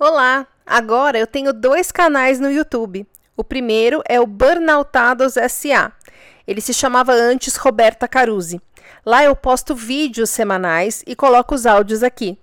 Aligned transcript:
Olá! 0.00 0.46
Agora 0.64 1.18
eu 1.18 1.26
tenho 1.26 1.52
dois 1.52 1.90
canais 1.90 2.38
no 2.38 2.48
YouTube. 2.48 3.04
O 3.36 3.42
primeiro 3.42 4.00
é 4.08 4.20
o 4.20 4.28
Burnoutados 4.28 5.34
SA. 5.50 5.90
Ele 6.46 6.60
se 6.60 6.72
chamava 6.72 7.12
antes 7.12 7.56
Roberta 7.56 8.06
Caruzzi. 8.06 8.62
Lá 9.04 9.24
eu 9.24 9.34
posto 9.34 9.74
vídeos 9.74 10.30
semanais 10.30 11.02
e 11.04 11.16
coloco 11.16 11.52
os 11.52 11.66
áudios 11.66 12.04
aqui. 12.04 12.38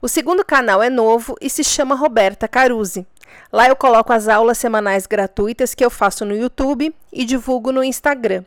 O 0.00 0.06
segundo 0.06 0.44
canal 0.44 0.80
é 0.80 0.88
novo 0.88 1.34
e 1.40 1.50
se 1.50 1.64
chama 1.64 1.96
Roberta 1.96 2.46
Caruzzi. 2.46 3.04
Lá 3.52 3.68
eu 3.68 3.76
coloco 3.76 4.12
as 4.12 4.28
aulas 4.28 4.58
semanais 4.58 5.06
gratuitas 5.06 5.74
que 5.74 5.84
eu 5.84 5.90
faço 5.90 6.24
no 6.24 6.36
YouTube 6.36 6.94
e 7.12 7.24
divulgo 7.24 7.72
no 7.72 7.84
Instagram. 7.84 8.44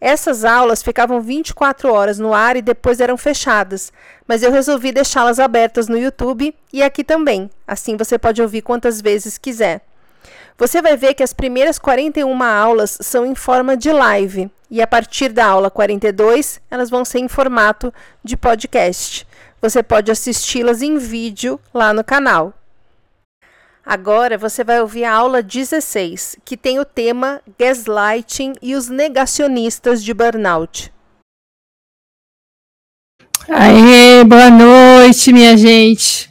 Essas 0.00 0.44
aulas 0.44 0.82
ficavam 0.82 1.20
24 1.20 1.92
horas 1.92 2.18
no 2.18 2.32
ar 2.32 2.56
e 2.56 2.62
depois 2.62 3.00
eram 3.00 3.16
fechadas, 3.16 3.92
mas 4.26 4.42
eu 4.42 4.50
resolvi 4.50 4.92
deixá-las 4.92 5.38
abertas 5.38 5.88
no 5.88 5.98
YouTube 5.98 6.54
e 6.72 6.82
aqui 6.82 7.04
também. 7.04 7.50
Assim 7.66 7.96
você 7.96 8.18
pode 8.18 8.40
ouvir 8.40 8.62
quantas 8.62 9.00
vezes 9.00 9.36
quiser. 9.36 9.82
Você 10.56 10.82
vai 10.82 10.96
ver 10.96 11.14
que 11.14 11.22
as 11.22 11.32
primeiras 11.32 11.78
41 11.78 12.42
aulas 12.42 12.98
são 13.00 13.24
em 13.24 13.34
forma 13.34 13.76
de 13.76 13.92
live 13.92 14.50
e 14.70 14.82
a 14.82 14.86
partir 14.86 15.28
da 15.28 15.46
aula 15.46 15.70
42 15.70 16.60
elas 16.70 16.90
vão 16.90 17.04
ser 17.04 17.20
em 17.20 17.28
formato 17.28 17.92
de 18.24 18.36
podcast. 18.36 19.26
Você 19.60 19.82
pode 19.82 20.10
assisti-las 20.10 20.82
em 20.82 20.98
vídeo 20.98 21.60
lá 21.72 21.92
no 21.92 22.04
canal. 22.04 22.52
Agora 23.90 24.36
você 24.36 24.62
vai 24.62 24.82
ouvir 24.82 25.04
a 25.04 25.14
aula 25.14 25.42
16, 25.42 26.36
que 26.44 26.58
tem 26.58 26.78
o 26.78 26.84
tema 26.84 27.40
Gaslighting 27.58 28.52
e 28.60 28.74
os 28.74 28.90
negacionistas 28.90 30.04
de 30.04 30.12
burnout. 30.12 30.92
Aê, 33.48 34.22
boa 34.24 34.50
noite, 34.50 35.32
minha 35.32 35.56
gente. 35.56 36.28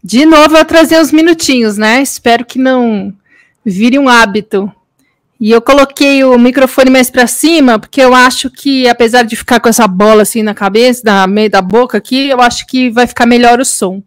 De 0.00 0.24
novo 0.24 0.56
eu 0.56 0.64
trazer 0.64 1.00
uns 1.00 1.10
minutinhos, 1.10 1.76
né? 1.76 2.00
Espero 2.00 2.44
que 2.44 2.60
não 2.60 3.12
vire 3.66 3.98
um 3.98 4.08
hábito. 4.08 4.72
E 5.40 5.50
eu 5.50 5.60
coloquei 5.60 6.22
o 6.22 6.38
microfone 6.38 6.90
mais 6.90 7.10
para 7.10 7.26
cima, 7.26 7.76
porque 7.76 8.00
eu 8.00 8.14
acho 8.14 8.48
que, 8.48 8.86
apesar 8.86 9.24
de 9.24 9.34
ficar 9.34 9.58
com 9.58 9.68
essa 9.68 9.88
bola 9.88 10.22
assim 10.22 10.44
na 10.44 10.54
cabeça, 10.54 11.02
na 11.04 11.26
meio 11.26 11.50
da 11.50 11.60
boca 11.60 11.98
aqui, 11.98 12.28
eu 12.28 12.40
acho 12.40 12.68
que 12.68 12.88
vai 12.88 13.08
ficar 13.08 13.26
melhor 13.26 13.58
o 13.58 13.64
som. 13.64 14.00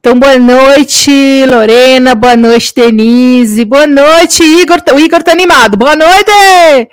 Então, 0.00 0.18
boa 0.18 0.38
noite, 0.38 1.10
Lorena. 1.44 2.14
Boa 2.14 2.34
noite, 2.34 2.72
Denise. 2.74 3.66
Boa 3.66 3.86
noite, 3.86 4.42
Igor. 4.42 4.82
O 4.94 4.98
Igor 4.98 5.22
tá 5.22 5.32
animado. 5.32 5.76
Boa 5.76 5.94
noite! 5.94 6.88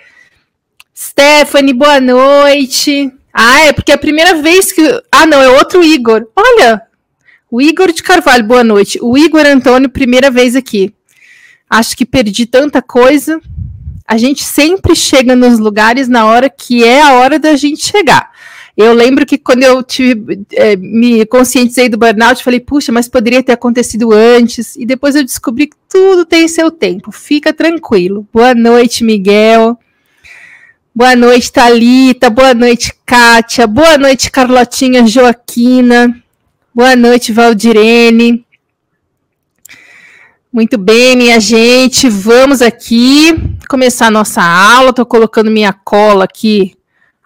Stephanie, 0.93 1.73
boa 1.73 2.01
noite. 2.01 3.09
Ah, 3.33 3.61
é 3.61 3.71
porque 3.71 3.93
é 3.93 3.95
a 3.95 3.97
primeira 3.97 4.41
vez 4.41 4.73
que. 4.73 4.81
Ah, 5.09 5.25
não, 5.25 5.41
é 5.41 5.47
outro 5.47 5.81
Igor. 5.85 6.27
Olha! 6.35 6.81
O 7.49 7.61
Igor 7.61 7.93
de 7.93 8.03
Carvalho, 8.03 8.43
boa 8.43 8.61
noite. 8.61 8.99
O 9.01 9.17
Igor 9.17 9.45
Antônio, 9.45 9.87
primeira 9.87 10.29
vez 10.29 10.53
aqui. 10.53 10.93
Acho 11.69 11.95
que 11.95 12.05
perdi 12.05 12.45
tanta 12.45 12.81
coisa. 12.81 13.39
A 14.05 14.17
gente 14.17 14.43
sempre 14.43 14.93
chega 14.97 15.33
nos 15.33 15.59
lugares 15.59 16.09
na 16.09 16.25
hora 16.25 16.49
que 16.49 16.83
é 16.83 17.01
a 17.01 17.13
hora 17.13 17.39
da 17.39 17.55
gente 17.55 17.85
chegar. 17.85 18.29
Eu 18.77 18.93
lembro 18.93 19.25
que 19.25 19.39
quando 19.39 19.63
eu 19.63 19.81
tive, 19.81 20.45
é, 20.53 20.75
me 20.75 21.25
conscientizei 21.25 21.89
do 21.89 21.97
burnout, 21.97 22.43
falei, 22.43 22.59
puxa, 22.59 22.91
mas 22.91 23.09
poderia 23.09 23.41
ter 23.41 23.53
acontecido 23.53 24.13
antes. 24.13 24.75
E 24.75 24.85
depois 24.85 25.15
eu 25.15 25.23
descobri 25.23 25.65
que 25.65 25.75
tudo 25.89 26.23
tem 26.23 26.47
seu 26.47 26.69
tempo. 26.69 27.11
Fica 27.11 27.51
tranquilo. 27.51 28.27
Boa 28.31 28.53
noite, 28.53 29.03
Miguel. 29.03 29.79
Boa 30.93 31.15
noite, 31.15 31.51
Talita. 31.51 32.29
Boa 32.29 32.53
noite, 32.53 32.93
Kátia. 33.03 33.65
Boa 33.65 33.97
noite, 33.97 34.29
Carlotinha 34.29 35.07
Joaquina. 35.07 36.15
Boa 36.71 36.95
noite, 36.95 37.31
Valdirene. 37.31 38.45
Muito 40.53 40.77
bem, 40.77 41.15
minha 41.15 41.39
gente. 41.39 42.07
Vamos 42.07 42.61
aqui 42.61 43.33
começar 43.67 44.07
a 44.07 44.11
nossa 44.11 44.43
aula. 44.43 44.91
Estou 44.91 45.05
colocando 45.05 45.49
minha 45.49 45.73
cola 45.73 46.25
aqui 46.25 46.77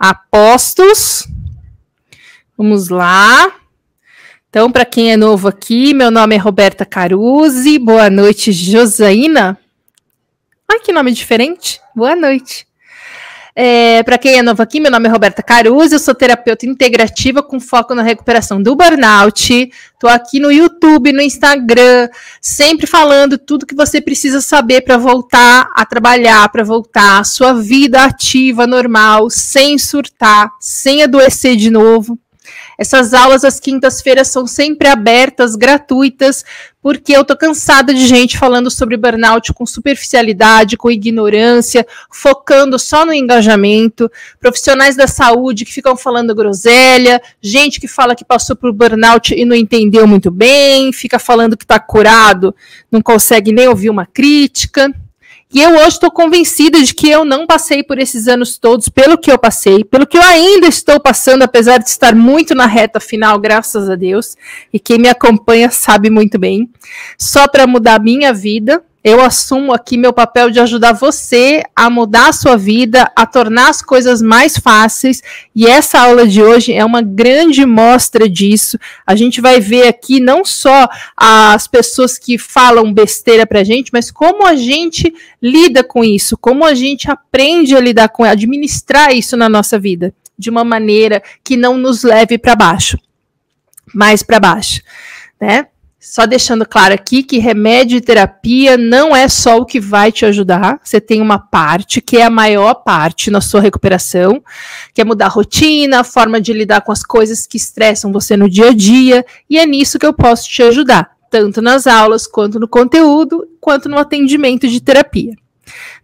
Apostos. 0.01 1.30
Vamos 2.61 2.89
lá. 2.89 3.51
Então, 4.47 4.71
para 4.71 4.85
quem 4.85 5.11
é 5.11 5.17
novo 5.17 5.47
aqui, 5.47 5.95
meu 5.95 6.11
nome 6.11 6.35
é 6.35 6.37
Roberta 6.37 6.85
Caruzzi. 6.85 7.79
Boa 7.79 8.07
noite, 8.07 8.51
Josaína. 8.51 9.57
Ai, 10.71 10.79
que 10.79 10.91
nome 10.93 11.11
diferente. 11.11 11.81
Boa 11.95 12.15
noite. 12.15 12.67
É, 13.55 14.03
para 14.03 14.19
quem 14.19 14.37
é 14.37 14.43
novo 14.43 14.61
aqui, 14.61 14.79
meu 14.79 14.91
nome 14.91 15.09
é 15.09 15.11
Roberta 15.11 15.41
Caruso, 15.41 15.95
eu 15.95 15.99
sou 15.99 16.13
terapeuta 16.13 16.67
integrativa 16.67 17.41
com 17.41 17.59
foco 17.59 17.95
na 17.95 18.03
recuperação 18.03 18.61
do 18.61 18.75
burnout. 18.75 19.71
Estou 19.93 20.09
aqui 20.11 20.39
no 20.39 20.51
YouTube, 20.51 21.11
no 21.11 21.21
Instagram, 21.21 22.09
sempre 22.39 22.85
falando 22.85 23.39
tudo 23.39 23.65
que 23.65 23.73
você 23.73 23.99
precisa 23.99 24.39
saber 24.39 24.81
para 24.81 24.97
voltar 24.97 25.67
a 25.75 25.83
trabalhar, 25.83 26.47
para 26.49 26.63
voltar 26.63 27.21
à 27.21 27.23
sua 27.23 27.53
vida 27.53 28.03
ativa, 28.03 28.67
normal, 28.67 29.31
sem 29.31 29.79
surtar, 29.79 30.51
sem 30.59 31.01
adoecer 31.01 31.55
de 31.55 31.71
novo. 31.71 32.19
Essas 32.81 33.13
aulas 33.13 33.45
às 33.45 33.59
quintas-feiras 33.59 34.29
são 34.29 34.47
sempre 34.47 34.87
abertas, 34.87 35.55
gratuitas, 35.55 36.43
porque 36.81 37.15
eu 37.15 37.23
tô 37.23 37.37
cansada 37.37 37.93
de 37.93 38.07
gente 38.07 38.39
falando 38.39 38.71
sobre 38.71 38.97
burnout 38.97 39.53
com 39.53 39.67
superficialidade, 39.67 40.77
com 40.77 40.89
ignorância, 40.89 41.85
focando 42.11 42.79
só 42.79 43.05
no 43.05 43.13
engajamento, 43.13 44.11
profissionais 44.39 44.95
da 44.95 45.05
saúde 45.05 45.63
que 45.63 45.71
ficam 45.71 45.95
falando 45.95 46.33
groselha, 46.33 47.21
gente 47.39 47.79
que 47.79 47.87
fala 47.87 48.15
que 48.15 48.25
passou 48.25 48.55
por 48.55 48.73
burnout 48.73 49.31
e 49.31 49.45
não 49.45 49.55
entendeu 49.55 50.07
muito 50.07 50.31
bem, 50.31 50.91
fica 50.91 51.19
falando 51.19 51.55
que 51.55 51.63
está 51.63 51.79
curado, 51.79 52.55
não 52.91 52.99
consegue 52.99 53.51
nem 53.51 53.67
ouvir 53.67 53.91
uma 53.91 54.07
crítica. 54.07 54.91
E 55.53 55.61
eu 55.61 55.71
hoje 55.71 55.87
estou 55.87 56.09
convencida 56.09 56.81
de 56.81 56.93
que 56.93 57.09
eu 57.09 57.25
não 57.25 57.45
passei 57.45 57.83
por 57.83 57.99
esses 57.99 58.27
anos 58.29 58.57
todos 58.57 58.87
pelo 58.87 59.17
que 59.17 59.29
eu 59.29 59.37
passei, 59.37 59.83
pelo 59.83 60.07
que 60.07 60.17
eu 60.17 60.23
ainda 60.23 60.65
estou 60.65 60.97
passando, 60.97 61.43
apesar 61.43 61.77
de 61.77 61.89
estar 61.89 62.15
muito 62.15 62.55
na 62.55 62.65
reta 62.65 63.01
final, 63.01 63.37
graças 63.37 63.89
a 63.89 63.95
Deus. 63.95 64.37
E 64.71 64.79
quem 64.79 64.97
me 64.97 65.09
acompanha 65.09 65.69
sabe 65.69 66.09
muito 66.09 66.39
bem. 66.39 66.69
Só 67.17 67.49
para 67.49 67.67
mudar 67.67 67.95
a 67.95 68.03
minha 68.03 68.33
vida, 68.33 68.81
eu 69.03 69.19
assumo 69.19 69.73
aqui 69.73 69.97
meu 69.97 70.13
papel 70.13 70.51
de 70.51 70.59
ajudar 70.59 70.93
você 70.93 71.63
a 71.75 71.89
mudar 71.89 72.29
a 72.29 72.33
sua 72.33 72.55
vida, 72.55 73.11
a 73.15 73.25
tornar 73.25 73.69
as 73.69 73.81
coisas 73.81 74.21
mais 74.21 74.57
fáceis. 74.57 75.23
E 75.55 75.65
essa 75.65 75.99
aula 75.99 76.27
de 76.27 76.41
hoje 76.41 76.71
é 76.71 76.85
uma 76.85 77.01
grande 77.01 77.65
mostra 77.65 78.29
disso. 78.29 78.77
A 79.05 79.15
gente 79.15 79.41
vai 79.41 79.59
ver 79.59 79.87
aqui 79.87 80.19
não 80.19 80.45
só 80.45 80.87
as 81.17 81.65
pessoas 81.65 82.19
que 82.19 82.37
falam 82.37 82.93
besteira 82.93 83.47
pra 83.47 83.63
gente, 83.63 83.89
mas 83.91 84.11
como 84.11 84.45
a 84.45 84.55
gente 84.55 85.11
lida 85.41 85.83
com 85.83 86.03
isso, 86.03 86.37
como 86.37 86.63
a 86.63 86.75
gente 86.75 87.09
aprende 87.09 87.75
a 87.75 87.79
lidar 87.79 88.09
com, 88.09 88.23
administrar 88.23 89.15
isso 89.15 89.35
na 89.35 89.49
nossa 89.49 89.79
vida 89.79 90.13
de 90.37 90.49
uma 90.49 90.63
maneira 90.63 91.23
que 91.43 91.57
não 91.57 91.75
nos 91.77 92.03
leve 92.03 92.37
para 92.37 92.55
baixo, 92.55 92.97
mais 93.93 94.21
para 94.21 94.39
baixo, 94.39 94.81
né? 95.39 95.67
Só 96.03 96.25
deixando 96.25 96.65
claro 96.65 96.95
aqui 96.95 97.21
que 97.21 97.37
remédio 97.37 97.95
e 97.95 98.01
terapia 98.01 98.75
não 98.75 99.15
é 99.15 99.29
só 99.29 99.57
o 99.57 99.65
que 99.67 99.79
vai 99.79 100.11
te 100.11 100.25
ajudar. 100.25 100.79
Você 100.83 100.99
tem 100.99 101.21
uma 101.21 101.37
parte 101.37 102.01
que 102.01 102.17
é 102.17 102.23
a 102.23 102.29
maior 102.29 102.73
parte 102.73 103.29
na 103.29 103.39
sua 103.39 103.61
recuperação, 103.61 104.43
que 104.95 105.01
é 105.01 105.05
mudar 105.05 105.27
a 105.27 105.29
rotina, 105.29 105.99
a 105.99 106.03
forma 106.03 106.41
de 106.41 106.53
lidar 106.53 106.81
com 106.81 106.91
as 106.91 107.03
coisas 107.03 107.45
que 107.45 107.55
estressam 107.55 108.11
você 108.11 108.35
no 108.35 108.49
dia 108.49 108.69
a 108.69 108.73
dia, 108.73 109.23
e 109.47 109.59
é 109.59 109.65
nisso 109.67 109.99
que 109.99 110.05
eu 110.05 110.11
posso 110.11 110.49
te 110.49 110.63
ajudar, 110.63 111.11
tanto 111.29 111.61
nas 111.61 111.85
aulas, 111.85 112.25
quanto 112.25 112.59
no 112.59 112.67
conteúdo, 112.67 113.47
quanto 113.59 113.87
no 113.87 113.99
atendimento 113.99 114.67
de 114.67 114.81
terapia. 114.81 115.35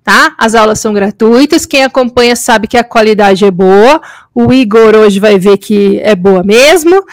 Tá? 0.03 0.35
As 0.37 0.53
aulas 0.53 0.79
são 0.79 0.93
gratuitas, 0.93 1.65
quem 1.65 1.83
acompanha 1.83 2.35
sabe 2.35 2.67
que 2.67 2.77
a 2.77 2.83
qualidade 2.83 3.43
é 3.43 3.51
boa. 3.51 3.99
O 4.33 4.53
Igor 4.53 4.95
hoje 4.95 5.19
vai 5.19 5.39
ver 5.39 5.57
que 5.57 5.99
é 6.01 6.15
boa 6.15 6.43
mesmo. 6.43 7.03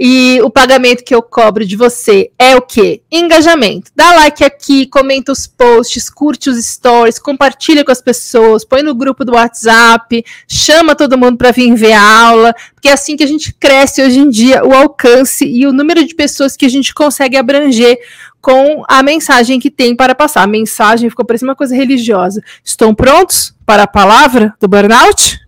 E 0.00 0.40
o 0.44 0.50
pagamento 0.50 1.02
que 1.02 1.12
eu 1.12 1.20
cobro 1.20 1.66
de 1.66 1.74
você 1.74 2.30
é 2.38 2.54
o 2.54 2.62
quê? 2.62 3.02
Engajamento. 3.10 3.90
Dá 3.96 4.12
like 4.12 4.44
aqui, 4.44 4.86
comenta 4.86 5.32
os 5.32 5.48
posts, 5.48 6.08
curte 6.08 6.48
os 6.48 6.64
stories, 6.64 7.18
compartilha 7.18 7.84
com 7.84 7.90
as 7.90 8.00
pessoas, 8.00 8.64
põe 8.64 8.80
no 8.84 8.94
grupo 8.94 9.24
do 9.24 9.32
WhatsApp, 9.32 10.24
chama 10.46 10.94
todo 10.94 11.18
mundo 11.18 11.36
para 11.36 11.50
vir 11.50 11.74
ver 11.74 11.94
a 11.94 12.26
aula, 12.28 12.54
porque 12.72 12.88
é 12.88 12.92
assim 12.92 13.16
que 13.16 13.24
a 13.24 13.26
gente 13.26 13.52
cresce 13.52 14.00
hoje 14.00 14.20
em 14.20 14.30
dia 14.30 14.64
o 14.64 14.72
alcance 14.72 15.44
e 15.44 15.66
o 15.66 15.72
número 15.72 16.04
de 16.06 16.14
pessoas 16.14 16.56
que 16.56 16.66
a 16.66 16.70
gente 16.70 16.94
consegue 16.94 17.36
abranger 17.36 17.98
com 18.40 18.84
a 18.86 19.02
mensagem 19.02 19.58
que 19.58 19.68
tem 19.68 19.96
para 19.96 20.14
passar. 20.14 20.42
A 20.42 20.46
mensagem 20.46 21.10
ficou 21.10 21.24
parecendo 21.24 21.50
uma 21.50 21.56
coisa 21.56 21.74
religiosa. 21.74 22.40
Estão 22.62 22.94
prontos 22.94 23.52
para 23.66 23.82
a 23.82 23.88
palavra 23.88 24.54
do 24.60 24.68
burnout? 24.68 25.47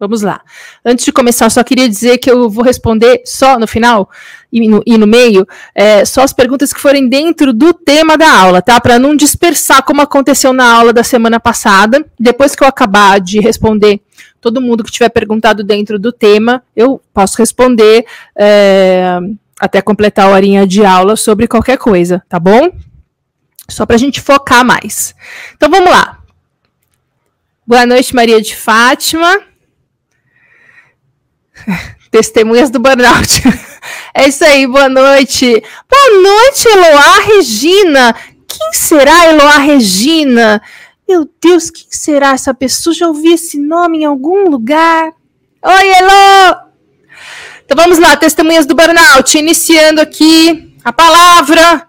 Vamos 0.00 0.22
lá. 0.22 0.40
Antes 0.84 1.04
de 1.04 1.12
começar, 1.12 1.50
só 1.50 1.62
queria 1.64 1.88
dizer 1.88 2.18
que 2.18 2.30
eu 2.30 2.48
vou 2.48 2.64
responder 2.64 3.20
só 3.24 3.58
no 3.58 3.66
final 3.66 4.08
e 4.52 4.68
no, 4.68 4.82
e 4.86 4.96
no 4.96 5.06
meio, 5.06 5.46
é, 5.74 6.04
só 6.04 6.22
as 6.22 6.32
perguntas 6.32 6.72
que 6.72 6.80
forem 6.80 7.08
dentro 7.08 7.52
do 7.52 7.74
tema 7.74 8.16
da 8.16 8.30
aula, 8.30 8.62
tá? 8.62 8.80
Para 8.80 8.98
não 8.98 9.16
dispersar 9.16 9.82
como 9.82 10.00
aconteceu 10.00 10.52
na 10.52 10.72
aula 10.72 10.92
da 10.92 11.02
semana 11.02 11.40
passada. 11.40 12.04
Depois 12.18 12.54
que 12.54 12.62
eu 12.62 12.68
acabar 12.68 13.20
de 13.20 13.40
responder 13.40 14.00
todo 14.40 14.60
mundo 14.60 14.84
que 14.84 14.92
tiver 14.92 15.08
perguntado 15.08 15.64
dentro 15.64 15.98
do 15.98 16.12
tema, 16.12 16.62
eu 16.76 17.02
posso 17.12 17.36
responder. 17.38 18.06
É, 18.36 19.18
até 19.58 19.82
completar 19.82 20.26
a 20.26 20.30
horinha 20.30 20.66
de 20.66 20.84
aula 20.84 21.16
sobre 21.16 21.48
qualquer 21.48 21.78
coisa, 21.78 22.22
tá 22.28 22.38
bom? 22.38 22.70
Só 23.68 23.84
para 23.84 23.96
a 23.96 23.98
gente 23.98 24.20
focar 24.20 24.64
mais. 24.64 25.14
Então 25.56 25.68
vamos 25.68 25.90
lá. 25.90 26.18
Boa 27.66 27.84
noite, 27.84 28.14
Maria 28.14 28.40
de 28.40 28.54
Fátima. 28.54 29.47
Testemunhas 32.10 32.70
do 32.70 32.78
burnout. 32.78 33.42
É 34.14 34.26
isso 34.26 34.44
aí, 34.44 34.66
boa 34.66 34.88
noite. 34.88 35.62
Boa 35.88 36.20
noite, 36.20 36.66
Eloá 36.66 37.20
Regina. 37.20 38.14
Quem 38.48 38.72
será 38.72 39.26
Eloá 39.26 39.58
Regina? 39.58 40.60
Meu 41.08 41.28
Deus, 41.40 41.70
quem 41.70 41.86
será 41.88 42.30
essa 42.30 42.52
pessoa? 42.52 42.92
Já 42.92 43.06
ouvi 43.06 43.34
esse 43.34 43.58
nome 43.58 43.98
em 43.98 44.04
algum 44.04 44.48
lugar? 44.50 45.12
Oi, 45.62 45.88
Elo! 45.88 46.68
Então 47.64 47.76
vamos 47.76 47.98
lá, 47.98 48.16
testemunhas 48.16 48.66
do 48.66 48.74
burnout, 48.74 49.38
iniciando 49.38 50.00
aqui 50.00 50.74
a 50.84 50.92
palavra 50.92 51.87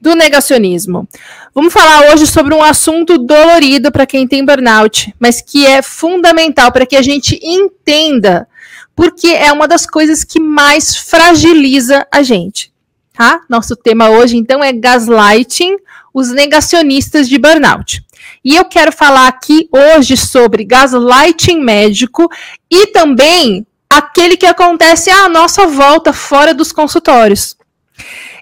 do 0.00 0.14
negacionismo. 0.14 1.06
Vamos 1.54 1.72
falar 1.72 2.12
hoje 2.12 2.26
sobre 2.26 2.54
um 2.54 2.62
assunto 2.62 3.18
dolorido 3.18 3.92
para 3.92 4.06
quem 4.06 4.26
tem 4.26 4.44
burnout, 4.44 5.14
mas 5.18 5.42
que 5.42 5.66
é 5.66 5.82
fundamental 5.82 6.72
para 6.72 6.86
que 6.86 6.96
a 6.96 7.02
gente 7.02 7.38
entenda, 7.42 8.48
porque 8.96 9.28
é 9.28 9.52
uma 9.52 9.68
das 9.68 9.84
coisas 9.86 10.24
que 10.24 10.40
mais 10.40 10.96
fragiliza 10.96 12.06
a 12.10 12.22
gente. 12.22 12.72
Tá? 13.12 13.40
Nosso 13.48 13.76
tema 13.76 14.08
hoje, 14.08 14.36
então, 14.36 14.64
é 14.64 14.72
gaslighting, 14.72 15.76
os 16.14 16.30
negacionistas 16.30 17.28
de 17.28 17.38
burnout. 17.38 18.02
E 18.42 18.56
eu 18.56 18.64
quero 18.64 18.92
falar 18.92 19.28
aqui 19.28 19.68
hoje 19.70 20.16
sobre 20.16 20.64
gaslighting 20.64 21.60
médico 21.60 22.30
e 22.70 22.86
também 22.86 23.66
aquele 23.88 24.36
que 24.36 24.46
acontece 24.46 25.10
à 25.10 25.28
nossa 25.28 25.66
volta 25.66 26.12
fora 26.12 26.54
dos 26.54 26.72
consultórios. 26.72 27.56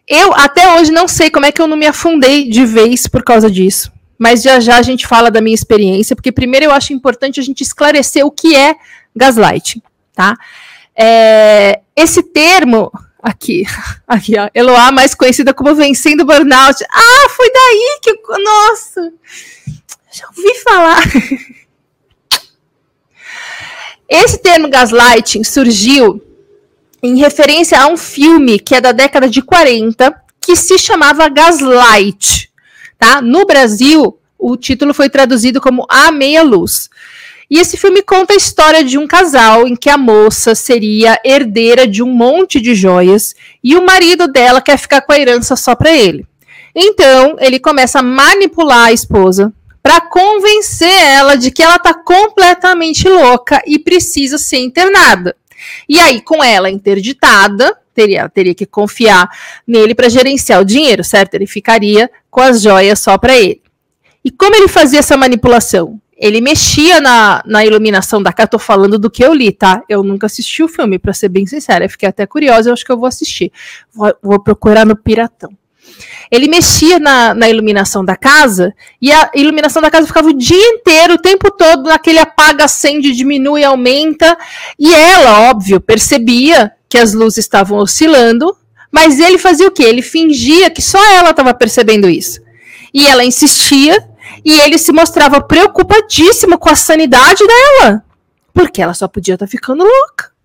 Eu 0.09 0.33
até 0.35 0.75
hoje 0.75 0.91
não 0.91 1.07
sei 1.07 1.31
como 1.31 1.45
é 1.45 1.53
que 1.53 1.61
eu 1.61 1.67
não 1.67 1.77
me 1.77 1.87
afundei 1.87 2.49
de 2.49 2.65
vez 2.65 3.07
por 3.07 3.23
causa 3.23 3.51
disso. 3.51 3.93
Mas 4.19 4.43
já 4.43 4.59
já 4.59 4.79
a 4.79 4.83
gente 4.83 5.07
fala 5.07 5.31
da 5.31 5.41
minha 5.41 5.55
experiência, 5.55 6.17
porque 6.17 6.33
primeiro 6.33 6.67
eu 6.67 6.73
acho 6.73 6.93
importante 6.93 7.39
a 7.39 7.43
gente 7.43 7.61
esclarecer 7.61 8.25
o 8.25 8.31
que 8.31 8.57
é 8.57 8.75
gaslighting, 9.15 9.83
tá? 10.15 10.35
É, 10.97 11.81
esse 11.95 12.23
termo 12.23 12.91
aqui, 13.23 13.65
aqui 14.09 14.39
ó, 14.39 14.49
Eloá, 14.55 14.91
mais 14.91 15.15
conhecida 15.15 15.53
como 15.53 15.75
vencendo 15.75 16.25
burnout. 16.25 16.83
Ah, 16.91 17.29
foi 17.29 17.53
daí 17.53 17.99
que 18.03 18.11
eu, 18.11 18.17
nossa, 18.43 19.13
já 20.11 20.27
ouvi 20.29 20.55
falar. 20.61 21.03
Esse 24.09 24.39
termo 24.39 24.71
gaslighting 24.71 25.45
surgiu 25.45 26.23
em 27.03 27.17
referência 27.17 27.81
a 27.81 27.87
um 27.87 27.97
filme 27.97 28.59
que 28.59 28.75
é 28.75 28.81
da 28.81 28.93
década 28.93 29.29
de 29.29 29.43
40, 29.43 30.15
que 30.41 30.57
se 30.57 30.79
chamava 30.79 31.29
Gaslight. 31.29 32.51
Tá? 32.99 33.21
No 33.21 33.45
Brasil, 33.45 34.19
o 34.39 34.57
título 34.57 34.93
foi 34.93 35.09
traduzido 35.09 35.61
como 35.61 35.87
A 35.89 36.11
Meia 36.11 36.43
Luz. 36.43 36.89
E 37.51 37.59
esse 37.59 37.77
filme 37.77 38.03
conta 38.03 38.35
a 38.35 38.37
história 38.37 38.85
de 38.85 38.99
um 38.99 39.07
casal 39.07 39.67
em 39.67 39.75
que 39.75 39.89
a 39.89 39.97
moça 39.97 40.55
seria 40.55 41.19
herdeira 41.25 41.87
de 41.87 42.03
um 42.03 42.13
monte 42.13 42.61
de 42.61 42.75
joias 42.75 43.35
e 43.65 43.75
o 43.75 43.85
marido 43.85 44.29
dela 44.29 44.61
quer 44.61 44.77
ficar 44.77 45.01
com 45.01 45.13
a 45.13 45.19
herança 45.19 45.57
só 45.57 45.75
para 45.75 45.91
ele. 45.91 46.27
Então, 46.75 47.37
ele 47.41 47.59
começa 47.59 48.01
a 48.01 48.03
manipular 48.03 48.87
a 48.87 48.93
esposa 48.93 49.53
para 49.83 50.01
convencer 50.03 50.91
ela 50.91 51.37
de 51.37 51.51
que 51.51 51.63
ela 51.63 51.77
está 51.77 51.95
completamente 51.95 53.09
louca 53.09 53.63
e 53.67 53.79
precisa 53.79 54.37
ser 54.37 54.59
internada. 54.59 55.35
E 55.89 55.99
aí, 55.99 56.21
com 56.21 56.43
ela 56.43 56.71
interditada, 56.71 57.77
teria, 57.95 58.29
teria 58.29 58.55
que 58.55 58.67
confiar 58.67 59.29
nele 59.67 59.95
para 59.95 60.09
gerenciar 60.09 60.61
o 60.61 60.65
dinheiro, 60.65 61.03
certo? 61.03 61.35
Ele 61.35 61.47
ficaria 61.47 62.11
com 62.31 62.41
as 62.41 62.63
joias 62.63 62.99
só 63.01 63.19
para 63.19 63.37
ele. 63.37 63.61
E 64.25 64.31
como 64.31 64.55
ele 64.55 64.69
fazia 64.69 64.99
essa 64.99 65.17
manipulação? 65.17 66.01
Ele 66.17 66.41
mexia 66.41 67.01
na, 67.01 67.43
na 67.47 67.65
iluminação 67.65 68.23
da 68.23 68.33
casa. 68.33 68.49
Tô 68.49 68.59
falando 68.59 68.99
do 68.99 69.11
que 69.11 69.25
eu 69.25 69.33
li, 69.33 69.53
tá? 69.53 69.83
Eu 69.89 70.03
nunca 70.03 70.27
assisti 70.27 70.63
o 70.63 70.69
filme, 70.69 70.99
para 70.99 71.13
ser 71.13 71.29
bem 71.29 71.47
sincera. 71.47 71.85
Eu 71.85 71.91
fiquei 71.91 72.09
até 72.09 72.27
curiosa, 72.27 72.69
eu 72.69 72.73
acho 72.73 72.85
que 72.85 72.91
eu 72.91 72.99
vou 72.99 73.07
assistir. 73.07 73.53
Vou, 73.93 74.13
vou 74.23 74.41
procurar 74.41 74.85
no 74.85 74.97
Piratão. 74.97 75.51
Ele 76.31 76.49
mexia 76.49 76.99
na, 76.99 77.35
na, 77.35 77.49
iluminação 77.49 78.05
da 78.05 78.17
casa 78.17 78.75
e 79.01 79.11
a 79.11 79.31
iluminação 79.35 79.81
da 79.81 79.91
casa 79.91 80.07
ficava 80.07 80.29
o 80.29 80.35
dia 80.35 80.69
inteiro, 80.69 81.15
o 81.15 81.19
tempo 81.19 81.51
todo, 81.51 81.85
naquele 81.85 82.19
apaga, 82.19 82.65
acende, 82.65 83.13
diminui, 83.13 83.65
aumenta. 83.65 84.37
E 84.79 84.93
ela, 84.93 85.51
óbvio, 85.51 85.81
percebia 85.81 86.73
que 86.89 86.99
as 86.99 87.13
luzes 87.13 87.39
estavam 87.39 87.79
oscilando, 87.79 88.57
mas 88.91 89.21
ele 89.21 89.39
fazia 89.39 89.69
o 89.69 89.71
quê? 89.71 89.83
Ele 89.83 90.03
fingia 90.03 90.71
que 90.71 90.83
só 90.83 91.03
ela 91.13 91.31
estava 91.31 91.53
percebendo 91.55 92.09
isso. 92.09 92.41
E 92.93 93.07
ela 93.07 93.25
insistia 93.25 94.09
e 94.45 94.61
ele 94.61 94.79
se 94.79 94.93
mostrava 94.93 95.41
preocupadíssimo 95.41 96.59
com 96.59 96.69
a 96.69 96.75
sanidade 96.75 97.45
dela, 97.47 98.05
porque 98.53 98.81
ela 98.81 98.95
só 98.95 99.07
podia 99.07 99.35
estar 99.35 99.47
tá 99.47 99.51
ficando 99.51 99.85
louca. 99.85 100.38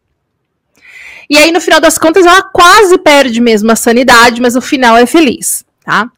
E 1.30 1.38
aí, 1.38 1.52
no 1.52 1.62
final 1.62 1.80
das 1.80 1.98
contas, 1.98 2.26
ela 2.26 2.42
quase 2.42 2.98
perde 2.98 3.42
mesmo 3.42 3.72
a 3.72 3.76
sanidade, 3.76 4.42
mas 4.42 4.56
o 4.56 4.62
final 4.62 4.98
é 4.98 5.06
feliz, 5.06 5.66
tá? 5.84 6.10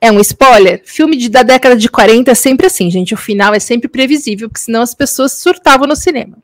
É 0.00 0.10
um 0.10 0.20
spoiler? 0.20 0.82
Filme 0.84 1.16
de, 1.16 1.28
da 1.28 1.42
década 1.42 1.76
de 1.76 1.88
40 1.88 2.30
é 2.30 2.34
sempre 2.34 2.66
assim, 2.66 2.90
gente. 2.90 3.12
O 3.12 3.18
final 3.18 3.52
é 3.52 3.60
sempre 3.60 3.88
previsível, 3.88 4.48
porque 4.48 4.62
senão 4.62 4.80
as 4.80 4.94
pessoas 4.94 5.32
surtavam 5.32 5.86
no 5.86 5.94
cinema. 5.94 6.38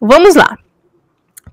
Vamos 0.00 0.34
lá. 0.34 0.56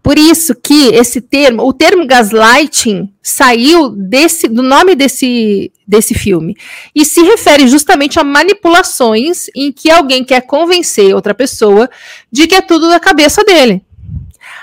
Por 0.02 0.18
isso 0.18 0.56
que 0.56 0.88
esse 0.94 1.20
termo, 1.20 1.64
o 1.68 1.74
termo 1.74 2.08
gaslighting, 2.08 3.14
saiu 3.22 3.90
desse, 3.90 4.48
do 4.48 4.64
nome 4.64 4.96
desse, 4.96 5.72
desse 5.86 6.14
filme. 6.14 6.56
E 6.96 7.04
se 7.04 7.22
refere 7.22 7.68
justamente 7.68 8.20
a 8.20 8.24
manipulações 8.24 9.48
em 9.56 9.72
que 9.72 9.92
alguém 9.92 10.24
quer 10.24 10.42
convencer 10.42 11.14
outra 11.14 11.34
pessoa 11.34 11.90
de 12.32 12.48
que 12.48 12.56
é 12.56 12.62
tudo 12.62 12.88
da 12.88 13.00
cabeça 13.00 13.44
dele. 13.44 13.84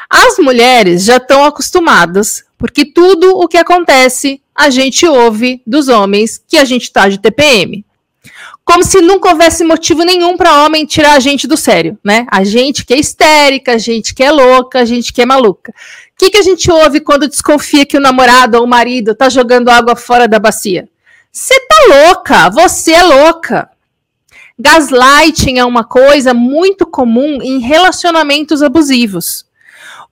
As 0.09 0.39
mulheres 0.39 1.05
já 1.05 1.17
estão 1.17 1.45
acostumadas, 1.45 2.45
porque 2.57 2.85
tudo 2.85 3.37
o 3.37 3.49
que 3.49 3.59
acontece 3.59 4.41
a 4.55 4.71
gente 4.71 5.07
ouve 5.07 5.61
dos 5.67 5.89
homens 5.89 6.43
que 6.47 6.57
a 6.57 6.65
gente 6.65 6.85
está 6.85 7.09
de 7.09 7.19
TPM. 7.19 7.85
Como 8.65 8.83
se 8.83 9.01
nunca 9.01 9.29
houvesse 9.29 9.63
motivo 9.63 10.03
nenhum 10.03 10.37
para 10.37 10.65
homem 10.65 10.87
tirar 10.87 11.15
a 11.15 11.21
gente 11.21 11.47
do 11.47 11.57
sério, 11.57 11.99
né? 12.03 12.27
A 12.31 12.43
gente 12.43 12.85
que 12.85 12.95
é 12.95 12.99
histérica, 12.99 13.75
a 13.75 13.79
gente 13.79 14.15
que 14.15 14.25
é 14.25 14.31
louca, 14.31 14.81
a 14.81 14.85
gente 14.85 15.13
que 15.13 15.23
é 15.23 15.27
maluca. 15.27 15.71
O 15.71 16.19
que, 16.19 16.31
que 16.31 16.39
a 16.39 16.43
gente 16.43 16.71
ouve 16.71 17.01
quando 17.01 17.29
desconfia 17.29 17.87
que 17.87 17.97
o 17.97 18.01
namorado 18.01 18.57
ou 18.57 18.65
o 18.65 18.69
marido 18.69 19.15
tá 19.15 19.29
jogando 19.29 19.69
água 19.69 19.95
fora 19.95 20.27
da 20.27 20.39
bacia? 20.39 20.89
Você 21.31 21.61
tá 21.61 21.77
louca, 21.89 22.51
você 22.51 22.93
é 22.93 23.03
louca. 23.05 23.71
Gaslighting 24.59 25.59
é 25.59 25.65
uma 25.65 25.85
coisa 25.85 26.33
muito 26.33 26.87
comum 26.87 27.41
em 27.43 27.61
relacionamentos 27.61 28.63
abusivos 28.63 29.46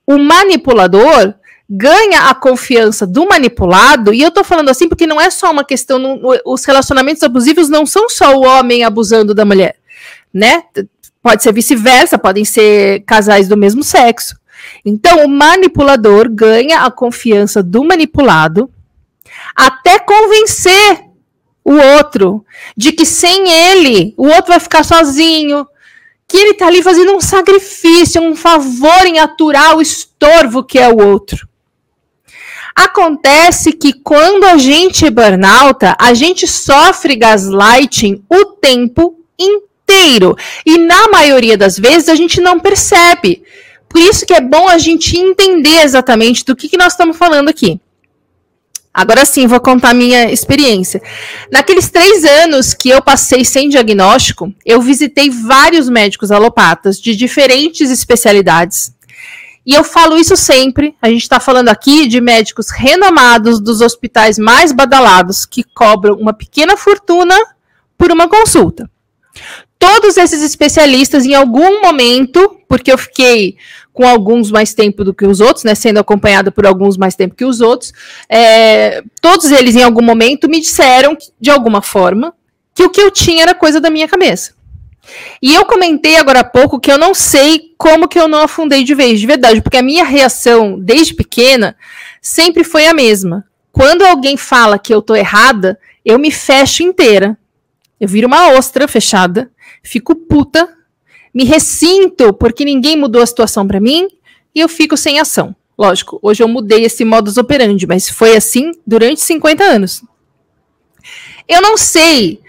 o 0.05 0.17
manipulador 0.17 1.33
ganha 1.69 2.29
a 2.29 2.35
confiança 2.35 3.07
do 3.07 3.27
manipulado, 3.27 4.13
e 4.13 4.21
eu 4.21 4.31
tô 4.31 4.43
falando 4.43 4.69
assim 4.69 4.87
porque 4.87 5.07
não 5.07 5.19
é 5.19 5.29
só 5.29 5.51
uma 5.51 5.63
questão, 5.63 5.97
não, 5.97 6.21
os 6.45 6.63
relacionamentos 6.63 7.23
abusivos 7.23 7.69
não 7.69 7.85
são 7.85 8.07
só 8.07 8.35
o 8.35 8.45
homem 8.45 8.83
abusando 8.83 9.33
da 9.33 9.43
mulher, 9.43 9.75
né? 10.33 10.63
Pode 11.23 11.41
ser 11.41 11.51
vice-versa, 11.51 12.19
podem 12.19 12.45
ser 12.45 13.03
casais 13.05 13.47
do 13.47 13.57
mesmo 13.57 13.83
sexo. 13.83 14.37
Então, 14.85 15.25
o 15.25 15.27
manipulador 15.27 16.29
ganha 16.29 16.81
a 16.81 16.91
confiança 16.91 17.63
do 17.63 17.83
manipulado 17.83 18.69
até 19.55 19.97
convencer 19.97 21.05
o 21.63 21.73
outro 21.73 22.45
de 22.77 22.91
que 22.91 23.05
sem 23.05 23.49
ele, 23.49 24.13
o 24.17 24.27
outro 24.27 24.49
vai 24.49 24.59
ficar 24.59 24.83
sozinho, 24.83 25.67
que 26.27 26.37
ele 26.37 26.51
está 26.51 26.67
ali 26.67 26.81
fazendo 26.81 27.15
um 27.15 27.21
sacrifício, 27.21 28.21
um 28.21 28.35
favor 28.35 29.05
em 29.05 29.19
aturar 29.19 29.77
o 29.77 29.81
estorvo 29.81 30.63
que 30.63 30.79
é 30.79 30.89
o 30.89 30.97
outro. 30.97 31.47
Acontece 32.75 33.71
que 33.71 33.93
quando 33.93 34.43
a 34.43 34.57
gente 34.57 35.05
é 35.05 35.09
burnout, 35.09 35.79
a 35.97 36.13
gente 36.13 36.45
sofre 36.45 37.15
gaslighting 37.15 38.21
o 38.29 38.45
tempo 38.45 39.17
inteiro. 39.39 40.35
E 40.65 40.77
na 40.77 41.07
maioria 41.07 41.57
das 41.57 41.79
vezes 41.79 42.09
a 42.09 42.15
gente 42.15 42.41
não 42.41 42.59
percebe. 42.59 43.43
Por 43.87 44.01
isso 44.01 44.25
que 44.25 44.33
é 44.33 44.41
bom 44.41 44.67
a 44.67 44.77
gente 44.77 45.17
entender 45.17 45.83
exatamente 45.83 46.43
do 46.43 46.53
que, 46.53 46.67
que 46.67 46.77
nós 46.77 46.93
estamos 46.93 47.15
falando 47.15 47.47
aqui. 47.47 47.79
Agora 48.97 49.25
sim, 49.25 49.45
vou 49.45 49.59
contar 49.59 49.93
minha 49.93 50.31
experiência. 50.31 51.01
Naqueles 51.51 51.89
três 51.89 52.23
anos 52.23 52.73
que 52.73 52.87
eu 52.87 53.01
passei 53.01 53.43
sem 53.43 53.67
diagnóstico, 53.67 54.53
eu 54.65 54.81
visitei 54.81 55.29
vários 55.29 55.89
médicos 55.89 56.31
alopatas 56.31 56.97
de 57.01 57.13
diferentes 57.13 57.91
especialidades. 57.91 58.95
E 59.65 59.73
eu 59.73 59.83
falo 59.83 60.17
isso 60.17 60.37
sempre. 60.37 60.95
A 61.01 61.09
gente 61.09 61.23
está 61.23 61.41
falando 61.41 61.67
aqui 61.67 62.07
de 62.07 62.21
médicos 62.21 62.69
renomados 62.69 63.59
dos 63.59 63.81
hospitais 63.81 64.39
mais 64.39 64.71
badalados 64.71 65.45
que 65.45 65.61
cobram 65.61 66.15
uma 66.15 66.31
pequena 66.31 66.77
fortuna 66.77 67.35
por 67.97 68.13
uma 68.13 68.29
consulta. 68.29 68.89
Todos 69.77 70.15
esses 70.15 70.41
especialistas, 70.41 71.25
em 71.25 71.33
algum 71.35 71.81
momento, 71.81 72.61
porque 72.65 72.93
eu 72.93 72.97
fiquei 72.97 73.57
com 73.95 74.05
alguns 74.05 74.51
mais 74.51 74.73
tempo 74.73 75.05
do 75.05 75.13
que 75.13 75.25
os 75.25 75.39
outros, 75.39 75.63
né? 75.63 75.73
Sendo 75.73 75.99
acompanhada 75.99 76.51
por 76.51 76.67
alguns 76.67 76.97
mais 76.97 77.15
tempo 77.15 77.33
que 77.33 77.45
os 77.45 77.61
outros. 77.61 77.93
É, 78.29 79.01
todos 79.21 79.49
eles, 79.49 79.73
em 79.75 79.83
algum 79.83 80.03
momento, 80.03 80.49
me 80.49 80.59
disseram, 80.59 81.17
de 81.39 81.49
alguma 81.49 81.81
forma, 81.81 82.33
que 82.75 82.83
o 82.83 82.89
que 82.89 82.99
eu 82.99 83.09
tinha 83.09 83.43
era 83.43 83.55
coisa 83.55 83.79
da 83.79 83.89
minha 83.89 84.07
cabeça. 84.07 84.53
E 85.41 85.55
eu 85.55 85.65
comentei 85.65 86.17
agora 86.17 86.41
há 86.41 86.43
pouco 86.43 86.79
que 86.79 86.91
eu 86.91 86.97
não 86.97 87.13
sei 87.13 87.73
como 87.77 88.07
que 88.07 88.19
eu 88.19 88.27
não 88.27 88.41
afundei 88.41 88.83
de 88.83 88.93
vez, 88.93 89.19
de 89.19 89.27
verdade, 89.27 89.61
porque 89.61 89.77
a 89.77 89.83
minha 89.83 90.03
reação 90.03 90.77
desde 90.77 91.13
pequena 91.13 91.77
sempre 92.21 92.65
foi 92.65 92.87
a 92.87 92.93
mesma. 92.93 93.45
Quando 93.71 94.05
alguém 94.05 94.35
fala 94.35 94.77
que 94.77 94.93
eu 94.93 95.01
tô 95.01 95.15
errada, 95.15 95.79
eu 96.03 96.19
me 96.19 96.31
fecho 96.31 96.83
inteira. 96.83 97.37
Eu 97.97 98.09
viro 98.09 98.27
uma 98.27 98.49
ostra 98.57 98.89
fechada, 98.89 99.49
fico 99.81 100.15
puta, 100.15 100.74
me 101.35 101.43
ressinto 101.43 102.31
porque 102.33 102.63
ninguém 102.63 102.95
mudou 102.95 103.21
a 103.21 103.25
situação 103.25 103.67
para 103.67 103.81
mim 103.81 104.07
e 104.55 104.61
eu 104.61 104.69
fico 104.69 104.95
sem 104.95 105.19
ação. 105.19 105.53
Lógico, 105.77 106.17
hoje 106.21 106.41
eu 106.41 106.47
mudei 106.47 106.85
esse 106.85 107.03
modus 107.03 107.37
operandi, 107.37 107.85
mas 107.85 108.07
foi 108.07 108.37
assim 108.37 108.71
durante 108.87 109.19
50 109.19 109.61
anos. 109.61 110.01
Eu 111.45 111.61
não 111.61 111.75
sei 111.75 112.39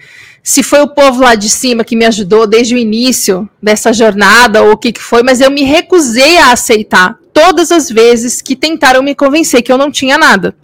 se 0.40 0.62
foi 0.62 0.80
o 0.80 0.88
povo 0.88 1.22
lá 1.22 1.34
de 1.34 1.48
cima 1.48 1.82
que 1.82 1.96
me 1.96 2.04
ajudou 2.04 2.46
desde 2.46 2.76
o 2.76 2.78
início 2.78 3.50
dessa 3.60 3.92
jornada 3.92 4.62
ou 4.62 4.72
o 4.72 4.76
que, 4.76 4.92
que 4.92 5.02
foi, 5.02 5.24
mas 5.24 5.40
eu 5.40 5.50
me 5.50 5.64
recusei 5.64 6.38
a 6.38 6.52
aceitar 6.52 7.18
todas 7.32 7.72
as 7.72 7.90
vezes 7.90 8.40
que 8.40 8.54
tentaram 8.54 9.02
me 9.02 9.16
convencer 9.16 9.62
que 9.62 9.72
eu 9.72 9.76
não 9.76 9.90
tinha 9.90 10.16
nada. 10.16 10.56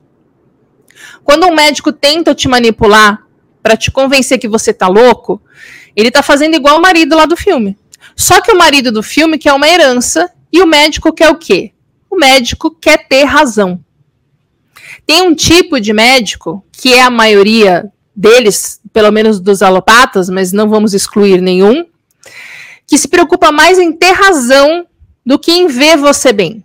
Quando 1.25 1.47
um 1.47 1.55
médico 1.55 1.93
tenta 1.93 2.33
te 2.33 2.47
manipular 2.47 3.26
para 3.61 3.76
te 3.76 3.91
convencer 3.91 4.38
que 4.38 4.49
você 4.49 4.73
tá 4.73 4.87
louco, 4.87 5.43
ele 5.97 6.12
tá 6.12 6.23
fazendo 6.23 6.55
igual 6.55 6.79
o 6.79 6.83
marido 6.83 7.17
lá 7.17 7.26
do 7.26 7.37
filme. 7.37 7.76
Só 8.16 8.40
que 8.40 8.52
o 8.52 8.59
marido 8.59 8.92
do 8.92 9.02
filme 9.02 9.38
quer 9.38 9.52
uma 9.52 9.68
herança 9.68 10.30
e 10.52 10.61
o 10.61 10.66
médico 10.66 11.12
quer 11.12 11.30
o 11.30 11.37
quê? 11.37 11.73
O 12.11 12.16
médico 12.16 12.71
quer 12.71 13.09
ter 13.09 13.25
razão. 13.25 13.82
Tem 15.06 15.23
um 15.23 15.35
tipo 15.35 15.80
de 15.80 15.92
médico, 15.92 16.64
que 16.71 16.92
é 16.92 17.02
a 17.02 17.11
maioria 17.11 17.90
deles, 18.14 18.80
pelo 18.92 19.11
menos 19.11 19.40
dos 19.40 19.62
alopatas, 19.62 20.28
mas 20.28 20.52
não 20.52 20.68
vamos 20.68 20.94
excluir 20.94 21.40
nenhum, 21.40 21.87
que 22.87 22.99
se 22.99 23.09
preocupa 23.09 23.50
mais 23.50 23.78
em 23.78 23.92
ter 23.92 24.12
razão 24.12 24.87
do 25.25 25.38
que 25.38 25.52
em 25.52 25.66
ver 25.66 25.97
você 25.97 26.32
bem. 26.32 26.64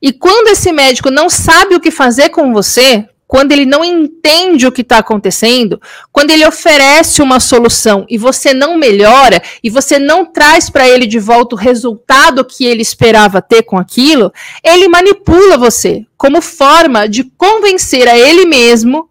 E 0.00 0.12
quando 0.12 0.48
esse 0.48 0.72
médico 0.72 1.10
não 1.10 1.28
sabe 1.28 1.74
o 1.74 1.80
que 1.80 1.90
fazer 1.90 2.30
com 2.30 2.52
você, 2.52 3.08
quando 3.28 3.52
ele 3.52 3.66
não 3.66 3.84
entende 3.84 4.66
o 4.66 4.72
que 4.72 4.80
está 4.80 4.98
acontecendo, 4.98 5.78
quando 6.10 6.30
ele 6.30 6.46
oferece 6.46 7.20
uma 7.20 7.38
solução 7.38 8.06
e 8.08 8.16
você 8.16 8.54
não 8.54 8.78
melhora 8.78 9.42
e 9.62 9.68
você 9.68 9.98
não 9.98 10.24
traz 10.24 10.70
para 10.70 10.88
ele 10.88 11.06
de 11.06 11.18
volta 11.18 11.54
o 11.54 11.58
resultado 11.58 12.42
que 12.42 12.64
ele 12.64 12.80
esperava 12.80 13.42
ter 13.42 13.64
com 13.64 13.76
aquilo, 13.76 14.32
ele 14.64 14.88
manipula 14.88 15.58
você 15.58 16.06
como 16.16 16.40
forma 16.40 17.06
de 17.06 17.22
convencer 17.22 18.08
a 18.08 18.18
ele 18.18 18.46
mesmo 18.46 19.10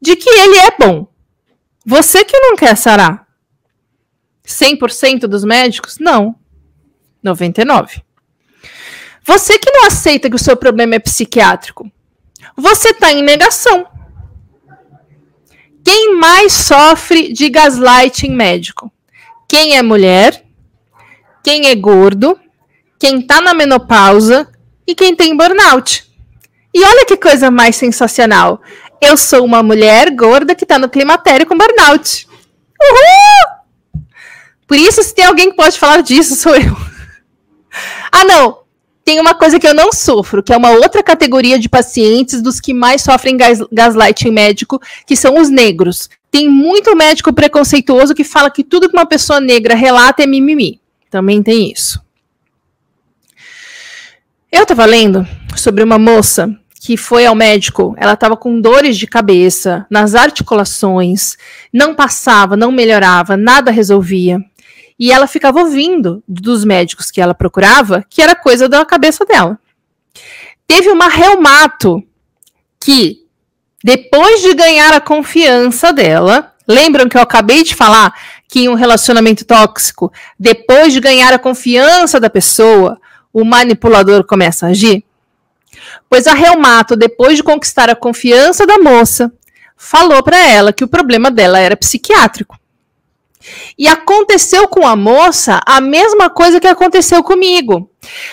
de 0.00 0.14
que 0.14 0.30
ele 0.30 0.58
é 0.58 0.70
bom. 0.78 1.08
Você 1.84 2.24
que 2.24 2.38
não 2.38 2.54
quer 2.54 2.76
sarar. 2.76 3.26
100% 4.46 5.26
dos 5.26 5.44
médicos? 5.44 5.98
Não. 5.98 6.36
99. 7.20 8.02
Você 9.24 9.58
que 9.58 9.70
não 9.72 9.86
aceita 9.86 10.30
que 10.30 10.36
o 10.36 10.38
seu 10.38 10.56
problema 10.56 10.94
é 10.94 11.00
psiquiátrico. 11.00 11.90
Você 12.58 12.88
está 12.88 13.12
em 13.12 13.22
negação. 13.22 13.86
Quem 15.84 16.16
mais 16.16 16.52
sofre 16.52 17.32
de 17.32 17.48
gaslighting 17.48 18.30
médico? 18.34 18.92
Quem 19.48 19.76
é 19.76 19.82
mulher, 19.82 20.44
quem 21.44 21.68
é 21.68 21.74
gordo, 21.76 22.38
quem 22.98 23.20
está 23.20 23.40
na 23.40 23.54
menopausa 23.54 24.50
e 24.84 24.92
quem 24.92 25.14
tem 25.14 25.36
burnout. 25.36 26.04
E 26.74 26.82
olha 26.82 27.06
que 27.06 27.16
coisa 27.16 27.48
mais 27.48 27.76
sensacional. 27.76 28.60
Eu 29.00 29.16
sou 29.16 29.44
uma 29.44 29.62
mulher 29.62 30.10
gorda 30.10 30.52
que 30.52 30.66
tá 30.66 30.80
no 30.80 30.88
climatério 30.88 31.46
com 31.46 31.56
burnout. 31.56 32.28
Uhul! 32.82 34.02
Por 34.66 34.76
isso, 34.76 35.00
se 35.04 35.14
tem 35.14 35.24
alguém 35.24 35.50
que 35.50 35.56
pode 35.56 35.78
falar 35.78 36.02
disso, 36.02 36.34
sou 36.34 36.56
eu. 36.56 36.76
ah, 38.10 38.24
não. 38.24 38.67
Tem 39.08 39.18
uma 39.18 39.34
coisa 39.34 39.58
que 39.58 39.66
eu 39.66 39.72
não 39.72 39.90
sofro, 39.90 40.42
que 40.42 40.52
é 40.52 40.56
uma 40.58 40.68
outra 40.68 41.02
categoria 41.02 41.58
de 41.58 41.66
pacientes 41.66 42.42
dos 42.42 42.60
que 42.60 42.74
mais 42.74 43.00
sofrem 43.00 43.38
gas 43.38 43.58
gaslighting 43.72 44.30
médico, 44.30 44.78
que 45.06 45.16
são 45.16 45.40
os 45.40 45.48
negros. 45.48 46.10
Tem 46.30 46.46
muito 46.46 46.94
médico 46.94 47.32
preconceituoso 47.32 48.14
que 48.14 48.22
fala 48.22 48.50
que 48.50 48.62
tudo 48.62 48.86
que 48.86 48.94
uma 48.94 49.06
pessoa 49.06 49.40
negra 49.40 49.74
relata 49.74 50.22
é 50.22 50.26
mimimi. 50.26 50.78
Também 51.10 51.42
tem 51.42 51.72
isso. 51.72 51.98
Eu 54.52 54.66
tava 54.66 54.84
lendo 54.84 55.26
sobre 55.56 55.82
uma 55.82 55.98
moça 55.98 56.54
que 56.78 56.98
foi 56.98 57.24
ao 57.24 57.34
médico, 57.34 57.94
ela 57.96 58.12
estava 58.12 58.36
com 58.36 58.60
dores 58.60 58.98
de 58.98 59.06
cabeça, 59.06 59.86
nas 59.88 60.14
articulações, 60.14 61.38
não 61.72 61.94
passava, 61.94 62.58
não 62.58 62.70
melhorava, 62.70 63.38
nada 63.38 63.70
resolvia. 63.70 64.38
E 64.98 65.12
ela 65.12 65.26
ficava 65.26 65.60
ouvindo 65.60 66.22
dos 66.26 66.64
médicos 66.64 67.10
que 67.10 67.20
ela 67.20 67.34
procurava 67.34 68.04
que 68.08 68.20
era 68.20 68.34
coisa 68.34 68.68
da 68.68 68.84
cabeça 68.84 69.24
dela. 69.24 69.58
Teve 70.66 70.90
uma 70.90 71.08
reumato 71.08 72.02
que, 72.80 73.24
depois 73.82 74.42
de 74.42 74.54
ganhar 74.54 74.92
a 74.92 75.00
confiança 75.00 75.92
dela, 75.92 76.52
lembram 76.66 77.08
que 77.08 77.16
eu 77.16 77.22
acabei 77.22 77.62
de 77.62 77.74
falar 77.74 78.12
que 78.48 78.60
em 78.60 78.68
um 78.68 78.74
relacionamento 78.74 79.44
tóxico, 79.44 80.12
depois 80.38 80.92
de 80.92 81.00
ganhar 81.00 81.32
a 81.32 81.38
confiança 81.38 82.18
da 82.18 82.28
pessoa, 82.28 82.98
o 83.32 83.44
manipulador 83.44 84.24
começa 84.24 84.66
a 84.66 84.70
agir? 84.70 85.04
Pois 86.08 86.26
a 86.26 86.34
Reumato, 86.34 86.96
depois 86.96 87.36
de 87.36 87.42
conquistar 87.42 87.88
a 87.88 87.94
confiança 87.94 88.66
da 88.66 88.78
moça, 88.78 89.32
falou 89.76 90.22
para 90.22 90.38
ela 90.38 90.72
que 90.72 90.84
o 90.84 90.88
problema 90.88 91.30
dela 91.30 91.58
era 91.58 91.76
psiquiátrico. 91.76 92.58
E 93.78 93.86
aconteceu 93.86 94.68
com 94.68 94.86
a 94.86 94.96
moça 94.96 95.60
a 95.66 95.80
mesma 95.80 96.28
coisa 96.28 96.60
que 96.60 96.66
aconteceu 96.66 97.22
comigo. 97.22 97.90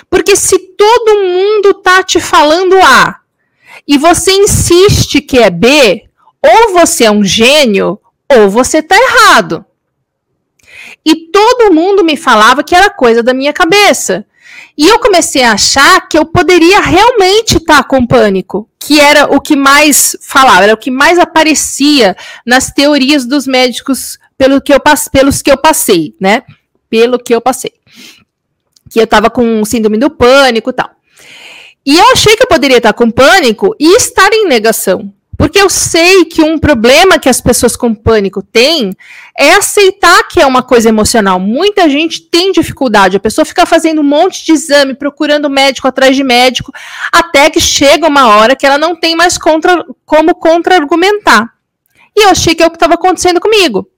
Porque 0.10 0.36
se 0.36 0.58
todo 0.58 1.24
mundo 1.24 1.74
tá 1.76 2.04
te 2.04 2.20
falando 2.20 2.76
A 2.82 3.20
e 3.88 3.98
você 3.98 4.32
insiste 4.32 5.22
que 5.22 5.38
é 5.38 5.50
B, 5.50 6.04
ou 6.42 6.74
você 6.74 7.06
é 7.06 7.12
um 7.12 7.24
gênio 7.24 8.00
ou 8.32 8.50
você 8.50 8.82
tá 8.82 8.96
errado. 8.96 9.66
E 11.06 11.28
todo 11.32 11.74
mundo 11.74 12.04
me 12.04 12.18
falava 12.18 12.64
que 12.64 12.76
era 12.76 12.90
coisa 12.90 13.22
da 13.22 13.34
minha 13.34 13.54
cabeça. 13.54 14.26
E 14.78 14.88
eu 14.88 15.00
comecei 15.00 15.44
a 15.44 15.54
achar 15.54 16.08
que 16.08 16.18
eu 16.18 16.26
poderia 16.26 16.82
realmente 16.82 17.58
estar 17.58 17.84
com 17.86 18.06
pânico, 18.06 18.70
que 18.80 19.00
era 19.00 19.34
o 19.34 19.40
que 19.40 19.56
mais 19.56 20.18
falava, 20.22 20.64
era 20.64 20.74
o 20.74 20.78
que 20.78 20.92
mais 20.92 21.18
aparecia 21.18 22.16
nas 22.46 22.72
teorias 22.72 23.26
dos 23.26 23.48
médicos 23.48 24.18
pelo 24.38 24.62
que 24.62 24.74
eu, 24.74 24.80
pelos 25.12 25.42
que 25.42 25.52
eu 25.52 25.58
passei, 25.58 26.16
né? 26.20 26.44
Pelo 26.90 27.20
que 27.20 27.34
eu 27.34 27.42
passei. 27.42 27.74
Que 28.90 29.00
eu 29.00 29.08
tava 29.08 29.30
com 29.30 29.64
síndrome 29.66 29.98
do 29.98 30.10
pânico 30.10 30.70
e 30.70 30.74
tal. 30.74 30.90
E 31.86 31.98
eu 31.98 32.12
achei 32.12 32.36
que 32.36 32.44
eu 32.44 32.48
poderia 32.48 32.78
estar 32.78 32.94
com 32.94 33.12
pânico 33.12 33.76
e 33.80 33.96
estar 33.96 34.32
em 34.34 34.48
negação. 34.48 35.14
Porque 35.38 35.60
eu 35.60 35.70
sei 35.70 36.26
que 36.26 36.42
um 36.42 36.58
problema 36.58 37.20
que 37.20 37.28
as 37.28 37.42
pessoas 37.42 37.76
com 37.76 37.94
pânico 37.94 38.42
têm 38.42 38.92
é 39.38 39.52
aceitar 39.52 40.28
que 40.30 40.40
é 40.40 40.46
uma 40.46 40.64
coisa 40.64 40.88
emocional. 40.88 41.40
Muita 41.40 41.90
gente 41.90 42.22
tem 42.22 42.52
dificuldade. 42.52 43.18
A 43.18 43.20
pessoa 43.20 43.44
fica 43.44 43.66
fazendo 43.66 44.00
um 44.00 44.04
monte 44.04 44.46
de 44.46 44.54
exame, 44.54 44.94
procurando 44.94 45.50
médico 45.50 45.88
atrás 45.88 46.16
de 46.16 46.24
médico, 46.24 46.72
até 47.12 47.50
que 47.50 47.60
chega 47.60 48.08
uma 48.08 48.30
hora 48.30 48.56
que 48.56 48.66
ela 48.66 48.78
não 48.78 48.96
tem 48.96 49.16
mais 49.16 49.38
contra, 49.38 49.86
como 50.06 50.34
contra-argumentar. 50.36 51.54
E 52.16 52.24
eu 52.24 52.30
achei 52.30 52.56
que 52.56 52.64
é 52.64 52.66
o 52.66 52.72
que 52.72 52.78
estava 52.78 52.94
acontecendo 52.94 53.42
comigo. 53.42 53.90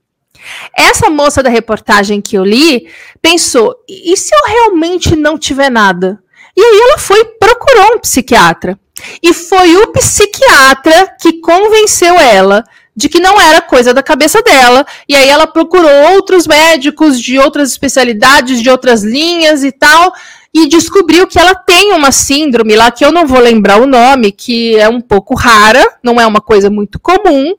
Essa 0.76 1.10
moça 1.10 1.42
da 1.42 1.50
reportagem 1.50 2.20
que 2.20 2.36
eu 2.36 2.44
li 2.44 2.88
pensou: 3.20 3.74
e 3.88 4.16
se 4.16 4.34
eu 4.34 4.40
realmente 4.46 5.16
não 5.16 5.38
tiver 5.38 5.70
nada? 5.70 6.22
E 6.56 6.60
aí 6.60 6.80
ela 6.80 6.98
foi 6.98 7.24
procurou 7.24 7.94
um 7.94 7.98
psiquiatra. 7.98 8.78
E 9.22 9.32
foi 9.32 9.76
o 9.76 9.92
psiquiatra 9.92 11.14
que 11.20 11.40
convenceu 11.40 12.14
ela 12.18 12.64
de 12.98 13.08
que 13.08 13.20
não 13.20 13.40
era 13.40 13.62
coisa 13.62 13.94
da 13.94 14.02
cabeça 14.02 14.42
dela. 14.42 14.84
E 15.08 15.14
aí 15.14 15.28
ela 15.28 15.46
procurou 15.46 16.14
outros 16.14 16.48
médicos 16.48 17.20
de 17.20 17.38
outras 17.38 17.70
especialidades, 17.70 18.60
de 18.60 18.68
outras 18.68 19.04
linhas 19.04 19.62
e 19.62 19.70
tal, 19.70 20.12
e 20.52 20.66
descobriu 20.66 21.24
que 21.24 21.38
ela 21.38 21.54
tem 21.54 21.92
uma 21.92 22.10
síndrome 22.10 22.74
lá 22.74 22.90
que 22.90 23.04
eu 23.04 23.12
não 23.12 23.24
vou 23.24 23.38
lembrar 23.38 23.80
o 23.80 23.86
nome, 23.86 24.32
que 24.32 24.76
é 24.76 24.88
um 24.88 25.00
pouco 25.00 25.36
rara, 25.36 25.84
não 26.02 26.20
é 26.20 26.26
uma 26.26 26.40
coisa 26.40 26.68
muito 26.68 26.98
comum. 26.98 27.54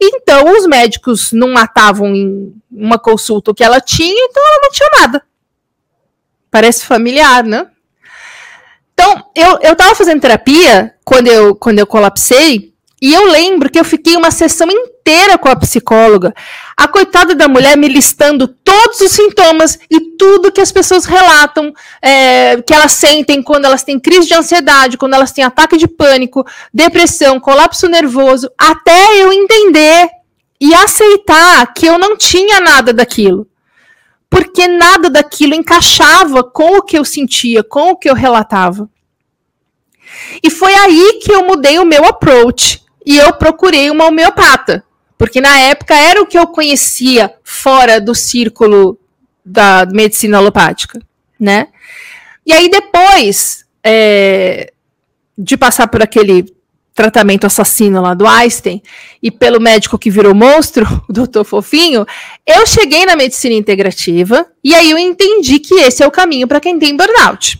Então 0.00 0.56
os 0.56 0.66
médicos 0.66 1.32
não 1.32 1.48
matavam 1.48 2.14
em 2.14 2.54
uma 2.70 2.98
consulta 2.98 3.50
o 3.50 3.54
que 3.54 3.64
ela 3.64 3.80
tinha, 3.80 4.24
então 4.24 4.42
ela 4.42 4.62
não 4.62 4.70
tinha 4.70 4.88
nada. 5.00 5.22
Parece 6.50 6.86
familiar, 6.86 7.42
né? 7.44 7.66
Então, 8.94 9.30
eu, 9.34 9.58
eu 9.62 9.76
tava 9.76 9.94
fazendo 9.94 10.20
terapia 10.20 10.94
quando 11.04 11.28
eu, 11.28 11.54
quando 11.54 11.78
eu 11.78 11.86
colapsei, 11.86 12.74
E 13.00 13.14
eu 13.14 13.30
lembro 13.30 13.70
que 13.70 13.78
eu 13.78 13.84
fiquei 13.84 14.16
uma 14.16 14.32
sessão 14.32 14.68
inteira 14.68 15.38
com 15.38 15.48
a 15.48 15.54
psicóloga, 15.54 16.34
a 16.76 16.88
coitada 16.88 17.32
da 17.32 17.46
mulher 17.46 17.76
me 17.76 17.86
listando 17.86 18.48
todos 18.48 19.00
os 19.00 19.12
sintomas 19.12 19.78
e 19.88 20.16
tudo 20.16 20.50
que 20.50 20.60
as 20.60 20.72
pessoas 20.72 21.04
relatam 21.04 21.72
é, 22.02 22.60
que 22.60 22.74
elas 22.74 22.92
sentem 22.92 23.40
quando 23.40 23.66
elas 23.66 23.84
têm 23.84 24.00
crise 24.00 24.26
de 24.26 24.34
ansiedade, 24.34 24.96
quando 24.96 25.14
elas 25.14 25.30
têm 25.30 25.44
ataque 25.44 25.76
de 25.76 25.86
pânico, 25.86 26.44
depressão, 26.74 27.38
colapso 27.38 27.86
nervoso, 27.86 28.50
até 28.58 29.22
eu 29.22 29.32
entender 29.32 30.08
e 30.60 30.74
aceitar 30.74 31.72
que 31.72 31.86
eu 31.86 31.98
não 31.98 32.16
tinha 32.16 32.60
nada 32.60 32.92
daquilo. 32.92 33.46
Porque 34.28 34.66
nada 34.66 35.08
daquilo 35.08 35.54
encaixava 35.54 36.42
com 36.42 36.78
o 36.78 36.82
que 36.82 36.98
eu 36.98 37.04
sentia, 37.04 37.62
com 37.62 37.90
o 37.90 37.96
que 37.96 38.10
eu 38.10 38.14
relatava. 38.14 38.90
E 40.42 40.50
foi 40.50 40.74
aí 40.74 41.20
que 41.22 41.32
eu 41.32 41.46
mudei 41.46 41.78
o 41.78 41.86
meu 41.86 42.04
approach 42.04 42.82
e 43.08 43.16
eu 43.16 43.32
procurei 43.32 43.90
uma 43.90 44.04
homeopata, 44.04 44.84
porque 45.16 45.40
na 45.40 45.58
época 45.60 45.94
era 45.94 46.20
o 46.20 46.26
que 46.26 46.38
eu 46.38 46.46
conhecia 46.46 47.32
fora 47.42 47.98
do 47.98 48.14
círculo 48.14 48.98
da 49.42 49.86
medicina 49.90 50.36
alopática, 50.36 51.00
né? 51.40 51.68
E 52.44 52.52
aí 52.52 52.68
depois 52.68 53.64
é, 53.82 54.74
de 55.38 55.56
passar 55.56 55.88
por 55.88 56.02
aquele 56.02 56.54
tratamento 56.94 57.46
assassino 57.46 58.02
lá 58.02 58.12
do 58.12 58.26
Einstein 58.26 58.82
e 59.22 59.30
pelo 59.30 59.58
médico 59.58 59.98
que 59.98 60.10
virou 60.10 60.34
monstro, 60.34 60.84
o 61.08 61.12
doutor 61.12 61.44
Fofinho, 61.44 62.04
eu 62.46 62.66
cheguei 62.66 63.06
na 63.06 63.16
medicina 63.16 63.54
integrativa 63.54 64.44
e 64.62 64.74
aí 64.74 64.90
eu 64.90 64.98
entendi 64.98 65.58
que 65.60 65.76
esse 65.76 66.02
é 66.02 66.06
o 66.06 66.10
caminho 66.10 66.46
para 66.46 66.60
quem 66.60 66.78
tem 66.78 66.94
burnout. 66.94 67.58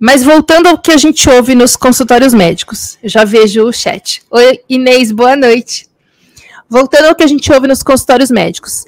Mas 0.00 0.22
voltando 0.22 0.66
ao 0.66 0.78
que 0.78 0.92
a 0.92 0.96
gente 0.96 1.28
ouve 1.28 1.54
nos 1.54 1.76
consultórios 1.76 2.32
médicos, 2.32 2.96
eu 3.02 3.10
já 3.10 3.22
vejo 3.22 3.62
o 3.66 3.70
chat. 3.70 4.22
Oi, 4.30 4.60
Inês, 4.66 5.12
boa 5.12 5.36
noite. 5.36 5.90
Voltando 6.70 7.08
ao 7.08 7.14
que 7.14 7.22
a 7.22 7.26
gente 7.26 7.52
ouve 7.52 7.68
nos 7.68 7.82
consultórios 7.82 8.30
médicos. 8.30 8.86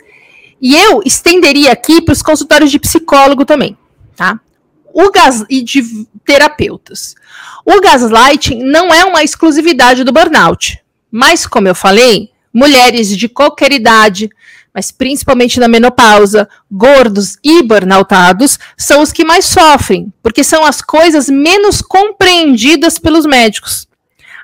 E 0.59 0.75
eu 0.75 1.02
estenderia 1.04 1.71
aqui 1.71 2.00
para 2.00 2.12
os 2.12 2.23
consultórios 2.23 2.71
de 2.71 2.78
psicólogo 2.78 3.45
também, 3.45 3.76
tá? 4.16 4.40
O 4.87 5.11
gas 5.11 5.45
e 5.50 5.62
de 5.62 6.07
terapeutas. 6.25 7.14
O 7.62 7.78
gaslighting 7.78 8.62
não 8.62 8.88
é 8.88 9.04
uma 9.04 9.23
exclusividade 9.23 10.04
do 10.04 10.12
burnout, 10.12 10.83
mas 11.11 11.47
como 11.47 11.69
eu 11.69 11.75
falei, 11.75 12.31
mulheres 12.50 13.14
de 13.14 13.28
qualquer 13.28 13.71
idade, 13.71 14.31
mas 14.75 14.91
principalmente 14.91 15.61
na 15.61 15.69
menopausa, 15.69 16.49
gordos 16.71 17.37
e 17.45 17.62
burnoutados 17.62 18.59
são 18.76 19.02
os 19.02 19.12
que 19.12 19.25
mais 19.25 19.45
sofrem, 19.45 20.12
porque 20.23 20.43
são 20.43 20.64
as 20.64 20.81
coisas 20.81 21.29
menos 21.29 21.83
compreendidas 21.83 22.99
pelos 22.99 23.26
médicos. 23.26 23.87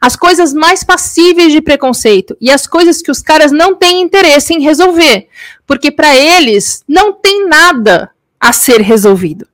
As 0.00 0.14
coisas 0.14 0.52
mais 0.52 0.84
passíveis 0.84 1.52
de 1.52 1.60
preconceito 1.60 2.36
e 2.40 2.50
as 2.50 2.66
coisas 2.66 3.02
que 3.02 3.10
os 3.10 3.20
caras 3.20 3.50
não 3.50 3.74
têm 3.74 4.00
interesse 4.00 4.54
em 4.54 4.62
resolver, 4.62 5.28
porque 5.66 5.90
para 5.90 6.14
eles 6.14 6.84
não 6.86 7.12
tem 7.12 7.48
nada 7.48 8.10
a 8.38 8.52
ser 8.52 8.80
resolvido. 8.80 9.46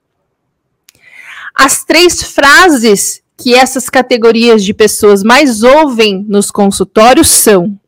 As 1.55 1.85
três 1.85 2.23
frases 2.23 3.23
que 3.37 3.55
essas 3.55 3.89
categorias 3.89 4.63
de 4.63 4.75
pessoas 4.75 5.23
mais 5.23 5.63
ouvem 5.63 6.25
nos 6.29 6.51
consultórios 6.51 7.29
são: 7.29 7.79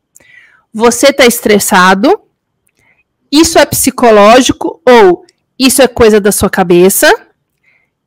você 0.73 1.07
está 1.07 1.25
estressado, 1.25 2.19
isso 3.31 3.59
é 3.59 3.65
psicológico 3.65 4.81
ou 4.87 5.25
isso 5.57 5.81
é 5.81 5.87
coisa 5.87 6.19
da 6.19 6.31
sua 6.31 6.49
cabeça, 6.49 7.11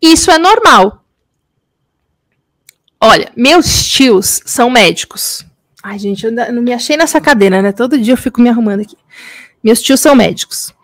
isso 0.00 0.30
é 0.30 0.38
normal. 0.38 1.04
Olha, 3.00 3.32
meus 3.36 3.84
tios 3.84 4.42
são 4.44 4.70
médicos. 4.70 5.44
Ai, 5.82 5.98
gente, 5.98 6.26
eu 6.26 6.32
não 6.32 6.62
me 6.62 6.72
achei 6.72 6.96
nessa 6.96 7.20
cadeira, 7.20 7.62
né? 7.62 7.72
Todo 7.72 7.98
dia 7.98 8.12
eu 8.12 8.18
fico 8.18 8.40
me 8.40 8.50
arrumando 8.50 8.80
aqui. 8.80 8.96
Meus 9.64 9.80
tios 9.80 10.00
são 10.00 10.14
médicos. 10.14 10.74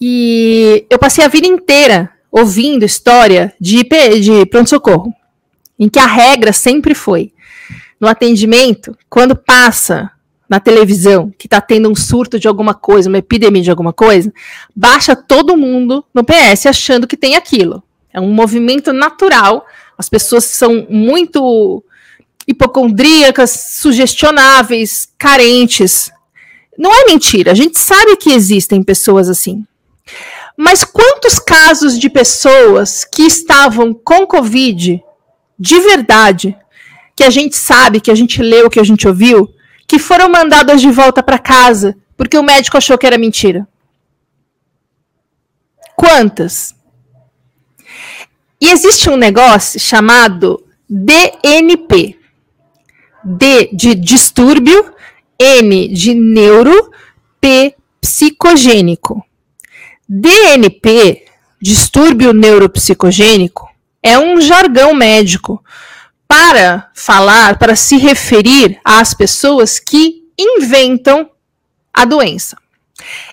E 0.00 0.86
eu 0.88 0.98
passei 0.98 1.24
a 1.24 1.28
vida 1.28 1.46
inteira 1.46 2.10
ouvindo 2.30 2.84
história 2.84 3.52
de, 3.60 3.82
de 4.20 4.46
pronto-socorro, 4.46 5.12
em 5.78 5.88
que 5.88 5.98
a 5.98 6.06
regra 6.06 6.52
sempre 6.52 6.94
foi: 6.94 7.32
no 8.00 8.08
atendimento, 8.08 8.96
quando 9.08 9.34
passa 9.34 10.10
na 10.50 10.58
televisão 10.58 11.32
que 11.38 11.46
está 11.46 11.60
tendo 11.60 11.88
um 11.88 11.94
surto 11.94 12.36
de 12.36 12.48
alguma 12.48 12.74
coisa, 12.74 13.08
uma 13.08 13.18
epidemia 13.18 13.62
de 13.62 13.70
alguma 13.70 13.92
coisa, 13.92 14.32
baixa 14.74 15.14
todo 15.14 15.56
mundo 15.56 16.04
no 16.12 16.24
PS 16.24 16.66
achando 16.66 17.06
que 17.06 17.16
tem 17.16 17.36
aquilo. 17.36 17.80
É 18.12 18.20
um 18.20 18.34
movimento 18.34 18.92
natural. 18.92 19.64
As 19.96 20.08
pessoas 20.08 20.42
são 20.42 20.88
muito 20.90 21.84
hipocondríacas, 22.48 23.76
sugestionáveis, 23.78 25.08
carentes. 25.16 26.10
Não 26.76 26.92
é 26.92 27.04
mentira, 27.06 27.52
a 27.52 27.54
gente 27.54 27.78
sabe 27.78 28.16
que 28.16 28.32
existem 28.32 28.82
pessoas 28.82 29.28
assim. 29.28 29.64
Mas 30.56 30.82
quantos 30.82 31.38
casos 31.38 31.96
de 31.96 32.10
pessoas 32.10 33.04
que 33.04 33.22
estavam 33.22 33.94
com 33.94 34.26
Covid, 34.26 35.00
de 35.56 35.80
verdade, 35.80 36.56
que 37.14 37.22
a 37.22 37.30
gente 37.30 37.56
sabe, 37.56 38.00
que 38.00 38.10
a 38.10 38.14
gente 38.16 38.42
leu, 38.42 38.68
que 38.68 38.80
a 38.80 38.84
gente 38.84 39.06
ouviu, 39.06 39.48
que 39.90 39.98
foram 39.98 40.28
mandadas 40.28 40.80
de 40.80 40.88
volta 40.88 41.20
para 41.20 41.36
casa 41.36 41.96
porque 42.16 42.38
o 42.38 42.44
médico 42.44 42.76
achou 42.76 42.96
que 42.96 43.04
era 43.04 43.18
mentira? 43.18 43.66
Quantas? 45.96 46.76
E 48.60 48.70
existe 48.70 49.10
um 49.10 49.16
negócio 49.16 49.80
chamado 49.80 50.64
DNP. 50.88 52.16
D 53.24 53.70
de 53.72 53.96
distúrbio, 53.96 54.94
N 55.36 55.88
de 55.88 56.14
neuro, 56.14 56.92
P 57.40 57.74
psicogênico. 58.00 59.26
DNP, 60.08 61.24
distúrbio 61.60 62.32
neuropsicogênico, 62.32 63.68
é 64.00 64.16
um 64.16 64.40
jargão 64.40 64.94
médico 64.94 65.60
para 66.30 66.88
falar, 66.94 67.58
para 67.58 67.74
se 67.74 67.96
referir 67.96 68.78
às 68.84 69.12
pessoas 69.12 69.80
que 69.80 70.22
inventam 70.38 71.28
a 71.92 72.04
doença. 72.04 72.56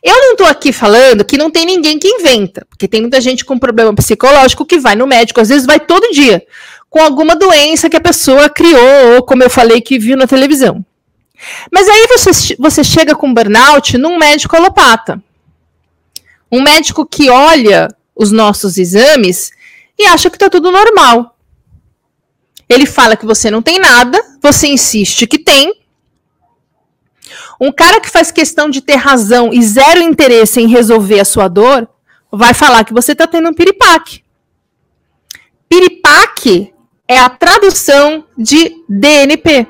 Eu 0.04 0.16
não 0.20 0.32
estou 0.32 0.48
aqui 0.48 0.74
falando 0.74 1.24
que 1.24 1.38
não 1.38 1.52
tem 1.52 1.64
ninguém 1.64 2.00
que 2.00 2.08
inventa, 2.08 2.66
porque 2.68 2.88
tem 2.88 3.02
muita 3.02 3.22
gente 3.22 3.46
com 3.46 3.60
problema 3.60 3.94
psicológico 3.94 4.66
que 4.66 4.80
vai 4.80 4.96
no 4.96 5.06
médico, 5.06 5.40
às 5.40 5.50
vezes 5.50 5.68
vai 5.68 5.80
todo 5.80 6.12
dia, 6.12 6.44
com 6.90 7.00
alguma 7.00 7.36
doença 7.36 7.88
que 7.88 7.96
a 7.96 8.02
pessoa 8.02 8.50
criou, 8.50 9.14
ou 9.14 9.22
como 9.22 9.44
eu 9.44 9.50
falei, 9.50 9.80
que 9.80 10.00
viu 10.00 10.18
na 10.18 10.26
televisão. 10.26 10.84
Mas 11.72 11.88
aí 11.88 12.08
você, 12.08 12.56
você 12.58 12.84
chega 12.84 13.14
com 13.14 13.32
burnout 13.32 13.96
num 13.96 14.18
médico 14.18 14.56
alopata. 14.56 15.22
Um 16.52 16.64
médico 16.64 17.06
que 17.06 17.30
olha 17.30 17.90
os 18.16 18.32
nossos 18.32 18.80
exames 18.80 19.52
e 20.00 20.08
acha 20.08 20.32
que 20.32 20.36
está 20.36 20.50
tudo 20.50 20.72
normal. 20.72 21.37
Ele 22.70 22.86
fala 22.86 23.16
que 23.16 23.26
você 23.26 23.50
não 23.50 23.62
tem 23.62 23.80
nada, 23.80 24.22
você 24.42 24.68
insiste 24.68 25.26
que 25.26 25.40
tem. 25.40 25.74
Um 27.60 27.72
cara 27.72 28.00
que 28.00 28.10
faz 28.10 28.32
questão 28.32 28.70
de 28.70 28.82
ter 28.82 28.96
razão 28.96 29.52
e 29.54 29.62
zero 29.64 30.02
interesse 30.02 30.62
em 30.62 30.68
resolver 30.68 31.20
a 31.20 31.26
sua 31.26 31.48
dor, 31.48 31.88
vai 32.32 32.54
falar 32.54 32.84
que 32.84 32.94
você 32.94 33.14
está 33.14 33.26
tendo 33.26 33.50
um 33.50 33.54
piripaque. 33.54 34.24
Piripaque 35.68 36.74
é 37.08 37.18
a 37.18 37.30
tradução 37.30 38.26
de 38.38 38.84
DNP. 38.88 39.68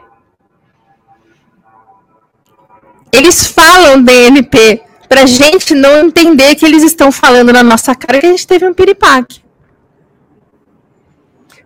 Eles 3.11 3.47
falam 3.47 4.03
DNP 4.03 4.81
para 5.07 5.25
gente 5.25 5.73
não 5.73 6.05
entender 6.05 6.55
que 6.55 6.65
eles 6.65 6.83
estão 6.83 7.11
falando 7.11 7.53
na 7.53 7.63
nossa 7.63 7.95
cara 7.95 8.19
que 8.19 8.25
a 8.25 8.29
gente 8.29 8.45
teve 8.45 8.67
um 8.67 8.73
piripaque. 8.73 9.41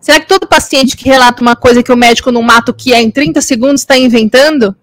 Será 0.02 0.20
que 0.20 0.28
todo 0.28 0.48
paciente 0.48 0.98
que 0.98 1.08
relata 1.08 1.42
uma 1.42 1.56
coisa 1.56 1.84
que 1.84 1.92
o 1.92 1.96
médico 1.96 2.32
não 2.32 2.42
mata 2.42 2.72
o 2.72 2.74
que 2.74 2.92
é 2.92 3.00
em 3.00 3.12
30 3.12 3.40
segundos 3.40 3.82
está 3.82 3.96
inventando? 3.96 4.76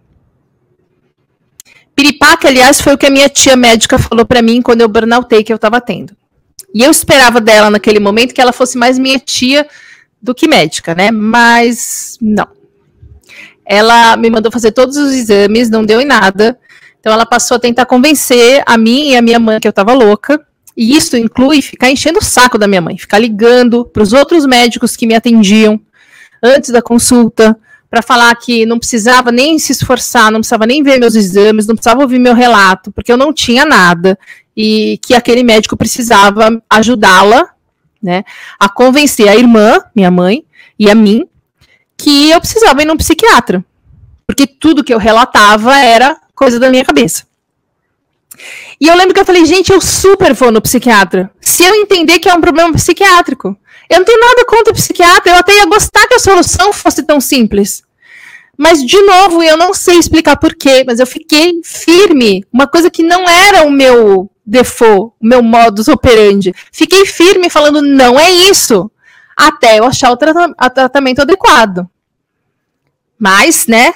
Piripaque, 1.94 2.46
aliás, 2.46 2.81
foi 2.81 2.94
o 2.94 2.98
que 2.98 3.07
a 3.07 3.11
minha 3.11 3.28
tia 3.28 3.57
médica 3.57 3.98
falou 3.98 4.24
para 4.24 4.40
mim 4.40 4.62
quando 4.62 4.83
eu 4.83 4.88
burnoutei 4.88 5.42
que 5.42 5.52
eu 5.52 5.57
estava 5.57 5.81
tendo. 5.81 6.16
E 6.72 6.85
eu 6.85 6.90
esperava 6.92 7.40
dela 7.40 7.68
naquele 7.68 7.98
momento 7.98 8.33
que 8.33 8.40
ela 8.40 8.52
fosse 8.52 8.78
mais 8.78 8.96
minha 8.96 9.18
tia 9.18 9.66
do 10.22 10.33
que 10.33 10.46
médica, 10.46 10.94
né? 10.94 11.11
Mas 11.11 12.16
não. 12.20 12.46
Ela 13.66 14.16
me 14.16 14.31
mandou 14.31 14.52
fazer 14.52 14.70
todos 14.70 14.96
os 14.96 15.12
exames, 15.12 15.68
não 15.68 15.85
deu 15.85 16.00
em 16.00 16.04
nada. 16.04 16.57
Então 17.00 17.12
ela 17.12 17.26
passou 17.26 17.57
a 17.57 17.61
tentar 17.61 17.87
convencer 17.87 18.62
a 18.64 18.78
mim 18.78 19.11
e 19.11 19.16
a 19.16 19.22
minha 19.22 19.40
mãe 19.40 19.59
que 19.59 19.66
eu 19.66 19.70
estava 19.70 19.92
louca. 19.92 20.40
E 20.78 20.96
isso 20.96 21.16
inclui 21.16 21.60
ficar 21.60 21.90
enchendo 21.90 22.20
o 22.20 22.24
saco 22.24 22.56
da 22.56 22.68
minha 22.68 22.80
mãe, 22.80 22.96
ficar 22.96 23.18
ligando 23.18 23.84
para 23.84 24.00
os 24.00 24.12
outros 24.12 24.46
médicos 24.46 24.94
que 24.94 25.08
me 25.08 25.14
atendiam 25.16 25.80
antes 26.40 26.70
da 26.70 26.80
consulta, 26.80 27.58
para 27.90 28.00
falar 28.00 28.32
que 28.36 28.64
não 28.64 28.78
precisava 28.78 29.32
nem 29.32 29.58
se 29.58 29.72
esforçar, 29.72 30.30
não 30.30 30.38
precisava 30.38 30.66
nem 30.66 30.80
ver 30.84 31.00
meus 31.00 31.16
exames, 31.16 31.66
não 31.66 31.74
precisava 31.74 32.02
ouvir 32.02 32.20
meu 32.20 32.32
relato, 32.32 32.92
porque 32.92 33.10
eu 33.10 33.16
não 33.16 33.32
tinha 33.32 33.64
nada 33.64 34.16
e 34.56 35.00
que 35.04 35.14
aquele 35.14 35.42
médico 35.42 35.76
precisava 35.76 36.62
ajudá-la, 36.70 37.50
né, 38.00 38.22
a 38.56 38.68
convencer 38.68 39.28
a 39.28 39.34
irmã, 39.34 39.80
minha 39.96 40.12
mãe, 40.12 40.44
e 40.78 40.88
a 40.88 40.94
mim 40.94 41.26
que 41.96 42.30
eu 42.30 42.40
precisava 42.40 42.82
ir 42.82 42.84
num 42.84 42.96
psiquiatra. 42.96 43.64
Porque 44.24 44.46
tudo 44.46 44.84
que 44.84 44.94
eu 44.94 44.98
relatava 44.98 45.76
era 45.76 46.16
coisa 46.36 46.60
da 46.60 46.70
minha 46.70 46.84
cabeça. 46.84 47.26
E 48.80 48.86
eu 48.86 48.96
lembro 48.96 49.12
que 49.12 49.20
eu 49.20 49.24
falei, 49.24 49.44
gente, 49.44 49.72
eu 49.72 49.80
super 49.80 50.32
vou 50.34 50.52
no 50.52 50.62
psiquiatra. 50.62 51.30
Se 51.40 51.64
eu 51.64 51.74
entender 51.74 52.18
que 52.20 52.28
é 52.28 52.34
um 52.34 52.40
problema 52.40 52.72
psiquiátrico. 52.72 53.56
Eu 53.90 53.98
não 53.98 54.04
tenho 54.04 54.20
nada 54.20 54.44
contra 54.44 54.72
o 54.72 54.76
psiquiatra, 54.76 55.32
eu 55.32 55.36
até 55.36 55.56
ia 55.56 55.66
gostar 55.66 56.06
que 56.06 56.14
a 56.14 56.18
solução 56.18 56.72
fosse 56.72 57.02
tão 57.02 57.20
simples. 57.20 57.82
Mas, 58.56 58.84
de 58.84 59.00
novo, 59.00 59.42
eu 59.42 59.56
não 59.56 59.72
sei 59.72 59.98
explicar 59.98 60.36
porquê, 60.36 60.84
mas 60.86 61.00
eu 61.00 61.06
fiquei 61.06 61.60
firme. 61.64 62.44
Uma 62.52 62.66
coisa 62.66 62.90
que 62.90 63.02
não 63.02 63.28
era 63.28 63.64
o 63.64 63.70
meu 63.70 64.30
default, 64.44 65.14
o 65.20 65.26
meu 65.26 65.42
modus 65.42 65.88
operandi. 65.88 66.52
Fiquei 66.72 67.06
firme 67.06 67.48
falando, 67.48 67.80
não 67.80 68.18
é 68.18 68.30
isso. 68.30 68.90
Até 69.36 69.78
eu 69.78 69.84
achar 69.84 70.10
o, 70.10 70.16
trata 70.16 70.50
o 70.60 70.70
tratamento 70.70 71.22
adequado. 71.22 71.88
Mas, 73.18 73.66
né, 73.66 73.94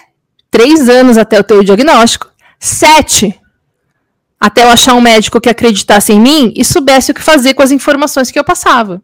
três 0.50 0.88
anos 0.88 1.18
até 1.18 1.38
eu 1.38 1.44
ter 1.44 1.54
o 1.54 1.64
diagnóstico. 1.64 2.30
Sete 2.58 3.41
até 4.42 4.64
eu 4.64 4.70
achar 4.70 4.94
um 4.94 5.00
médico 5.00 5.40
que 5.40 5.48
acreditasse 5.48 6.12
em 6.12 6.18
mim 6.18 6.52
e 6.56 6.64
soubesse 6.64 7.12
o 7.12 7.14
que 7.14 7.22
fazer 7.22 7.54
com 7.54 7.62
as 7.62 7.70
informações 7.70 8.28
que 8.28 8.36
eu 8.36 8.42
passava. 8.42 9.00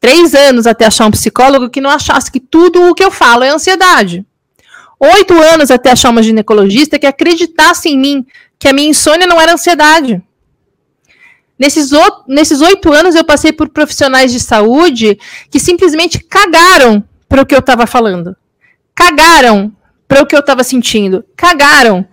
Três 0.00 0.34
anos 0.34 0.66
até 0.66 0.86
achar 0.86 1.04
um 1.04 1.10
psicólogo 1.10 1.68
que 1.68 1.78
não 1.78 1.90
achasse 1.90 2.32
que 2.32 2.40
tudo 2.40 2.88
o 2.88 2.94
que 2.94 3.04
eu 3.04 3.10
falo 3.10 3.44
é 3.44 3.50
ansiedade. 3.50 4.24
Oito 4.98 5.34
anos 5.34 5.70
até 5.70 5.90
achar 5.90 6.08
uma 6.08 6.22
ginecologista 6.22 6.98
que 6.98 7.06
acreditasse 7.06 7.90
em 7.90 7.98
mim, 7.98 8.26
que 8.58 8.66
a 8.66 8.72
minha 8.72 8.88
insônia 8.88 9.26
não 9.26 9.38
era 9.38 9.52
ansiedade. 9.52 10.22
Nesses, 11.58 11.90
nesses 12.26 12.62
oito 12.62 12.90
anos 12.94 13.14
eu 13.14 13.24
passei 13.24 13.52
por 13.52 13.68
profissionais 13.68 14.32
de 14.32 14.40
saúde 14.40 15.18
que 15.50 15.60
simplesmente 15.60 16.18
cagaram 16.18 17.04
para 17.28 17.42
o 17.42 17.46
que 17.46 17.54
eu 17.54 17.60
estava 17.60 17.86
falando. 17.86 18.34
Cagaram 18.94 19.70
para 20.08 20.22
o 20.22 20.26
que 20.26 20.34
eu 20.34 20.40
estava 20.40 20.64
sentindo. 20.64 21.26
Cagaram 21.36 22.08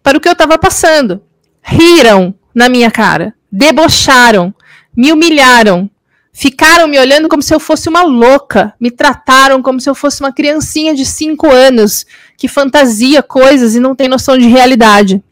para 0.00 0.16
o 0.16 0.20
que 0.20 0.28
eu 0.28 0.32
estava 0.32 0.56
passando. 0.56 1.20
Riram 1.62 2.34
na 2.54 2.68
minha 2.68 2.90
cara. 2.90 3.34
Debocharam. 3.50 4.54
Me 4.96 5.12
humilharam. 5.12 5.88
Ficaram 6.32 6.88
me 6.88 6.98
olhando 6.98 7.28
como 7.28 7.42
se 7.42 7.54
eu 7.54 7.60
fosse 7.60 7.88
uma 7.88 8.02
louca. 8.02 8.74
Me 8.80 8.90
trataram 8.90 9.62
como 9.62 9.80
se 9.80 9.88
eu 9.88 9.94
fosse 9.94 10.20
uma 10.20 10.32
criancinha 10.32 10.94
de 10.94 11.04
cinco 11.04 11.50
anos 11.50 12.06
que 12.36 12.48
fantasia 12.48 13.22
coisas 13.22 13.74
e 13.74 13.80
não 13.80 13.94
tem 13.94 14.08
noção 14.08 14.36
de 14.36 14.46
realidade. 14.46 15.22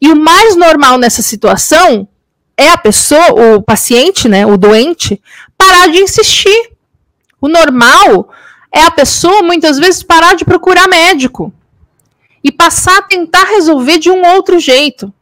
E 0.00 0.08
o 0.08 0.16
mais 0.16 0.56
normal 0.56 0.98
nessa 0.98 1.22
situação 1.22 2.08
é 2.56 2.68
a 2.68 2.76
pessoa, 2.76 3.56
o 3.56 3.62
paciente, 3.62 4.28
né, 4.28 4.44
o 4.44 4.56
doente, 4.56 5.22
parar 5.56 5.88
de 5.88 5.98
insistir. 5.98 6.72
O 7.40 7.48
normal 7.48 8.28
é 8.72 8.82
a 8.82 8.90
pessoa 8.90 9.42
muitas 9.42 9.78
vezes 9.78 10.02
parar 10.02 10.34
de 10.34 10.44
procurar 10.44 10.88
médico 10.88 11.52
e 12.42 12.50
passar 12.50 12.98
a 12.98 13.02
tentar 13.02 13.44
resolver 13.44 13.98
de 13.98 14.10
um 14.10 14.26
outro 14.34 14.58
jeito. 14.58 15.12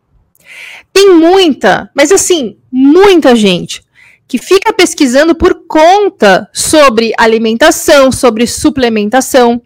Tem 0.93 1.15
muita, 1.15 1.91
mas 1.95 2.11
assim, 2.11 2.57
muita 2.71 3.35
gente 3.35 3.83
que 4.27 4.39
fica 4.39 4.73
pesquisando 4.73 5.35
por 5.35 5.67
conta 5.67 6.49
sobre 6.53 7.13
alimentação, 7.19 8.13
sobre 8.13 8.47
suplementação. 8.47 9.61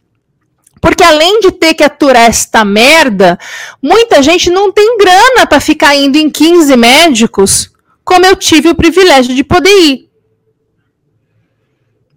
Porque 0.80 1.04
além 1.04 1.40
de 1.40 1.50
ter 1.50 1.74
que 1.74 1.84
aturar 1.84 2.28
esta 2.28 2.64
merda, 2.64 3.38
muita 3.82 4.22
gente 4.22 4.48
não 4.48 4.72
tem 4.72 4.96
grana 4.96 5.46
para 5.46 5.60
ficar 5.60 5.94
indo 5.94 6.16
em 6.16 6.30
15 6.30 6.76
médicos, 6.76 7.70
como 8.04 8.24
eu 8.24 8.36
tive 8.36 8.70
o 8.70 8.74
privilégio 8.74 9.34
de 9.34 9.44
poder 9.44 9.70
ir. 9.70 10.08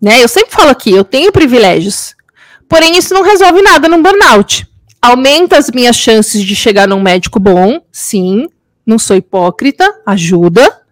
Né? 0.02 0.24
Eu 0.24 0.28
sempre 0.28 0.54
falo 0.54 0.70
aqui, 0.70 0.92
eu 0.92 1.04
tenho 1.04 1.32
privilégios. 1.32 2.16
Porém, 2.70 2.98
isso 2.98 3.14
não 3.14 3.24
resolve 3.24 3.62
nada 3.62 3.88
no 3.88 4.02
burnout. 4.02 4.68
Aumenta 5.02 5.58
as 5.58 5.70
minhas 5.70 5.96
chances 5.96 6.44
de 6.44 6.56
chegar 6.56 6.88
num 6.88 7.02
médico 7.02 7.40
bom, 7.40 7.82
sim. 7.92 8.48
Não 8.88 8.98
sou 8.98 9.16
hipócrita, 9.16 10.02
ajuda 10.06 10.88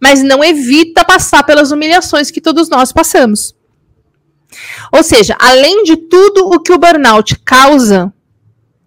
mas 0.00 0.22
não 0.22 0.42
evita 0.42 1.04
passar 1.04 1.42
pelas 1.44 1.70
humilhações 1.70 2.30
que 2.30 2.40
todos 2.40 2.68
nós 2.68 2.92
passamos. 2.92 3.54
Ou 4.92 5.02
seja, 5.02 5.36
além 5.38 5.84
de 5.84 5.96
tudo 5.96 6.48
o 6.48 6.58
que 6.58 6.72
o 6.72 6.78
burnout 6.78 7.38
causa, 7.44 8.12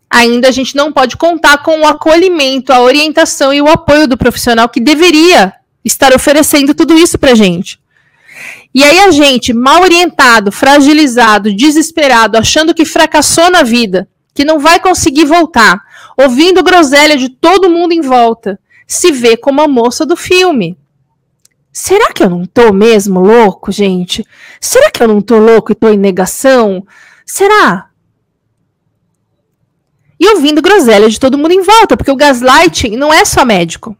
ainda 0.10 0.50
a 0.50 0.52
gente 0.52 0.76
não 0.76 0.92
pode 0.92 1.16
contar 1.16 1.60
com 1.60 1.82
o 1.82 1.88
acolhimento, 1.88 2.74
a 2.74 2.82
orientação 2.82 3.54
e 3.54 3.62
o 3.62 3.70
apoio 3.70 4.08
do 4.08 4.18
profissional 4.18 4.68
que 4.68 4.82
deveria 4.82 5.54
estar 5.86 6.14
oferecendo 6.14 6.74
tudo 6.74 6.98
isso 6.98 7.18
para 7.18 7.36
gente. 7.36 7.80
E 8.76 8.84
aí 8.84 9.00
a 9.00 9.12
gente, 9.12 9.54
mal 9.54 9.84
orientado, 9.84 10.52
fragilizado, 10.52 11.56
desesperado, 11.56 12.38
achando 12.38 12.74
que 12.74 12.84
fracassou 12.84 13.50
na 13.52 13.62
vida, 13.62 14.08
que 14.34 14.44
não 14.44 14.60
vai 14.60 14.80
conseguir 14.80 15.26
voltar, 15.26 15.82
ouvindo 16.18 16.64
groselha 16.64 17.18
de 17.18 17.30
todo 17.30 17.70
mundo 17.70 17.92
em 17.92 18.02
volta, 18.02 18.60
se 18.88 19.12
vê 19.12 19.38
como 19.38 19.62
a 19.62 19.68
moça 19.68 20.06
do 20.06 20.16
filme. 20.16 20.78
Será 21.72 22.12
que 22.14 22.24
eu 22.24 22.30
não 22.30 22.46
tô 22.46 22.72
mesmo 22.72 23.20
louco, 23.20 23.72
gente? 23.72 24.26
Será 24.62 24.92
que 24.92 25.02
eu 25.02 25.08
não 25.08 25.22
tô 25.22 25.40
louco 25.40 25.72
e 25.72 25.76
tô 25.76 25.90
em 25.90 25.98
negação? 25.98 26.86
Será? 27.26 27.90
E 30.20 30.28
ouvindo 30.28 30.62
groselha 30.62 31.10
de 31.10 31.20
todo 31.20 31.38
mundo 31.38 31.52
em 31.52 31.64
volta, 31.64 31.98
porque 31.98 32.12
o 32.12 32.16
gaslighting 32.16 32.96
não 32.96 33.12
é 33.12 33.26
só 33.26 33.44
médico. 33.44 33.98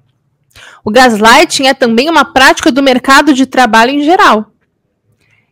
O 0.84 0.92
gaslighting 0.92 1.66
é 1.66 1.74
também 1.74 2.10
uma 2.10 2.26
prática 2.26 2.72
do 2.72 2.84
mercado 2.84 3.34
de 3.34 3.46
trabalho 3.46 3.92
em 3.92 4.04
geral. 4.04 4.52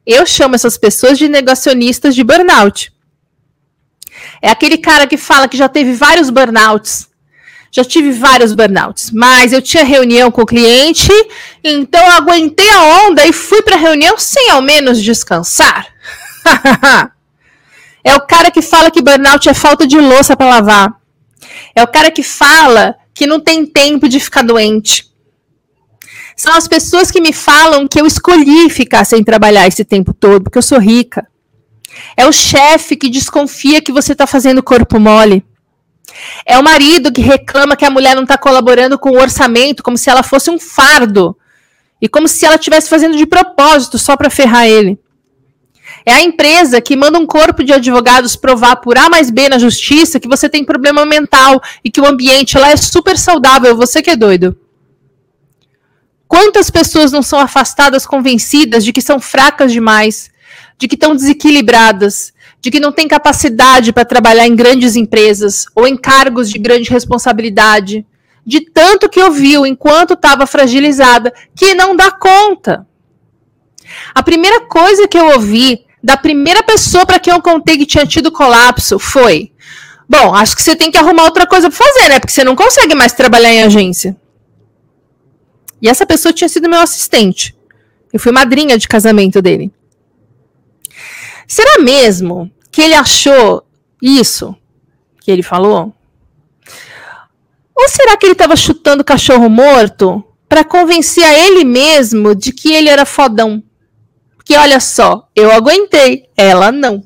Eu 0.05 0.25
chamo 0.25 0.55
essas 0.55 0.77
pessoas 0.77 1.17
de 1.17 1.27
negacionistas 1.27 2.13
de 2.13 2.23
burnout. 2.23 2.93
É 4.41 4.49
aquele 4.49 4.77
cara 4.77 5.05
que 5.05 5.17
fala 5.17 5.47
que 5.47 5.57
já 5.57 5.69
teve 5.69 5.93
vários 5.93 6.29
burnouts, 6.29 7.07
já 7.71 7.85
tive 7.85 8.11
vários 8.11 8.53
burnouts, 8.53 9.11
mas 9.11 9.53
eu 9.53 9.61
tinha 9.61 9.83
reunião 9.83 10.29
com 10.29 10.41
o 10.41 10.45
cliente, 10.45 11.11
então 11.63 12.05
eu 12.05 12.13
aguentei 12.13 12.69
a 12.69 13.07
onda 13.07 13.25
e 13.25 13.31
fui 13.31 13.61
para 13.61 13.75
a 13.75 13.79
reunião 13.79 14.17
sem 14.17 14.49
ao 14.49 14.61
menos 14.61 15.01
descansar. 15.01 15.87
é 18.03 18.15
o 18.15 18.21
cara 18.21 18.51
que 18.51 18.61
fala 18.61 18.91
que 18.91 19.01
burnout 19.01 19.47
é 19.47 19.53
falta 19.53 19.87
de 19.87 19.97
louça 19.97 20.35
para 20.35 20.49
lavar. 20.49 20.93
É 21.73 21.81
o 21.83 21.87
cara 21.87 22.11
que 22.11 22.23
fala 22.23 22.95
que 23.13 23.25
não 23.25 23.39
tem 23.39 23.65
tempo 23.65 24.09
de 24.09 24.19
ficar 24.19 24.43
doente. 24.43 25.09
São 26.35 26.53
as 26.53 26.67
pessoas 26.67 27.11
que 27.11 27.21
me 27.21 27.31
falam 27.31 27.87
que 27.87 28.01
eu 28.01 28.05
escolhi 28.07 28.69
ficar 28.69 29.05
sem 29.05 29.23
trabalhar 29.23 29.67
esse 29.67 29.85
tempo 29.85 30.13
todo, 30.13 30.43
porque 30.43 30.57
eu 30.57 30.63
sou 30.63 30.79
rica. 30.79 31.27
É 32.15 32.27
o 32.27 32.31
chefe 32.31 32.95
que 32.95 33.09
desconfia 33.09 33.81
que 33.81 33.91
você 33.91 34.13
está 34.13 34.25
fazendo 34.27 34.63
corpo 34.63 34.99
mole. 34.99 35.45
É 36.45 36.57
o 36.57 36.63
marido 36.63 37.11
que 37.11 37.21
reclama 37.21 37.75
que 37.75 37.85
a 37.85 37.89
mulher 37.89 38.15
não 38.15 38.23
está 38.23 38.37
colaborando 38.37 38.97
com 38.97 39.11
o 39.11 39.19
orçamento, 39.19 39.83
como 39.83 39.97
se 39.97 40.09
ela 40.09 40.23
fosse 40.23 40.49
um 40.49 40.59
fardo. 40.59 41.35
E 42.01 42.07
como 42.07 42.27
se 42.27 42.45
ela 42.45 42.55
estivesse 42.55 42.89
fazendo 42.89 43.15
de 43.15 43.25
propósito 43.25 43.97
só 43.97 44.17
para 44.17 44.29
ferrar 44.29 44.67
ele. 44.67 44.99
É 46.05 46.13
a 46.13 46.21
empresa 46.21 46.81
que 46.81 46.95
manda 46.95 47.19
um 47.19 47.27
corpo 47.27 47.63
de 47.63 47.73
advogados 47.73 48.35
provar 48.35 48.77
por 48.77 48.97
A 48.97 49.09
mais 49.09 49.29
B 49.29 49.49
na 49.49 49.59
justiça 49.59 50.19
que 50.19 50.27
você 50.27 50.49
tem 50.49 50.63
problema 50.63 51.05
mental 51.05 51.61
e 51.83 51.91
que 51.91 52.01
o 52.01 52.07
ambiente 52.07 52.57
lá 52.57 52.71
é 52.71 52.77
super 52.77 53.17
saudável, 53.17 53.75
você 53.75 54.01
que 54.01 54.09
é 54.09 54.15
doido. 54.15 54.57
Quantas 56.27 56.69
pessoas 56.69 57.11
não 57.11 57.21
são 57.21 57.39
afastadas 57.39 58.05
convencidas 58.05 58.83
de 58.83 58.93
que 58.93 59.01
são 59.01 59.19
fracas 59.19 59.71
demais, 59.71 60.30
de 60.81 60.87
que 60.87 60.95
estão 60.95 61.15
desequilibradas, 61.15 62.33
de 62.59 62.71
que 62.71 62.79
não 62.79 62.91
tem 62.91 63.07
capacidade 63.07 63.93
para 63.93 64.03
trabalhar 64.03 64.47
em 64.47 64.55
grandes 64.55 64.95
empresas 64.95 65.67
ou 65.75 65.87
em 65.87 65.95
cargos 65.95 66.49
de 66.49 66.57
grande 66.57 66.89
responsabilidade, 66.89 68.03
de 68.43 68.61
tanto 68.61 69.07
que 69.07 69.21
ouviu 69.21 69.63
enquanto 69.63 70.15
estava 70.15 70.47
fragilizada, 70.47 71.31
que 71.55 71.75
não 71.75 71.95
dá 71.95 72.09
conta. 72.09 72.87
A 74.15 74.23
primeira 74.23 74.61
coisa 74.61 75.07
que 75.07 75.19
eu 75.19 75.33
ouvi 75.33 75.85
da 76.03 76.17
primeira 76.17 76.63
pessoa 76.63 77.05
para 77.05 77.19
quem 77.19 77.31
eu 77.31 77.43
contei 77.43 77.77
que 77.77 77.85
tinha 77.85 78.07
tido 78.07 78.31
colapso 78.31 78.97
foi: 78.97 79.51
Bom, 80.09 80.33
acho 80.33 80.55
que 80.55 80.63
você 80.63 80.75
tem 80.75 80.89
que 80.89 80.97
arrumar 80.97 81.25
outra 81.25 81.45
coisa 81.45 81.69
para 81.69 81.77
fazer, 81.77 82.09
né? 82.09 82.19
Porque 82.19 82.33
você 82.33 82.43
não 82.43 82.55
consegue 82.55 82.95
mais 82.95 83.13
trabalhar 83.13 83.53
em 83.53 83.61
agência. 83.61 84.17
E 85.79 85.87
essa 85.87 86.07
pessoa 86.07 86.33
tinha 86.33 86.49
sido 86.49 86.67
meu 86.67 86.79
assistente. 86.79 87.55
Eu 88.11 88.19
fui 88.19 88.31
madrinha 88.31 88.79
de 88.79 88.87
casamento 88.87 89.43
dele. 89.43 89.71
Será 91.51 91.79
mesmo 91.79 92.49
que 92.71 92.81
ele 92.81 92.93
achou 92.93 93.67
isso 94.01 94.55
que 95.19 95.29
ele 95.29 95.43
falou? 95.43 95.93
Ou 97.75 97.89
será 97.89 98.15
que 98.15 98.25
ele 98.25 98.31
estava 98.31 98.55
chutando 98.55 99.03
cachorro 99.03 99.49
morto 99.49 100.23
para 100.47 100.63
convencer 100.63 101.25
a 101.25 101.37
ele 101.37 101.65
mesmo 101.65 102.33
de 102.33 102.53
que 102.53 102.71
ele 102.71 102.87
era 102.87 103.05
fodão? 103.05 103.61
Que 104.45 104.55
olha 104.55 104.79
só, 104.79 105.27
eu 105.35 105.51
aguentei, 105.51 106.29
ela 106.37 106.71
não. 106.71 107.03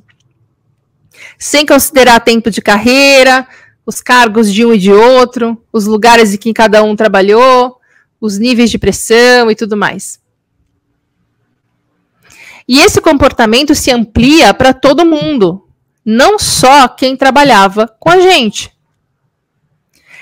Sem 1.40 1.66
considerar 1.66 2.20
tempo 2.20 2.52
de 2.52 2.62
carreira, 2.62 3.48
os 3.84 4.00
cargos 4.00 4.54
de 4.54 4.64
um 4.64 4.76
e 4.76 4.78
de 4.78 4.92
outro, 4.92 5.60
os 5.74 5.88
lugares 5.88 6.36
em 6.36 6.38
que 6.38 6.54
cada 6.54 6.84
um 6.84 6.96
trabalhou, 6.96 7.82
os 8.22 8.38
níveis 8.38 8.70
de 8.70 8.78
pressão 8.78 9.50
e 9.50 9.56
tudo 9.56 9.76
mais. 9.76 10.24
E 12.68 12.80
esse 12.80 13.00
comportamento 13.00 13.76
se 13.76 13.92
amplia 13.92 14.54
para 14.54 14.74
todo 14.74 15.06
mundo, 15.06 15.68
não 16.04 16.40
só 16.40 16.88
quem 16.88 17.16
trabalhava 17.16 17.88
com 18.00 18.10
a 18.10 18.20
gente. 18.20 18.72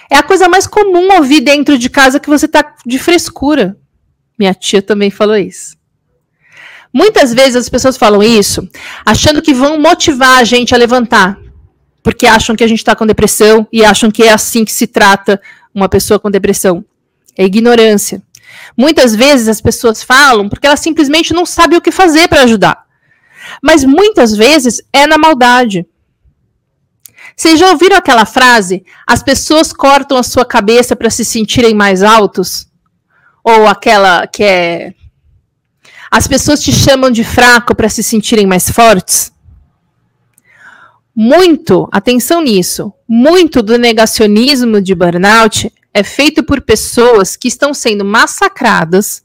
É 0.10 0.18
a 0.18 0.24
coisa 0.24 0.50
mais 0.50 0.68
comum 0.68 1.16
ouvir 1.16 1.42
dentro 1.42 1.78
de 1.78 1.90
casa 1.90 2.20
que 2.20 2.30
você 2.30 2.46
está 2.46 2.76
de 2.86 3.00
frescura. 3.00 3.78
Minha 4.38 4.54
tia 4.54 4.82
também 4.82 5.10
falou 5.10 5.38
isso. 5.38 5.78
Muitas 6.94 7.34
vezes 7.34 7.56
as 7.56 7.70
pessoas 7.70 7.98
falam 7.98 8.22
isso 8.22 8.70
achando 9.04 9.42
que 9.42 9.54
vão 9.54 9.80
motivar 9.80 10.38
a 10.38 10.44
gente 10.44 10.76
a 10.76 10.78
levantar, 10.78 11.40
porque 12.04 12.28
acham 12.28 12.56
que 12.56 12.64
a 12.64 12.68
gente 12.68 12.80
está 12.80 12.96
com 12.96 13.08
depressão 13.08 13.68
e 13.72 13.84
acham 13.84 14.12
que 14.12 14.22
é 14.22 14.32
assim 14.32 14.64
que 14.64 14.72
se 14.72 14.86
trata 14.86 15.42
uma 15.74 15.90
pessoa 15.90 16.20
com 16.20 16.30
depressão. 16.30 16.86
É 17.36 17.44
ignorância. 17.44 18.22
Muitas 18.78 19.16
vezes 19.16 19.48
as 19.48 19.62
pessoas 19.62 20.04
falam 20.04 20.50
porque 20.50 20.68
elas 20.68 20.80
simplesmente 20.80 21.34
não 21.34 21.46
sabem 21.46 21.78
o 21.78 21.82
que 21.82 21.92
fazer 21.92 22.28
para 22.28 22.44
ajudar. 22.44 22.86
Mas 23.62 23.84
muitas 23.84 24.36
vezes 24.36 24.82
é 24.92 25.06
na 25.06 25.18
maldade. 25.18 25.86
Vocês 27.36 27.60
já 27.60 27.72
ouviram 27.72 27.98
aquela 27.98 28.26
frase? 28.26 28.86
As 29.08 29.24
pessoas 29.24 29.74
cortam 29.74 30.18
a 30.18 30.24
sua 30.24 30.46
cabeça 30.46 30.96
para 30.96 31.10
se 31.10 31.26
sentirem 31.26 31.74
mais 31.74 32.04
altos? 32.04 32.68
Ou 33.44 33.68
aquela 33.68 34.28
que 34.28 34.44
é. 34.44 34.94
As 36.12 36.28
pessoas 36.28 36.62
te 36.62 36.72
chamam 36.72 37.10
de 37.10 37.24
fraco 37.24 37.76
para 37.76 37.90
se 37.90 38.04
sentirem 38.04 38.46
mais 38.46 38.70
fortes? 38.70 39.32
Muito, 41.16 41.88
atenção 41.92 42.42
nisso, 42.42 42.92
muito 43.08 43.62
do 43.62 43.78
negacionismo 43.78 44.82
de 44.82 44.96
burnout 44.96 45.72
é 45.94 46.04
feito 46.04 46.44
por 46.44 46.62
pessoas 46.62 47.36
que 47.36 47.48
estão 47.48 47.74
sendo 47.74 48.04
massacradas 48.04 49.24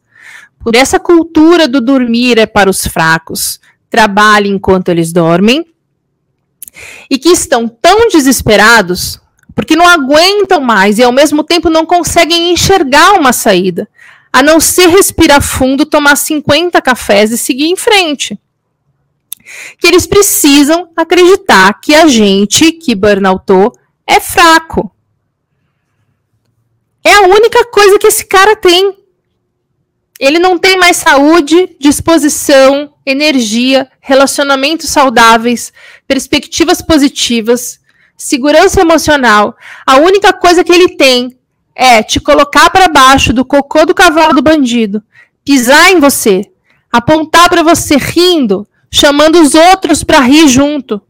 por 0.62 0.74
essa 0.74 0.98
cultura 0.98 1.68
do 1.68 1.81
dormir 1.81 2.38
é 2.38 2.46
para 2.46 2.68
os 2.68 2.87
fracos, 2.87 3.61
trabalhe 3.88 4.48
enquanto 4.48 4.88
eles 4.88 5.12
dormem, 5.12 5.64
e 7.09 7.18
que 7.18 7.31
estão 7.31 7.68
tão 7.68 8.09
desesperados 8.09 9.20
porque 9.54 9.74
não 9.74 9.88
aguentam 9.88 10.61
mais 10.61 10.98
e 10.98 11.02
ao 11.02 11.11
mesmo 11.11 11.42
tempo 11.42 11.68
não 11.68 11.85
conseguem 11.85 12.52
enxergar 12.52 13.14
uma 13.14 13.33
saída, 13.33 13.88
a 14.33 14.40
não 14.40 14.61
ser 14.61 14.87
respirar 14.88 15.42
fundo, 15.42 15.85
tomar 15.85 16.16
50 16.16 16.81
cafés 16.81 17.33
e 17.33 17.38
seguir 17.38 17.66
em 17.66 17.74
frente. 17.74 18.38
Que 19.78 19.88
eles 19.88 20.07
precisam 20.07 20.90
acreditar 20.96 21.81
que 21.81 21.92
a 21.92 22.07
gente 22.07 22.70
que 22.70 22.94
burnoutou 22.94 23.72
é 24.07 24.20
fraco. 24.20 24.92
É 27.09 27.14
a 27.14 27.23
única 27.23 27.64
coisa 27.64 27.99
que 27.99 28.07
esse 28.07 28.27
cara 28.27 28.55
tem. 28.55 28.94
Ele 30.21 30.38
não 30.38 30.59
tem 30.59 30.77
mais 30.77 30.99
saúde, 30.99 31.75
disposição, 31.81 32.92
energia, 33.07 33.90
relacionamentos 33.99 34.90
saudáveis, 34.90 35.73
perspectivas 36.07 36.83
positivas, 36.83 37.81
segurança 38.14 38.83
emocional. 38.83 39.57
A 39.87 39.97
única 39.97 40.35
coisa 40.35 40.62
que 40.62 40.71
ele 40.71 40.97
tem 40.97 41.38
é 41.75 42.03
te 42.03 42.21
colocar 42.21 42.68
para 42.68 42.88
baixo 42.88 43.33
do 43.33 43.42
cocô 43.42 43.87
do 43.87 43.94
cavalo 43.94 44.35
do 44.35 44.42
bandido, 44.42 45.03
pisar 45.42 45.90
em 45.90 45.99
você, 45.99 46.42
apontar 46.92 47.49
para 47.49 47.62
você 47.62 47.97
rindo, 47.97 48.68
chamando 48.90 49.40
os 49.40 49.55
outros 49.55 50.05
para 50.05 50.21
rir 50.21 50.47
junto. 50.47 51.01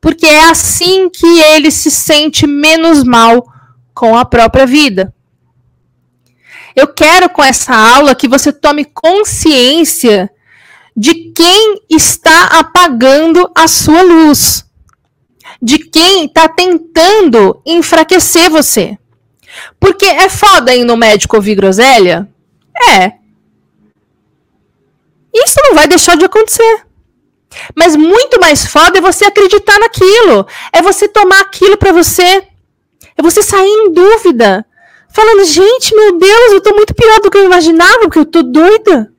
Porque 0.00 0.24
é 0.24 0.48
assim 0.48 1.10
que 1.10 1.26
ele 1.26 1.70
se 1.70 1.90
sente 1.90 2.46
menos 2.46 3.04
mal 3.04 3.46
com 3.92 4.16
a 4.16 4.24
própria 4.24 4.64
vida. 4.64 5.12
Eu 6.74 6.88
quero 6.88 7.28
com 7.28 7.42
essa 7.42 7.74
aula 7.74 8.14
que 8.14 8.26
você 8.26 8.52
tome 8.52 8.84
consciência 8.84 10.30
de 10.96 11.32
quem 11.32 11.82
está 11.88 12.46
apagando 12.58 13.50
a 13.54 13.68
sua 13.68 14.02
luz, 14.02 14.64
de 15.62 15.78
quem 15.78 16.26
está 16.26 16.48
tentando 16.48 17.60
enfraquecer 17.64 18.50
você. 18.50 18.98
Porque 19.78 20.04
é 20.04 20.28
foda 20.28 20.74
ir 20.74 20.84
no 20.84 20.96
médico 20.96 21.36
ouvir 21.36 21.54
groselha? 21.54 22.28
É. 22.90 23.12
Isso 25.32 25.60
não 25.64 25.74
vai 25.74 25.86
deixar 25.86 26.16
de 26.16 26.24
acontecer. 26.24 26.84
Mas 27.74 27.94
muito 27.94 28.40
mais 28.40 28.66
foda 28.66 28.98
é 28.98 29.00
você 29.00 29.24
acreditar 29.24 29.78
naquilo. 29.78 30.46
É 30.72 30.82
você 30.82 31.06
tomar 31.06 31.40
aquilo 31.40 31.76
para 31.76 31.92
você. 31.92 32.42
É 33.16 33.22
você 33.22 33.42
sair 33.42 33.68
em 33.68 33.92
dúvida 33.92 34.66
falando, 35.14 35.44
gente, 35.44 35.94
meu 35.94 36.18
Deus, 36.18 36.52
eu 36.52 36.60
tô 36.60 36.74
muito 36.74 36.92
pior 36.92 37.20
do 37.20 37.30
que 37.30 37.38
eu 37.38 37.44
imaginava, 37.44 38.00
porque 38.00 38.18
eu 38.18 38.26
tô 38.26 38.42
doida. 38.42 39.12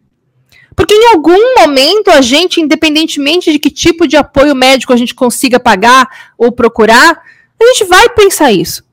Porque 0.75 0.93
em 0.93 1.13
algum 1.13 1.55
momento 1.58 2.10
a 2.10 2.19
gente, 2.19 2.60
independentemente 2.60 3.49
de 3.49 3.58
que 3.58 3.71
tipo 3.71 4.05
de 4.05 4.17
apoio 4.17 4.53
médico 4.53 4.91
a 4.91 4.97
gente 4.97 5.15
consiga 5.15 5.58
pagar 5.58 6.34
ou 6.38 6.51
procurar, 6.51 7.21
a 7.58 7.65
gente 7.67 7.86
vai 7.86 8.10
pensar 8.10 8.51
isso. 8.51 8.84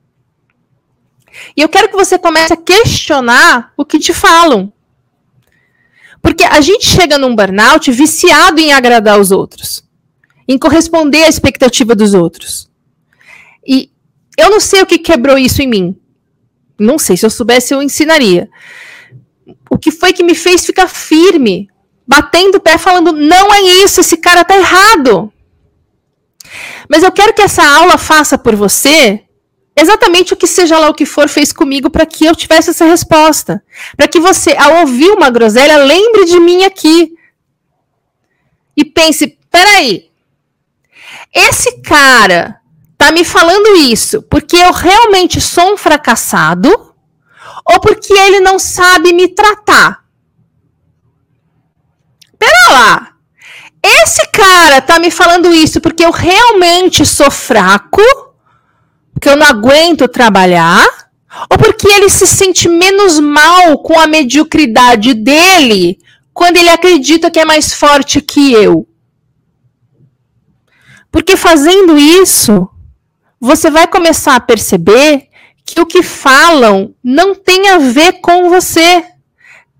E 1.57 1.61
eu 1.61 1.67
quero 1.67 1.89
que 1.89 1.95
você 1.95 2.17
comece 2.17 2.53
a 2.53 2.57
questionar 2.57 3.73
o 3.75 3.83
que 3.83 3.99
te 3.99 4.13
falam. 4.13 4.71
Porque 6.21 6.45
a 6.45 6.61
gente 6.61 6.85
chega 6.85 7.17
num 7.17 7.35
burnout 7.35 7.91
viciado 7.91 8.61
em 8.61 8.71
agradar 8.71 9.19
os 9.19 9.29
outros, 9.29 9.83
em 10.47 10.57
corresponder 10.57 11.25
à 11.25 11.27
expectativa 11.27 11.93
dos 11.93 12.13
outros. 12.13 12.71
E 13.67 13.91
eu 14.37 14.49
não 14.49 14.61
sei 14.61 14.81
o 14.81 14.85
que 14.85 14.97
quebrou 14.97 15.37
isso 15.37 15.61
em 15.61 15.67
mim. 15.67 15.99
Não 16.79 16.97
sei, 16.97 17.15
se 17.17 17.25
eu 17.25 17.29
soubesse, 17.29 17.73
eu 17.73 17.81
ensinaria. 17.81 18.49
O 19.69 19.77
que 19.77 19.91
foi 19.91 20.13
que 20.13 20.23
me 20.23 20.35
fez 20.35 20.65
ficar 20.65 20.87
firme, 20.87 21.69
batendo 22.07 22.55
o 22.55 22.61
pé, 22.61 22.77
falando: 22.77 23.11
não 23.11 23.53
é 23.53 23.61
isso, 23.83 24.01
esse 24.01 24.17
cara 24.17 24.43
tá 24.43 24.57
errado. 24.57 25.31
Mas 26.89 27.03
eu 27.03 27.11
quero 27.11 27.33
que 27.33 27.41
essa 27.41 27.63
aula 27.63 27.97
faça 27.97 28.37
por 28.37 28.55
você 28.55 29.23
exatamente 29.75 30.33
o 30.33 30.37
que 30.37 30.45
seja 30.45 30.77
lá 30.77 30.89
o 30.89 30.93
que 30.93 31.05
for 31.05 31.27
fez 31.27 31.51
comigo 31.51 31.89
para 31.89 32.05
que 32.05 32.25
eu 32.25 32.35
tivesse 32.35 32.69
essa 32.69 32.85
resposta. 32.85 33.63
Para 33.97 34.07
que 34.07 34.19
você, 34.19 34.55
ao 34.55 34.81
ouvir 34.81 35.09
uma 35.11 35.29
groselha, 35.29 35.77
lembre 35.77 36.25
de 36.25 36.39
mim 36.39 36.63
aqui. 36.63 37.13
E 38.75 38.85
pense: 38.85 39.37
peraí, 39.49 40.09
esse 41.33 41.81
cara 41.81 42.59
tá 43.03 43.11
me 43.11 43.25
falando 43.25 43.75
isso 43.75 44.21
porque 44.21 44.55
eu 44.55 44.71
realmente 44.71 45.41
sou 45.41 45.73
um 45.73 45.77
fracassado 45.77 46.69
ou 47.69 47.79
porque 47.81 48.13
ele 48.13 48.39
não 48.39 48.57
sabe 48.57 49.11
me 49.11 49.27
tratar? 49.27 50.05
Pera 52.39 52.69
lá. 52.71 53.09
Esse 53.83 54.25
cara 54.27 54.81
tá 54.81 54.99
me 54.99 55.11
falando 55.11 55.53
isso 55.53 55.81
porque 55.81 56.05
eu 56.05 56.11
realmente 56.11 57.05
sou 57.05 57.29
fraco, 57.29 58.01
porque 59.13 59.27
eu 59.27 59.35
não 59.35 59.47
aguento 59.47 60.07
trabalhar, 60.07 60.87
ou 61.51 61.57
porque 61.57 61.89
ele 61.89 62.09
se 62.09 62.25
sente 62.25 62.69
menos 62.69 63.19
mal 63.19 63.79
com 63.79 63.99
a 63.99 64.07
mediocridade 64.07 65.13
dele 65.13 65.99
quando 66.33 66.55
ele 66.55 66.69
acredita 66.69 67.29
que 67.29 67.39
é 67.39 67.43
mais 67.43 67.73
forte 67.73 68.21
que 68.21 68.53
eu? 68.53 68.87
Porque 71.11 71.35
fazendo 71.35 71.97
isso, 71.97 72.69
você 73.43 73.69
vai 73.69 73.85
começar 73.85 74.37
a 74.37 74.39
perceber 74.39 75.27
que 75.65 75.81
o 75.81 75.85
que 75.85 76.01
falam 76.01 76.95
não 77.03 77.35
tem 77.35 77.67
a 77.67 77.77
ver 77.77 78.21
com 78.21 78.49
você, 78.49 79.03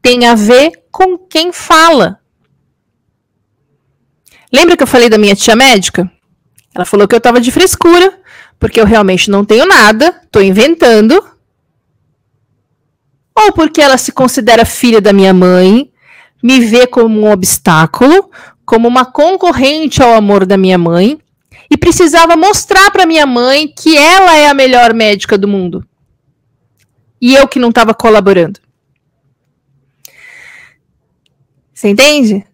tem 0.02 0.28
a 0.28 0.36
ver 0.36 0.84
com 0.92 1.18
quem 1.18 1.54
fala. 1.54 2.20
Lembra 4.52 4.76
que 4.76 4.84
eu 4.84 4.88
falei 4.88 5.08
da 5.08 5.18
minha 5.18 5.34
tia 5.34 5.56
médica? 5.56 6.12
Ela 6.76 6.84
falou 6.84 7.08
que 7.08 7.16
eu 7.16 7.20
estava 7.20 7.40
de 7.40 7.54
frescura, 7.54 8.20
porque 8.60 8.82
eu 8.82 8.86
realmente 8.86 9.32
não 9.32 9.46
tenho 9.46 9.66
nada, 9.66 10.14
estou 10.26 10.42
inventando. 10.42 11.26
Ou 13.34 13.54
porque 13.54 13.82
ela 13.82 13.98
se 13.98 14.12
considera 14.12 14.66
filha 14.66 15.00
da 15.00 15.14
minha 15.14 15.34
mãe, 15.34 15.90
me 16.44 16.60
vê 16.60 16.86
como 16.86 17.22
um 17.22 17.32
obstáculo, 17.32 18.30
como 18.66 18.90
uma 18.90 19.06
concorrente 19.06 20.04
ao 20.04 20.14
amor 20.14 20.46
da 20.46 20.58
minha 20.58 20.78
mãe, 20.78 21.18
e 21.70 21.78
precisava 21.78 22.36
mostrar 22.36 22.92
para 22.92 23.06
minha 23.06 23.26
mãe 23.26 23.68
que 23.68 23.98
ela 23.98 24.36
é 24.36 24.48
a 24.48 24.54
melhor 24.54 24.94
médica 24.94 25.38
do 25.38 25.48
mundo. 25.48 25.86
E 27.22 27.36
eu 27.36 27.48
que 27.48 27.60
não 27.60 27.70
estava 27.70 27.94
colaborando. 27.94 28.60
Você 31.74 31.90
entende? 31.90 32.46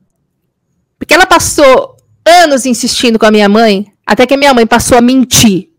Porque 0.97 1.13
ela 1.13 1.25
passou 1.25 1.97
anos 2.25 2.65
insistindo 2.65 3.17
com 3.17 3.25
a 3.25 3.31
minha 3.31 3.49
mãe, 3.49 3.91
até 4.05 4.25
que 4.25 4.33
a 4.33 4.37
minha 4.37 4.53
mãe 4.53 4.65
passou 4.65 4.97
a 4.97 5.01
mentir. 5.01 5.69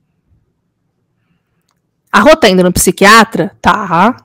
A 2.12 2.20
Rô 2.20 2.36
tá 2.36 2.48
indo 2.48 2.62
no 2.62 2.72
psiquiatra? 2.72 3.56
Tá. 3.60 4.16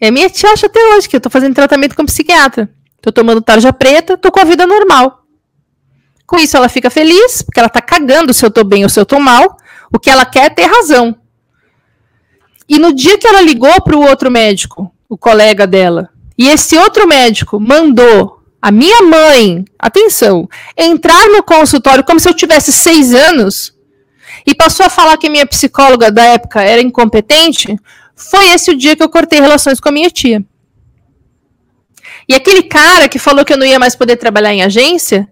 É 0.00 0.10
minha 0.10 0.28
tia 0.28 0.50
acha 0.50 0.66
até 0.66 0.80
hoje 0.94 1.08
que 1.08 1.16
eu 1.16 1.20
tô 1.20 1.30
fazendo 1.30 1.54
tratamento 1.54 1.96
com 1.96 2.04
psiquiatra. 2.04 2.68
Tô 3.00 3.10
tomando 3.10 3.40
tarja 3.40 3.72
preta, 3.72 4.16
tô 4.16 4.30
com 4.30 4.40
a 4.40 4.44
vida 4.44 4.66
normal. 4.66 5.21
Com 6.26 6.38
isso, 6.38 6.56
ela 6.56 6.68
fica 6.68 6.90
feliz, 6.90 7.42
porque 7.42 7.60
ela 7.60 7.68
tá 7.68 7.80
cagando 7.80 8.32
se 8.32 8.44
eu 8.44 8.50
tô 8.50 8.64
bem 8.64 8.84
ou 8.84 8.88
se 8.88 8.98
eu 8.98 9.06
tô 9.06 9.18
mal. 9.18 9.56
O 9.92 9.98
que 9.98 10.08
ela 10.08 10.24
quer 10.24 10.46
é 10.46 10.50
ter 10.50 10.64
razão. 10.64 11.16
E 12.68 12.78
no 12.78 12.94
dia 12.94 13.18
que 13.18 13.26
ela 13.26 13.42
ligou 13.42 13.80
para 13.82 13.96
o 13.96 14.02
outro 14.02 14.30
médico, 14.30 14.90
o 15.08 15.18
colega 15.18 15.66
dela, 15.66 16.08
e 16.38 16.48
esse 16.48 16.76
outro 16.76 17.06
médico 17.06 17.60
mandou 17.60 18.42
a 18.60 18.70
minha 18.70 19.02
mãe, 19.02 19.64
atenção, 19.78 20.48
entrar 20.78 21.26
no 21.28 21.42
consultório 21.42 22.04
como 22.04 22.20
se 22.20 22.28
eu 22.28 22.34
tivesse 22.34 22.72
seis 22.72 23.12
anos 23.12 23.74
e 24.46 24.54
passou 24.54 24.86
a 24.86 24.90
falar 24.90 25.16
que 25.18 25.26
a 25.26 25.30
minha 25.30 25.46
psicóloga 25.46 26.10
da 26.10 26.22
época 26.22 26.62
era 26.62 26.80
incompetente, 26.80 27.76
foi 28.14 28.46
esse 28.48 28.70
o 28.70 28.76
dia 28.76 28.96
que 28.96 29.02
eu 29.02 29.08
cortei 29.08 29.40
relações 29.40 29.80
com 29.80 29.88
a 29.88 29.92
minha 29.92 30.10
tia. 30.10 30.44
E 32.28 32.34
aquele 32.34 32.62
cara 32.62 33.08
que 33.08 33.18
falou 33.18 33.44
que 33.44 33.52
eu 33.52 33.58
não 33.58 33.66
ia 33.66 33.78
mais 33.78 33.96
poder 33.96 34.16
trabalhar 34.16 34.54
em 34.54 34.62
agência, 34.62 35.28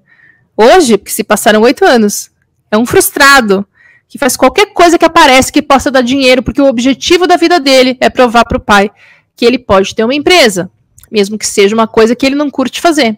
hoje, 0.60 0.98
porque 0.98 1.10
se 1.12 1.24
passaram 1.24 1.62
oito 1.62 1.84
anos, 1.84 2.30
é 2.70 2.76
um 2.76 2.86
frustrado 2.86 3.66
que 4.08 4.18
faz 4.18 4.36
qualquer 4.36 4.72
coisa 4.72 4.98
que 4.98 5.04
aparece 5.04 5.52
que 5.52 5.62
possa 5.62 5.90
dar 5.90 6.02
dinheiro, 6.02 6.42
porque 6.42 6.60
o 6.60 6.66
objetivo 6.66 7.26
da 7.26 7.36
vida 7.36 7.60
dele 7.60 7.96
é 8.00 8.10
provar 8.10 8.44
para 8.44 8.58
o 8.58 8.60
pai 8.60 8.90
que 9.36 9.44
ele 9.44 9.58
pode 9.58 9.94
ter 9.94 10.04
uma 10.04 10.14
empresa, 10.14 10.70
mesmo 11.10 11.38
que 11.38 11.46
seja 11.46 11.74
uma 11.74 11.86
coisa 11.86 12.14
que 12.14 12.26
ele 12.26 12.34
não 12.34 12.50
curte 12.50 12.80
fazer. 12.80 13.16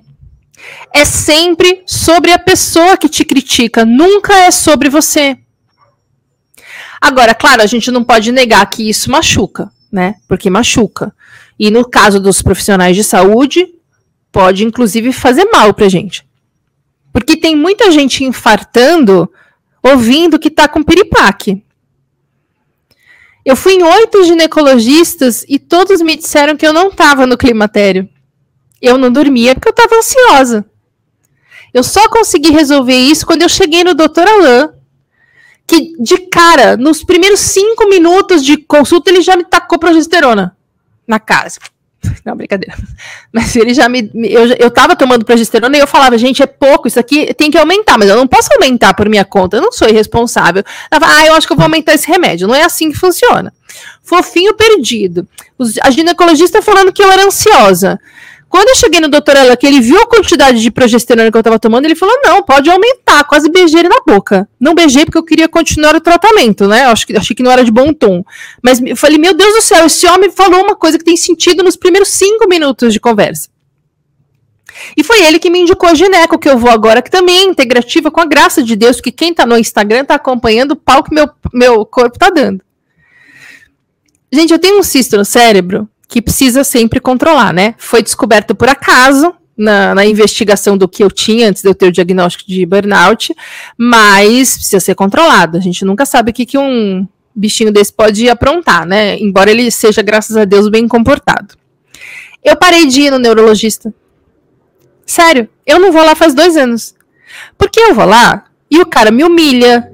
É 0.94 1.04
sempre 1.04 1.82
sobre 1.86 2.30
a 2.30 2.38
pessoa 2.38 2.96
que 2.96 3.08
te 3.08 3.24
critica, 3.24 3.84
nunca 3.84 4.34
é 4.34 4.50
sobre 4.50 4.88
você. 4.88 5.36
Agora, 7.00 7.34
claro, 7.34 7.62
a 7.62 7.66
gente 7.66 7.90
não 7.90 8.04
pode 8.04 8.30
negar 8.30 8.64
que 8.70 8.88
isso 8.88 9.10
machuca, 9.10 9.72
né? 9.90 10.14
Porque 10.28 10.48
machuca. 10.48 11.12
E 11.58 11.70
no 11.70 11.88
caso 11.88 12.20
dos 12.20 12.40
profissionais 12.42 12.94
de 12.94 13.02
saúde, 13.02 13.66
pode 14.30 14.64
inclusive 14.64 15.12
fazer 15.12 15.46
mal 15.46 15.74
pra 15.74 15.88
gente. 15.88 16.24
Porque 17.12 17.36
tem 17.36 17.54
muita 17.54 17.90
gente 17.90 18.24
infartando 18.24 19.30
ouvindo 19.82 20.38
que 20.38 20.50
tá 20.50 20.68
com 20.68 20.82
piripaque. 20.82 21.62
Eu 23.44 23.56
fui 23.56 23.74
em 23.74 23.82
oito 23.82 24.22
ginecologistas 24.24 25.44
e 25.48 25.58
todos 25.58 26.00
me 26.00 26.16
disseram 26.16 26.56
que 26.56 26.66
eu 26.66 26.72
não 26.72 26.88
estava 26.88 27.26
no 27.26 27.36
climatério. 27.36 28.08
Eu 28.80 28.96
não 28.96 29.10
dormia 29.10 29.54
porque 29.54 29.68
eu 29.68 29.72
estava 29.72 29.96
ansiosa. 29.96 30.64
Eu 31.74 31.82
só 31.82 32.08
consegui 32.08 32.50
resolver 32.50 32.96
isso 32.96 33.26
quando 33.26 33.42
eu 33.42 33.48
cheguei 33.48 33.82
no 33.82 33.94
Dr. 33.94 34.28
Alain, 34.28 34.68
que 35.66 35.94
de 35.98 36.18
cara, 36.28 36.76
nos 36.76 37.02
primeiros 37.02 37.40
cinco 37.40 37.88
minutos 37.88 38.44
de 38.44 38.58
consulta, 38.58 39.10
ele 39.10 39.22
já 39.22 39.36
me 39.36 39.44
tacou 39.44 39.78
progesterona 39.78 40.56
na 41.06 41.18
casa. 41.18 41.58
Não, 42.24 42.36
brincadeira. 42.36 42.76
Mas 43.32 43.54
ele 43.56 43.74
já 43.74 43.88
me. 43.88 44.10
Eu, 44.14 44.46
eu 44.58 44.70
tava 44.70 44.96
tomando 44.96 45.24
progesterona 45.24 45.76
e 45.76 45.80
eu 45.80 45.86
falava, 45.86 46.18
gente, 46.18 46.42
é 46.42 46.46
pouco, 46.46 46.88
isso 46.88 46.98
aqui 46.98 47.32
tem 47.34 47.50
que 47.50 47.58
aumentar, 47.58 47.98
mas 47.98 48.08
eu 48.08 48.16
não 48.16 48.26
posso 48.26 48.52
aumentar 48.52 48.94
por 48.94 49.08
minha 49.08 49.24
conta, 49.24 49.56
eu 49.56 49.62
não 49.62 49.72
sou 49.72 49.88
irresponsável. 49.88 50.62
Ela 50.90 51.02
ah, 51.04 51.26
eu 51.26 51.34
acho 51.34 51.46
que 51.46 51.52
eu 51.52 51.56
vou 51.56 51.64
aumentar 51.64 51.94
esse 51.94 52.06
remédio. 52.08 52.48
Não 52.48 52.54
é 52.54 52.64
assim 52.64 52.90
que 52.90 52.98
funciona. 52.98 53.52
Fofinho 54.02 54.54
perdido. 54.54 55.26
Os, 55.58 55.78
a 55.78 55.90
ginecologista 55.90 56.60
falando 56.60 56.92
que 56.92 57.02
eu 57.02 57.10
era 57.10 57.24
ansiosa. 57.24 57.98
Quando 58.52 58.68
eu 58.68 58.76
cheguei 58.76 59.00
no 59.00 59.08
doutor 59.08 59.34
Ela, 59.34 59.56
que 59.56 59.66
ele 59.66 59.80
viu 59.80 59.98
a 59.98 60.06
quantidade 60.06 60.60
de 60.60 60.70
progesterona 60.70 61.32
que 61.32 61.38
eu 61.38 61.42
tava 61.42 61.58
tomando, 61.58 61.86
ele 61.86 61.94
falou: 61.94 62.14
não, 62.22 62.42
pode 62.42 62.68
aumentar. 62.68 63.24
Quase 63.24 63.48
beijei 63.48 63.80
ele 63.80 63.88
na 63.88 64.02
boca. 64.06 64.46
Não 64.60 64.74
beijei 64.74 65.06
porque 65.06 65.16
eu 65.16 65.24
queria 65.24 65.48
continuar 65.48 65.96
o 65.96 66.00
tratamento, 66.02 66.68
né? 66.68 66.84
Eu 66.84 66.90
acho 66.90 67.06
que, 67.06 67.16
achei 67.16 67.34
que 67.34 67.42
não 67.42 67.50
era 67.50 67.64
de 67.64 67.70
bom 67.70 67.94
tom. 67.94 68.22
Mas 68.62 68.78
eu 68.84 68.94
falei: 68.94 69.16
meu 69.16 69.32
Deus 69.32 69.54
do 69.54 69.62
céu, 69.62 69.86
esse 69.86 70.06
homem 70.06 70.30
falou 70.30 70.62
uma 70.62 70.76
coisa 70.76 70.98
que 70.98 71.04
tem 71.04 71.16
sentido 71.16 71.62
nos 71.62 71.76
primeiros 71.76 72.10
cinco 72.10 72.46
minutos 72.46 72.92
de 72.92 73.00
conversa. 73.00 73.48
E 74.94 75.02
foi 75.02 75.22
ele 75.24 75.38
que 75.38 75.48
me 75.48 75.60
indicou 75.60 75.88
a 75.88 75.94
Gineco, 75.94 76.38
que 76.38 76.50
eu 76.50 76.58
vou 76.58 76.70
agora, 76.70 77.00
que 77.00 77.10
também 77.10 77.38
é 77.38 77.44
integrativa 77.44 78.10
com 78.10 78.20
a 78.20 78.26
graça 78.26 78.62
de 78.62 78.76
Deus, 78.76 79.00
que 79.00 79.10
quem 79.10 79.32
tá 79.32 79.46
no 79.46 79.56
Instagram 79.56 80.04
tá 80.04 80.16
acompanhando 80.16 80.72
o 80.72 80.76
pau 80.76 81.02
que 81.02 81.14
meu, 81.14 81.26
meu 81.54 81.86
corpo 81.86 82.18
tá 82.18 82.28
dando. 82.28 82.62
Gente, 84.30 84.52
eu 84.52 84.58
tenho 84.58 84.78
um 84.78 84.82
cisto 84.82 85.16
no 85.16 85.24
cérebro 85.24 85.88
que 86.12 86.20
precisa 86.20 86.62
sempre 86.62 87.00
controlar, 87.00 87.54
né? 87.54 87.74
Foi 87.78 88.02
descoberto 88.02 88.54
por 88.54 88.68
acaso 88.68 89.34
na, 89.56 89.94
na, 89.94 90.04
investigação 90.04 90.76
do 90.76 90.86
que 90.86 91.02
eu 91.02 91.10
tinha 91.10 91.48
antes 91.48 91.62
de 91.62 91.70
eu 91.70 91.74
ter 91.74 91.86
o 91.86 91.90
diagnóstico 91.90 92.44
de 92.46 92.66
burnout, 92.66 93.34
mas 93.78 94.58
precisa 94.58 94.78
ser 94.78 94.94
controlado. 94.94 95.56
A 95.56 95.60
gente 95.60 95.86
nunca 95.86 96.04
sabe 96.04 96.30
o 96.30 96.34
que, 96.34 96.44
que 96.44 96.58
um 96.58 97.08
bichinho 97.34 97.72
desse 97.72 97.90
pode 97.90 98.28
aprontar, 98.28 98.84
né? 98.84 99.18
Embora 99.20 99.50
ele 99.50 99.70
seja, 99.70 100.02
graças 100.02 100.36
a 100.36 100.44
Deus, 100.44 100.68
bem 100.68 100.86
comportado. 100.86 101.54
Eu 102.44 102.58
parei 102.58 102.84
de 102.84 103.04
ir 103.04 103.10
no 103.10 103.18
neurologista. 103.18 103.90
Sério, 105.06 105.48
eu 105.66 105.80
não 105.80 105.90
vou 105.90 106.04
lá 106.04 106.14
faz 106.14 106.34
dois 106.34 106.58
anos. 106.58 106.94
Porque 107.56 107.80
eu 107.80 107.94
vou 107.94 108.04
lá 108.04 108.44
e 108.70 108.78
o 108.80 108.84
cara 108.84 109.10
me 109.10 109.24
humilha. 109.24 109.90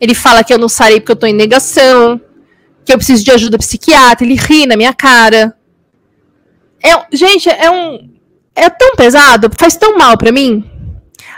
Ele 0.00 0.14
fala 0.14 0.44
que 0.44 0.54
eu 0.54 0.58
não 0.58 0.68
sarei 0.68 1.00
porque 1.00 1.10
eu 1.10 1.16
tô 1.16 1.26
em 1.26 1.32
negação 1.32 2.20
que 2.84 2.92
eu 2.92 2.96
preciso 2.96 3.24
de 3.24 3.30
ajuda 3.30 3.58
psiquiatra, 3.58 4.24
ele 4.24 4.34
ri 4.34 4.66
na 4.66 4.76
minha 4.76 4.92
cara. 4.92 5.56
É, 6.82 6.90
gente, 7.12 7.48
é 7.48 7.70
um. 7.70 8.10
É 8.54 8.68
tão 8.68 8.96
pesado, 8.96 9.50
faz 9.56 9.76
tão 9.76 9.96
mal 9.96 10.18
para 10.18 10.32
mim. 10.32 10.68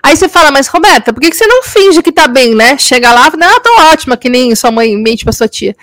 Aí 0.03 0.17
você 0.17 0.29
fala, 0.29 0.51
mas 0.51 0.67
Roberta, 0.67 1.13
por 1.13 1.21
que, 1.21 1.31
que 1.31 1.37
você 1.37 1.47
não 1.47 1.63
finge 1.63 2.03
que 2.03 2.11
tá 2.11 2.27
bem, 2.27 2.55
né? 2.55 2.77
Chega 2.77 3.13
lá, 3.13 3.31
não, 3.37 3.61
tô 3.61 3.71
ótima, 3.93 4.17
que 4.17 4.29
nem 4.29 4.55
sua 4.57 4.73
mãe 4.73 4.97
mente 4.97 5.23
pra 5.23 5.33
sua 5.33 5.47
tia. 5.47 5.77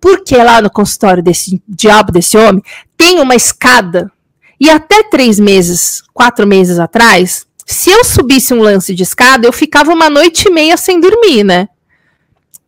Porque 0.00 0.36
lá 0.36 0.62
no 0.62 0.70
consultório 0.70 1.22
desse 1.22 1.60
diabo 1.68 2.10
desse 2.10 2.38
homem 2.38 2.62
tem 2.96 3.20
uma 3.20 3.34
escada. 3.34 4.10
E 4.58 4.70
até 4.70 5.02
três 5.02 5.38
meses, 5.38 6.02
quatro 6.14 6.46
meses 6.46 6.78
atrás, 6.78 7.46
se 7.66 7.90
eu 7.90 8.02
subisse 8.02 8.54
um 8.54 8.62
lance 8.62 8.94
de 8.94 9.02
escada, 9.02 9.46
eu 9.46 9.52
ficava 9.52 9.92
uma 9.92 10.08
noite 10.08 10.48
e 10.48 10.50
meia 10.50 10.76
sem 10.76 10.98
dormir, 10.98 11.44
né? 11.44 11.68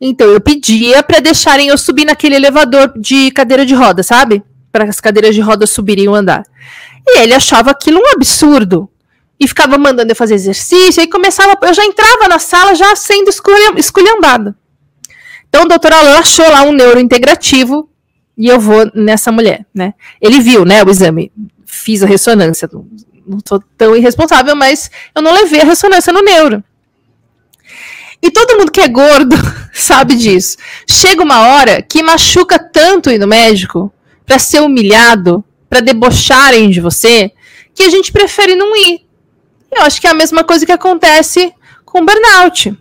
Então 0.01 0.29
eu 0.29 0.41
pedia 0.41 1.03
para 1.03 1.21
deixarem 1.21 1.69
eu 1.69 1.77
subir 1.77 2.07
naquele 2.07 2.37
elevador 2.37 2.93
de 2.97 3.31
cadeira 3.33 3.67
de 3.67 3.75
roda, 3.75 4.03
sabe? 4.03 4.43
Para 4.73 4.85
as 4.85 5.01
cadeiras 5.01 5.35
de 5.35 5.41
roda 5.41 5.67
subirem 5.67 6.09
o 6.09 6.15
andar. 6.15 6.45
E 7.07 7.19
ele 7.19 7.35
achava 7.35 7.71
aquilo 7.71 8.01
um 8.01 8.13
absurdo. 8.13 8.89
E 9.39 9.47
ficava 9.49 9.77
mandando 9.79 10.13
eu 10.13 10.17
fazer 10.17 10.35
exercício, 10.35 11.01
aí 11.01 11.09
começava, 11.09 11.57
eu 11.63 11.75
já 11.75 11.85
entrava 11.85 12.29
na 12.29 12.39
sala 12.39 12.75
já 12.75 12.95
sendo 12.95 13.31
esculhambada. 13.77 14.55
Então 15.49 15.65
o 15.65 15.69
doutor 15.69 15.93
Alain 15.93 16.19
achou 16.19 16.49
lá 16.49 16.63
um 16.63 16.73
neurointegrativo 16.73 17.91
e 18.37 18.47
eu 18.49 18.61
vou 18.61 18.91
nessa 18.95 19.33
mulher, 19.33 19.67
né? 19.75 19.95
Ele 20.21 20.41
viu, 20.41 20.65
né, 20.65 20.83
o 20.83 20.91
exame, 20.91 21.33
fiz 21.67 22.03
a 22.03 22.07
ressonância, 22.07 22.69
não, 22.73 22.87
não 23.27 23.39
sou 23.47 23.63
tão 23.77 23.97
irresponsável, 23.97 24.55
mas 24.55 24.91
eu 25.15 25.23
não 25.23 25.33
levei 25.33 25.61
a 25.61 25.65
ressonância 25.65 26.13
no 26.13 26.23
neuro. 26.23 26.63
E 28.23 28.31
todo 28.31 28.59
mundo 28.59 28.71
que 28.71 28.81
é 28.81 28.89
gordo 28.89 29.37
sabe 29.73 30.15
disso. 30.15 30.57
Chega 30.89 31.23
uma 31.23 31.49
hora 31.49 31.81
que 31.81 32.03
machuca 32.03 32.59
tanto 32.59 33.11
ir 33.11 33.19
no 33.19 33.27
médico 33.27 33.93
para 34.27 34.39
ser 34.39 34.61
humilhado, 34.61 35.45
para 35.69 35.81
debocharem 35.81 36.71
de 36.71 36.81
você, 36.81 37.33
que 37.75 37.83
a 37.83 37.91
gente 37.91 38.13
prefere 38.13 38.55
não 38.55 38.77
ir. 38.77 39.07
Eu 39.73 39.83
acho 39.83 40.01
que 40.01 40.07
é 40.07 40.11
a 40.11 40.15
mesma 40.15 40.45
coisa 40.45 40.67
que 40.67 40.73
acontece 40.73 41.53
com 41.85 42.05
burnout. 42.05 42.77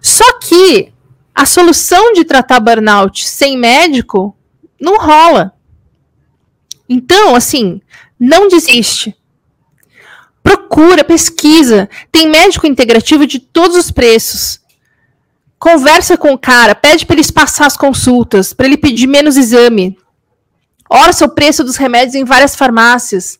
Só 0.00 0.38
que 0.40 0.92
a 1.34 1.46
solução 1.46 2.12
de 2.12 2.24
tratar 2.24 2.60
burnout 2.60 3.26
sem 3.26 3.56
médico 3.56 4.36
não 4.80 4.98
rola. 4.98 5.54
Então, 6.88 7.34
assim, 7.34 7.80
não 8.18 8.48
desiste. 8.48 9.16
Procura, 10.72 11.04
pesquisa. 11.04 11.86
Tem 12.10 12.30
médico 12.30 12.66
integrativo 12.66 13.26
de 13.26 13.38
todos 13.38 13.76
os 13.76 13.90
preços. 13.90 14.58
Conversa 15.58 16.16
com 16.16 16.32
o 16.32 16.38
cara, 16.38 16.74
pede 16.74 17.04
para 17.04 17.20
ele 17.20 17.30
passar 17.30 17.66
as 17.66 17.76
consultas, 17.76 18.54
para 18.54 18.64
ele 18.64 18.78
pedir 18.78 19.06
menos 19.06 19.36
exame. 19.36 19.98
Orça 20.88 21.26
o 21.26 21.28
preço 21.28 21.62
dos 21.62 21.76
remédios 21.76 22.14
em 22.14 22.24
várias 22.24 22.56
farmácias. 22.56 23.38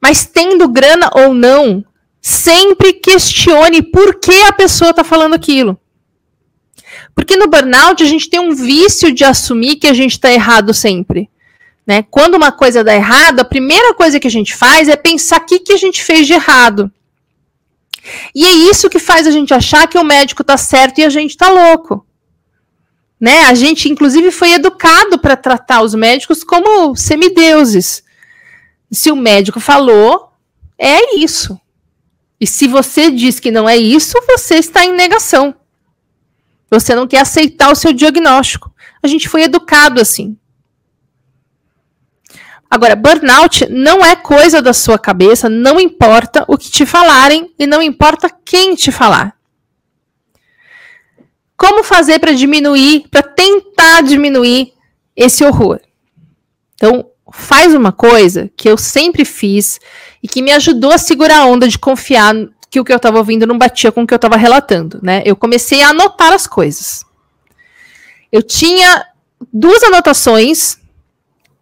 Mas 0.00 0.24
tendo 0.24 0.66
grana 0.66 1.10
ou 1.12 1.34
não, 1.34 1.84
sempre 2.22 2.94
questione 2.94 3.82
por 3.82 4.18
que 4.18 4.44
a 4.44 4.52
pessoa 4.54 4.92
está 4.92 5.04
falando 5.04 5.34
aquilo. 5.34 5.78
Porque 7.14 7.36
no 7.36 7.48
burnout 7.48 8.02
a 8.02 8.06
gente 8.06 8.30
tem 8.30 8.40
um 8.40 8.54
vício 8.54 9.12
de 9.12 9.24
assumir 9.24 9.76
que 9.76 9.86
a 9.86 9.92
gente 9.92 10.12
está 10.12 10.32
errado 10.32 10.72
sempre. 10.72 11.28
Né? 11.86 12.02
Quando 12.02 12.34
uma 12.34 12.50
coisa 12.50 12.82
dá 12.82 12.94
errado, 12.94 13.40
a 13.40 13.44
primeira 13.44 13.92
coisa 13.94 14.18
que 14.18 14.26
a 14.26 14.30
gente 14.30 14.54
faz 14.54 14.88
é 14.88 14.96
pensar 14.96 15.40
o 15.40 15.44
que, 15.44 15.58
que 15.58 15.72
a 15.72 15.76
gente 15.76 16.02
fez 16.02 16.26
de 16.26 16.32
errado. 16.32 16.90
E 18.34 18.44
é 18.44 18.52
isso 18.52 18.90
que 18.90 18.98
faz 18.98 19.26
a 19.26 19.30
gente 19.30 19.52
achar 19.52 19.86
que 19.86 19.98
o 19.98 20.04
médico 20.04 20.42
está 20.42 20.56
certo 20.56 20.98
e 20.98 21.04
a 21.04 21.08
gente 21.08 21.30
está 21.30 21.50
louco. 21.50 22.06
Né? 23.20 23.44
A 23.44 23.54
gente, 23.54 23.88
inclusive, 23.88 24.30
foi 24.30 24.52
educado 24.52 25.18
para 25.18 25.36
tratar 25.36 25.82
os 25.82 25.94
médicos 25.94 26.42
como 26.42 26.94
semideuses. 26.96 28.02
Se 28.90 29.10
o 29.10 29.16
médico 29.16 29.60
falou, 29.60 30.30
é 30.78 31.16
isso. 31.16 31.58
E 32.40 32.46
se 32.46 32.66
você 32.66 33.10
diz 33.10 33.40
que 33.40 33.50
não 33.50 33.68
é 33.68 33.76
isso, 33.76 34.18
você 34.26 34.56
está 34.56 34.84
em 34.84 34.92
negação. 34.92 35.54
Você 36.70 36.94
não 36.94 37.06
quer 37.06 37.20
aceitar 37.20 37.70
o 37.70 37.74
seu 37.74 37.92
diagnóstico. 37.92 38.72
A 39.02 39.06
gente 39.06 39.28
foi 39.28 39.42
educado 39.42 40.00
assim. 40.00 40.36
Agora, 42.70 42.96
burnout 42.96 43.68
não 43.70 44.04
é 44.04 44.16
coisa 44.16 44.60
da 44.60 44.72
sua 44.72 44.98
cabeça, 44.98 45.48
não 45.48 45.78
importa 45.78 46.44
o 46.48 46.58
que 46.58 46.70
te 46.70 46.84
falarem 46.84 47.52
e 47.58 47.66
não 47.66 47.80
importa 47.80 48.28
quem 48.44 48.74
te 48.74 48.90
falar. 48.90 49.36
Como 51.56 51.84
fazer 51.84 52.18
para 52.18 52.32
diminuir, 52.32 53.06
para 53.10 53.22
tentar 53.22 54.02
diminuir 54.02 54.72
esse 55.16 55.44
horror? 55.44 55.80
Então, 56.74 57.08
faz 57.32 57.74
uma 57.74 57.92
coisa 57.92 58.50
que 58.56 58.68
eu 58.68 58.76
sempre 58.76 59.24
fiz 59.24 59.78
e 60.22 60.28
que 60.28 60.42
me 60.42 60.52
ajudou 60.52 60.90
a 60.90 60.98
segurar 60.98 61.40
a 61.40 61.46
onda 61.46 61.68
de 61.68 61.78
confiar 61.78 62.34
que 62.70 62.80
o 62.80 62.84
que 62.84 62.92
eu 62.92 62.96
estava 62.96 63.18
ouvindo 63.18 63.46
não 63.46 63.56
batia 63.56 63.92
com 63.92 64.02
o 64.02 64.06
que 64.06 64.12
eu 64.12 64.16
estava 64.16 64.36
relatando, 64.36 64.98
né? 65.00 65.22
Eu 65.24 65.36
comecei 65.36 65.80
a 65.80 65.90
anotar 65.90 66.32
as 66.32 66.46
coisas. 66.46 67.04
Eu 68.32 68.42
tinha 68.42 69.06
duas 69.52 69.82
anotações, 69.84 70.78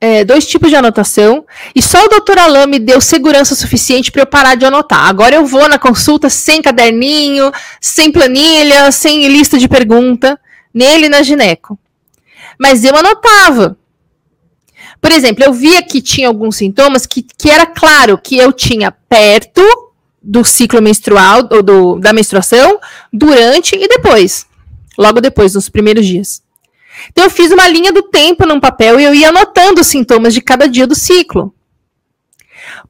é, 0.02 0.24
dois 0.24 0.44
tipos 0.48 0.68
de 0.68 0.74
anotação, 0.74 1.46
e 1.76 1.80
só 1.80 2.04
o 2.04 2.08
doutor 2.08 2.36
Alain 2.36 2.66
me 2.66 2.80
deu 2.80 3.00
segurança 3.00 3.54
suficiente 3.54 4.10
para 4.10 4.22
eu 4.22 4.26
parar 4.26 4.56
de 4.56 4.64
anotar. 4.64 5.08
Agora 5.08 5.36
eu 5.36 5.46
vou 5.46 5.68
na 5.68 5.78
consulta 5.78 6.28
sem 6.28 6.60
caderninho, 6.60 7.52
sem 7.80 8.10
planilha, 8.10 8.90
sem 8.90 9.28
lista 9.28 9.56
de 9.56 9.68
pergunta, 9.68 10.36
nele 10.74 11.08
na 11.08 11.22
gineco. 11.22 11.78
Mas 12.58 12.84
eu 12.84 12.96
anotava. 12.96 13.78
Por 15.00 15.12
exemplo, 15.12 15.44
eu 15.44 15.52
via 15.52 15.80
que 15.84 16.02
tinha 16.02 16.26
alguns 16.26 16.56
sintomas 16.56 17.06
que, 17.06 17.22
que 17.22 17.48
era 17.48 17.64
claro 17.64 18.18
que 18.18 18.36
eu 18.36 18.52
tinha 18.52 18.90
perto 18.90 19.62
do 20.20 20.44
ciclo 20.44 20.82
menstrual, 20.82 21.48
ou 21.48 21.62
do, 21.62 22.00
da 22.00 22.12
menstruação, 22.12 22.80
durante 23.12 23.76
e 23.76 23.86
depois. 23.86 24.46
Logo 24.98 25.20
depois, 25.20 25.54
nos 25.54 25.68
primeiros 25.68 26.04
dias. 26.04 26.42
Então, 27.10 27.24
eu 27.24 27.30
fiz 27.30 27.50
uma 27.50 27.68
linha 27.68 27.92
do 27.92 28.02
tempo 28.02 28.46
num 28.46 28.60
papel 28.60 28.98
e 29.00 29.04
eu 29.04 29.14
ia 29.14 29.28
anotando 29.28 29.80
os 29.80 29.86
sintomas 29.86 30.34
de 30.34 30.40
cada 30.40 30.68
dia 30.68 30.86
do 30.86 30.94
ciclo. 30.94 31.54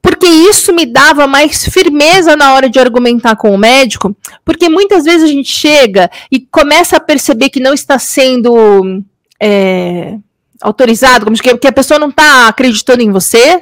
Porque 0.01 0.27
isso 0.27 0.73
me 0.73 0.85
dava 0.85 1.27
mais 1.27 1.65
firmeza 1.65 2.35
na 2.35 2.53
hora 2.53 2.69
de 2.69 2.79
argumentar 2.79 3.35
com 3.35 3.53
o 3.53 3.57
médico, 3.57 4.15
porque 4.43 4.67
muitas 4.67 5.05
vezes 5.05 5.23
a 5.23 5.31
gente 5.31 5.49
chega 5.49 6.11
e 6.29 6.41
começa 6.41 6.97
a 6.97 6.99
perceber 6.99 7.49
que 7.49 7.59
não 7.59 7.73
está 7.73 7.97
sendo 7.97 9.01
é, 9.41 10.17
autorizado, 10.61 11.25
como 11.25 11.37
que, 11.37 11.67
a 11.67 11.71
pessoa 11.71 11.99
não 11.99 12.09
está 12.09 12.47
acreditando 12.47 13.01
em 13.01 13.11
você, 13.11 13.61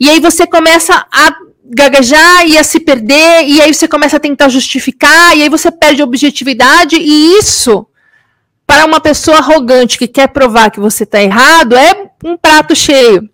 e 0.00 0.08
aí 0.08 0.20
você 0.20 0.46
começa 0.46 1.06
a 1.12 1.34
gaguejar 1.64 2.46
e 2.46 2.58
a 2.58 2.64
se 2.64 2.80
perder, 2.80 3.46
e 3.46 3.60
aí 3.60 3.72
você 3.72 3.86
começa 3.86 4.16
a 4.16 4.20
tentar 4.20 4.48
justificar, 4.48 5.36
e 5.36 5.42
aí 5.42 5.48
você 5.48 5.70
perde 5.70 6.02
a 6.02 6.04
objetividade, 6.04 6.96
e 6.96 7.38
isso, 7.38 7.86
para 8.72 8.86
uma 8.86 9.00
pessoa 9.00 9.36
arrogante 9.36 9.98
que 9.98 10.08
quer 10.08 10.28
provar 10.28 10.70
que 10.70 10.80
você 10.80 11.04
está 11.04 11.22
errado, 11.22 11.76
é 11.76 12.08
um 12.24 12.38
prato 12.38 12.74
cheio. 12.74 13.28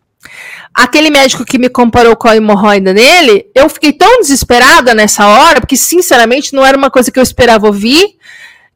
Aquele 0.74 1.10
médico 1.10 1.44
que 1.44 1.58
me 1.58 1.68
comparou 1.68 2.16
com 2.16 2.26
a 2.26 2.36
hemorroida 2.36 2.92
nele, 2.92 3.46
eu 3.54 3.68
fiquei 3.68 3.92
tão 3.92 4.18
desesperada 4.20 4.92
nessa 4.94 5.28
hora, 5.28 5.60
porque 5.60 5.76
sinceramente 5.76 6.52
não 6.52 6.66
era 6.66 6.76
uma 6.76 6.90
coisa 6.90 7.12
que 7.12 7.20
eu 7.20 7.22
esperava 7.22 7.68
ouvir, 7.68 8.16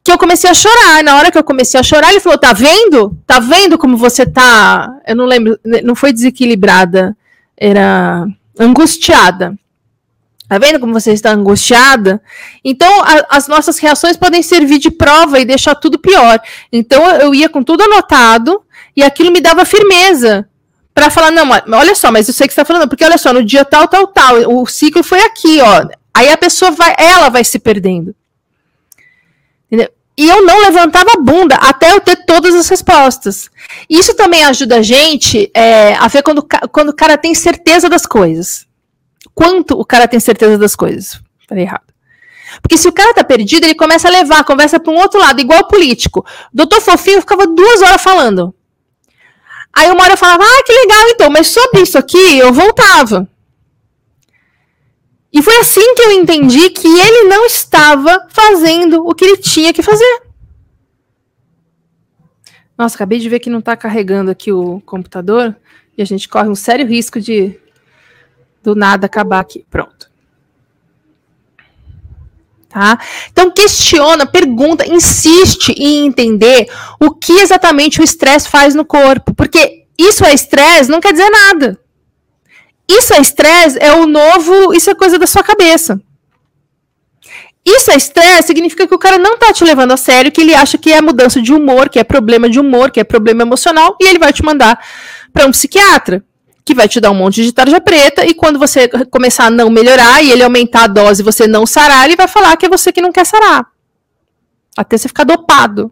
que 0.01 0.09
eu 0.09 0.17
comecei 0.17 0.49
a 0.49 0.53
chorar. 0.53 1.03
Na 1.03 1.17
hora 1.17 1.29
que 1.29 1.37
eu 1.37 1.43
comecei 1.43 1.77
a 1.77 1.83
chorar, 1.83 2.11
ele 2.11 2.21
falou: 2.21 2.39
Tá 2.39 2.53
vendo? 2.53 3.17
Tá 3.27 3.41
vendo 3.41 3.77
como 3.77 3.97
você 3.97 4.25
tá. 4.25 4.89
Eu 5.05 5.17
não 5.17 5.25
lembro, 5.25 5.59
não 5.83 5.95
foi 5.95 6.13
desequilibrada, 6.13 7.13
era 7.57 8.25
angustiada. 8.57 9.53
Tá 10.47 10.57
vendo 10.57 10.79
como 10.79 10.93
você 10.93 11.11
está 11.11 11.31
angustiada? 11.31 12.21
Então, 12.63 13.01
a, 13.01 13.37
as 13.37 13.47
nossas 13.47 13.79
reações 13.79 14.17
podem 14.17 14.43
servir 14.43 14.77
de 14.77 14.91
prova 14.91 15.39
e 15.39 15.45
deixar 15.45 15.75
tudo 15.75 15.97
pior. 15.97 16.39
Então, 16.71 17.09
eu 17.11 17.33
ia 17.33 17.49
com 17.49 17.63
tudo 17.63 17.83
anotado 17.83 18.61
e 18.95 19.03
aquilo 19.03 19.31
me 19.31 19.41
dava 19.41 19.65
firmeza 19.65 20.47
para 20.93 21.09
falar: 21.09 21.31
não, 21.31 21.49
olha 21.77 21.95
só, 21.95 22.11
mas 22.11 22.27
eu 22.27 22.33
sei 22.33 22.47
que 22.47 22.53
você 22.53 22.61
está 22.61 22.71
falando, 22.71 22.87
porque 22.87 23.05
olha 23.05 23.17
só, 23.17 23.33
no 23.33 23.43
dia 23.43 23.65
tal, 23.65 23.87
tal, 23.87 24.07
tal, 24.07 24.35
o 24.53 24.65
ciclo 24.65 25.03
foi 25.03 25.21
aqui, 25.21 25.59
ó. 25.61 25.87
Aí 26.13 26.29
a 26.29 26.37
pessoa 26.37 26.71
vai, 26.71 26.93
ela 26.97 27.29
vai 27.29 27.43
se 27.43 27.57
perdendo. 27.57 28.15
Entendeu? 29.67 29.89
E 30.15 30.29
eu 30.29 30.45
não 30.45 30.61
levantava 30.61 31.13
a 31.13 31.19
bunda 31.19 31.55
até 31.55 31.91
eu 31.91 31.99
ter 31.99 32.17
todas 32.25 32.53
as 32.53 32.69
respostas. 32.69 33.49
Isso 33.89 34.13
também 34.13 34.43
ajuda 34.43 34.77
a 34.77 34.81
gente 34.83 35.49
é, 35.55 35.95
a 35.95 36.07
ver 36.07 36.21
quando, 36.21 36.45
quando 36.71 36.89
o 36.89 36.95
cara 36.95 37.17
tem 37.17 37.33
certeza 37.33 37.89
das 37.89 38.05
coisas. 38.05 38.67
Quanto 39.33 39.79
o 39.79 39.85
cara 39.85 40.07
tem 40.07 40.19
certeza 40.19 40.57
das 40.57 40.75
coisas. 40.75 41.21
Falei 41.47 41.63
errado. 41.63 41.93
Porque 42.61 42.77
se 42.77 42.87
o 42.87 42.91
cara 42.91 43.13
tá 43.13 43.23
perdido, 43.23 43.63
ele 43.65 43.75
começa 43.75 44.07
a 44.07 44.11
levar 44.11 44.39
a 44.39 44.43
conversa 44.43 44.79
para 44.79 44.93
um 44.93 44.97
outro 44.97 45.19
lado, 45.19 45.41
igual 45.41 45.61
o 45.61 45.67
político. 45.67 46.25
Doutor 46.53 46.81
Fofinho 46.81 47.21
ficava 47.21 47.47
duas 47.47 47.81
horas 47.81 48.01
falando. 48.01 48.53
Aí 49.73 49.89
uma 49.89 50.03
hora 50.03 50.13
eu 50.13 50.17
falava, 50.17 50.43
ah, 50.43 50.63
que 50.63 50.71
legal 50.71 51.09
então, 51.09 51.29
mas 51.31 51.47
sobre 51.47 51.81
isso 51.81 51.97
aqui 51.97 52.37
eu 52.37 52.53
voltava. 52.53 53.27
E 55.31 55.41
foi 55.41 55.57
assim 55.57 55.95
que 55.95 56.03
eu 56.03 56.11
entendi 56.11 56.69
que 56.69 56.87
ele 56.87 57.27
não 57.27 57.47
estava 57.47 58.27
fazendo 58.29 59.07
o 59.07 59.15
que 59.15 59.25
ele 59.25 59.37
tinha 59.37 59.73
que 59.73 59.81
fazer. 59.81 60.21
Nossa, 62.77 62.95
acabei 62.95 63.17
de 63.17 63.29
ver 63.29 63.39
que 63.39 63.49
não 63.49 63.59
está 63.59 63.75
carregando 63.75 64.29
aqui 64.29 64.51
o 64.51 64.79
computador 64.81 65.55
e 65.97 66.03
a 66.03 66.05
gente 66.05 66.29
corre 66.29 66.49
um 66.49 66.55
sério 66.55 66.85
risco 66.85 67.19
de 67.19 67.59
do 68.63 68.75
nada 68.75 69.05
acabar 69.05 69.39
aqui. 69.39 69.65
Pronto. 69.69 70.11
Tá? 72.69 72.97
Então 73.31 73.51
questiona, 73.51 74.25
pergunta, 74.25 74.89
insiste 74.91 75.69
em 75.77 76.07
entender 76.07 76.67
o 76.99 77.11
que 77.11 77.33
exatamente 77.33 78.01
o 78.01 78.03
estresse 78.03 78.49
faz 78.49 78.73
no 78.73 78.83
corpo, 78.83 79.35
porque 79.35 79.83
isso 79.95 80.25
é 80.25 80.33
estresse 80.33 80.89
não 80.89 80.99
quer 80.99 81.11
dizer 81.11 81.29
nada. 81.29 81.79
Isso 82.89 83.13
é 83.13 83.21
estresse, 83.21 83.77
é 83.79 83.93
o 83.93 84.07
novo, 84.07 84.73
isso 84.73 84.89
é 84.89 84.95
coisa 84.95 85.19
da 85.19 85.27
sua 85.27 85.43
cabeça. 85.43 86.01
Isso 87.65 87.91
é 87.91 87.95
estresse, 87.95 88.47
significa 88.47 88.85
que 88.87 88.93
o 88.95 88.99
cara 88.99 89.17
não 89.17 89.37
tá 89.37 89.53
te 89.53 89.63
levando 89.63 89.91
a 89.91 89.97
sério, 89.97 90.31
que 90.31 90.41
ele 90.41 90.53
acha 90.53 90.77
que 90.77 90.91
é 90.91 90.99
mudança 90.99 91.41
de 91.41 91.53
humor, 91.53 91.87
que 91.87 91.97
é 91.97 92.03
problema 92.03 92.49
de 92.49 92.59
humor, 92.59 92.91
que 92.91 92.99
é 92.99 93.03
problema 93.03 93.43
emocional, 93.43 93.95
e 94.01 94.07
ele 94.07 94.19
vai 94.19 94.33
te 94.33 94.43
mandar 94.43 94.83
para 95.31 95.45
um 95.45 95.51
psiquiatra, 95.51 96.25
que 96.65 96.73
vai 96.73 96.87
te 96.87 96.99
dar 96.99 97.11
um 97.11 97.15
monte 97.15 97.43
de 97.43 97.51
tarja 97.51 97.81
preta, 97.81 98.25
e 98.25 98.33
quando 98.33 98.57
você 98.57 98.87
começar 99.11 99.47
a 99.47 99.49
não 99.49 99.69
melhorar 99.69 100.21
e 100.23 100.31
ele 100.31 100.43
aumentar 100.43 100.83
a 100.83 100.87
dose 100.87 101.21
e 101.21 101.25
você 101.25 101.47
não 101.47 101.65
sarar, 101.65 102.05
ele 102.05 102.15
vai 102.15 102.27
falar 102.27 102.55
que 102.55 102.65
é 102.65 102.69
você 102.69 102.91
que 102.91 103.01
não 103.01 103.11
quer 103.11 103.25
sarar. 103.25 103.67
Até 104.77 104.97
você 104.97 105.07
ficar 105.07 105.23
dopado. 105.23 105.91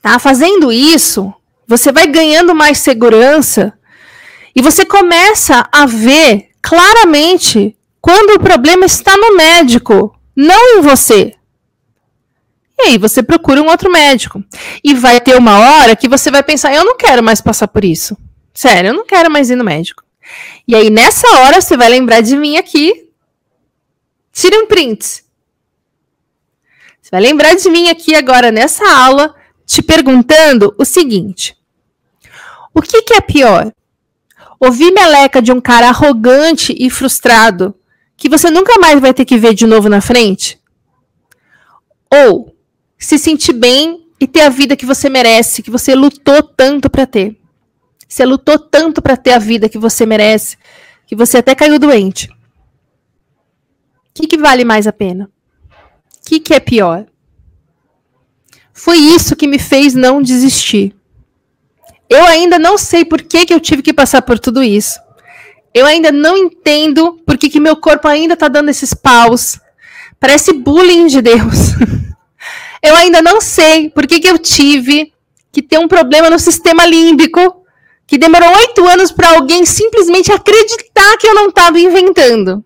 Tá? 0.00 0.18
Fazendo 0.18 0.72
isso, 0.72 1.32
você 1.66 1.92
vai 1.92 2.06
ganhando 2.08 2.54
mais 2.54 2.78
segurança 2.78 3.72
e 4.54 4.60
você 4.60 4.84
começa 4.84 5.68
a 5.72 5.86
ver 5.86 6.48
claramente 6.60 7.76
quando 8.00 8.30
o 8.30 8.40
problema 8.40 8.84
está 8.84 9.16
no 9.16 9.36
médico, 9.36 10.12
não 10.34 10.78
em 10.78 10.80
você. 10.82 11.34
E 12.84 12.88
aí 12.88 12.98
você 12.98 13.22
procura 13.22 13.62
um 13.62 13.68
outro 13.68 13.90
médico. 13.90 14.42
E 14.82 14.92
vai 14.94 15.20
ter 15.20 15.36
uma 15.36 15.58
hora 15.58 15.94
que 15.94 16.08
você 16.08 16.30
vai 16.30 16.42
pensar: 16.42 16.74
eu 16.74 16.84
não 16.84 16.96
quero 16.96 17.22
mais 17.22 17.40
passar 17.40 17.68
por 17.68 17.84
isso. 17.84 18.16
Sério, 18.52 18.88
eu 18.88 18.94
não 18.94 19.06
quero 19.06 19.30
mais 19.30 19.50
ir 19.50 19.56
no 19.56 19.64
médico. 19.64 20.02
E 20.66 20.74
aí 20.74 20.90
nessa 20.90 21.28
hora 21.38 21.60
você 21.60 21.76
vai 21.76 21.88
lembrar 21.88 22.20
de 22.20 22.36
mim 22.36 22.56
aqui. 22.56 23.08
Tire 24.32 24.56
um 24.56 24.66
print. 24.66 25.24
Você 27.00 27.10
vai 27.10 27.20
lembrar 27.20 27.54
de 27.54 27.70
mim 27.70 27.88
aqui 27.88 28.14
agora 28.14 28.50
nessa 28.50 28.84
aula, 28.90 29.34
te 29.64 29.80
perguntando 29.80 30.74
o 30.76 30.84
seguinte: 30.84 31.56
o 32.74 32.82
que, 32.82 33.02
que 33.02 33.14
é 33.14 33.20
pior? 33.20 33.72
Ouvir 34.58 34.92
meleca 34.92 35.40
de 35.40 35.52
um 35.52 35.60
cara 35.60 35.88
arrogante 35.88 36.74
e 36.78 36.88
frustrado 36.88 37.74
que 38.16 38.28
você 38.28 38.50
nunca 38.50 38.78
mais 38.78 39.00
vai 39.00 39.12
ter 39.12 39.24
que 39.24 39.36
ver 39.36 39.54
de 39.54 39.66
novo 39.66 39.88
na 39.88 40.00
frente? 40.00 40.60
Ou 42.12 42.51
se 43.04 43.18
sentir 43.18 43.52
bem 43.52 44.06
e 44.20 44.26
ter 44.26 44.42
a 44.42 44.48
vida 44.48 44.76
que 44.76 44.86
você 44.86 45.08
merece, 45.08 45.62
que 45.62 45.70
você 45.70 45.94
lutou 45.94 46.42
tanto 46.42 46.88
para 46.88 47.06
ter? 47.06 47.36
Você 48.08 48.24
lutou 48.24 48.58
tanto 48.58 49.02
para 49.02 49.16
ter 49.16 49.32
a 49.32 49.38
vida 49.38 49.68
que 49.68 49.78
você 49.78 50.06
merece, 50.06 50.56
que 51.06 51.16
você 51.16 51.38
até 51.38 51.54
caiu 51.54 51.78
doente. 51.78 52.28
O 52.28 52.34
que, 54.14 54.26
que 54.26 54.38
vale 54.38 54.64
mais 54.64 54.86
a 54.86 54.92
pena? 54.92 55.24
O 55.24 56.28
que, 56.28 56.38
que 56.38 56.54
é 56.54 56.60
pior? 56.60 57.06
Foi 58.72 58.98
isso 58.98 59.34
que 59.34 59.46
me 59.46 59.58
fez 59.58 59.94
não 59.94 60.22
desistir. 60.22 60.94
Eu 62.08 62.24
ainda 62.26 62.58
não 62.58 62.76
sei 62.76 63.04
por 63.04 63.22
que, 63.22 63.46
que 63.46 63.54
eu 63.54 63.60
tive 63.60 63.82
que 63.82 63.92
passar 63.92 64.22
por 64.22 64.38
tudo 64.38 64.62
isso. 64.62 65.00
Eu 65.74 65.86
ainda 65.86 66.12
não 66.12 66.36
entendo 66.36 67.14
por 67.26 67.38
que, 67.38 67.48
que 67.48 67.58
meu 67.58 67.76
corpo 67.76 68.06
ainda 68.06 68.36
tá 68.36 68.48
dando 68.48 68.68
esses 68.68 68.92
paus. 68.92 69.58
Parece 70.20 70.52
bullying 70.52 71.06
de 71.06 71.22
Deus. 71.22 71.72
eu 72.82 72.96
ainda 72.96 73.22
não 73.22 73.40
sei 73.40 73.88
por 73.88 74.06
que, 74.06 74.18
que 74.18 74.28
eu 74.28 74.38
tive 74.38 75.12
que 75.52 75.62
ter 75.62 75.78
um 75.78 75.86
problema 75.86 76.28
no 76.28 76.38
sistema 76.38 76.84
límbico 76.84 77.62
que 78.06 78.18
demorou 78.18 78.48
oito 78.56 78.86
anos 78.88 79.12
para 79.12 79.30
alguém 79.30 79.64
simplesmente 79.64 80.32
acreditar 80.32 81.16
que 81.18 81.26
eu 81.26 81.34
não 81.34 81.48
estava 81.48 81.78
inventando. 81.78 82.64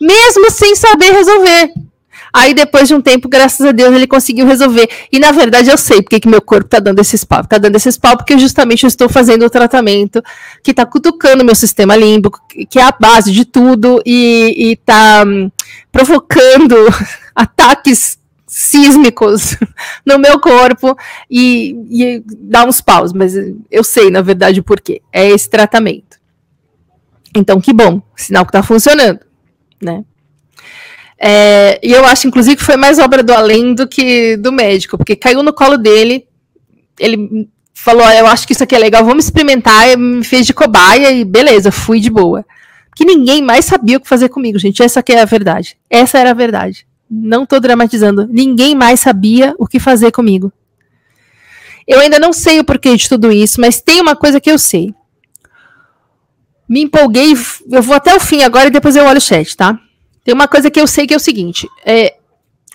Mesmo 0.00 0.50
sem 0.50 0.74
saber 0.74 1.12
resolver. 1.12 1.72
Aí 2.34 2.54
depois 2.54 2.88
de 2.88 2.94
um 2.94 3.00
tempo, 3.00 3.28
graças 3.28 3.64
a 3.64 3.72
Deus, 3.72 3.94
ele 3.94 4.06
conseguiu 4.06 4.46
resolver. 4.46 4.88
E 5.12 5.18
na 5.18 5.30
verdade 5.32 5.70
eu 5.70 5.76
sei 5.76 6.00
porque 6.00 6.18
que 6.18 6.28
meu 6.28 6.40
corpo 6.40 6.68
tá 6.68 6.80
dando 6.80 6.98
esses 6.98 7.22
pau. 7.22 7.44
Tá 7.46 7.58
dando 7.58 7.76
esses 7.76 7.98
pau 7.98 8.16
porque 8.16 8.38
justamente 8.38 8.84
eu 8.84 8.88
estou 8.88 9.08
fazendo 9.08 9.44
o 9.44 9.50
tratamento 9.50 10.22
que 10.62 10.72
tá 10.72 10.86
cutucando 10.86 11.44
meu 11.44 11.54
sistema 11.54 11.94
límbico, 11.94 12.40
que 12.70 12.78
é 12.78 12.82
a 12.82 12.94
base 12.98 13.30
de 13.30 13.44
tudo 13.44 14.02
e, 14.06 14.70
e 14.70 14.76
tá 14.76 15.24
hum, 15.26 15.50
provocando 15.92 16.74
ataques 17.36 18.18
sísmicos 18.52 19.56
no 20.04 20.18
meu 20.18 20.38
corpo 20.38 20.94
e, 21.30 21.74
e 21.90 22.22
dá 22.26 22.66
uns 22.66 22.82
paus, 22.82 23.10
mas 23.10 23.32
eu 23.70 23.82
sei, 23.82 24.10
na 24.10 24.20
verdade, 24.20 24.60
por 24.60 24.78
quê. 24.78 25.00
É 25.10 25.26
esse 25.26 25.48
tratamento. 25.48 26.20
Então, 27.34 27.58
que 27.62 27.72
bom, 27.72 28.02
sinal 28.14 28.44
que 28.44 28.52
tá 28.52 28.62
funcionando, 28.62 29.20
né? 29.80 30.04
É, 31.18 31.80
e 31.82 31.92
eu 31.92 32.04
acho, 32.04 32.28
inclusive, 32.28 32.56
que 32.56 32.64
foi 32.64 32.76
mais 32.76 32.98
obra 32.98 33.22
do 33.22 33.32
além 33.32 33.74
do 33.74 33.88
que 33.88 34.36
do 34.36 34.52
médico, 34.52 34.98
porque 34.98 35.16
caiu 35.16 35.42
no 35.42 35.54
colo 35.54 35.78
dele, 35.78 36.26
ele 37.00 37.48
falou, 37.72 38.06
eu 38.10 38.26
acho 38.26 38.46
que 38.46 38.52
isso 38.52 38.62
aqui 38.62 38.74
é 38.74 38.78
legal, 38.78 39.02
vamos 39.02 39.24
experimentar, 39.24 39.96
me 39.96 40.22
fez 40.22 40.44
de 40.44 40.52
cobaia 40.52 41.10
e 41.10 41.24
beleza, 41.24 41.72
fui 41.72 42.00
de 42.00 42.10
boa. 42.10 42.44
Que 42.94 43.06
ninguém 43.06 43.40
mais 43.40 43.64
sabia 43.64 43.96
o 43.96 44.00
que 44.00 44.08
fazer 44.08 44.28
comigo, 44.28 44.58
gente, 44.58 44.82
essa 44.82 45.00
aqui 45.00 45.12
é 45.12 45.22
a 45.22 45.24
verdade. 45.24 45.78
Essa 45.88 46.18
era 46.18 46.32
a 46.32 46.34
verdade. 46.34 46.86
Não 47.14 47.44
tô 47.44 47.60
dramatizando. 47.60 48.26
Ninguém 48.26 48.74
mais 48.74 49.00
sabia 49.00 49.54
o 49.58 49.66
que 49.66 49.78
fazer 49.78 50.10
comigo. 50.10 50.50
Eu 51.86 52.00
ainda 52.00 52.18
não 52.18 52.32
sei 52.32 52.58
o 52.58 52.64
porquê 52.64 52.96
de 52.96 53.06
tudo 53.06 53.30
isso, 53.30 53.60
mas 53.60 53.82
tem 53.82 54.00
uma 54.00 54.16
coisa 54.16 54.40
que 54.40 54.50
eu 54.50 54.58
sei. 54.58 54.94
Me 56.66 56.80
empolguei, 56.80 57.34
eu 57.70 57.82
vou 57.82 57.94
até 57.94 58.14
o 58.14 58.20
fim 58.20 58.42
agora 58.42 58.68
e 58.68 58.70
depois 58.70 58.96
eu 58.96 59.04
olho 59.04 59.18
o 59.18 59.20
chat, 59.20 59.54
tá? 59.54 59.78
Tem 60.24 60.32
uma 60.32 60.48
coisa 60.48 60.70
que 60.70 60.80
eu 60.80 60.86
sei 60.86 61.06
que 61.06 61.12
é 61.12 61.16
o 61.16 61.20
seguinte: 61.20 61.68
é, 61.84 62.16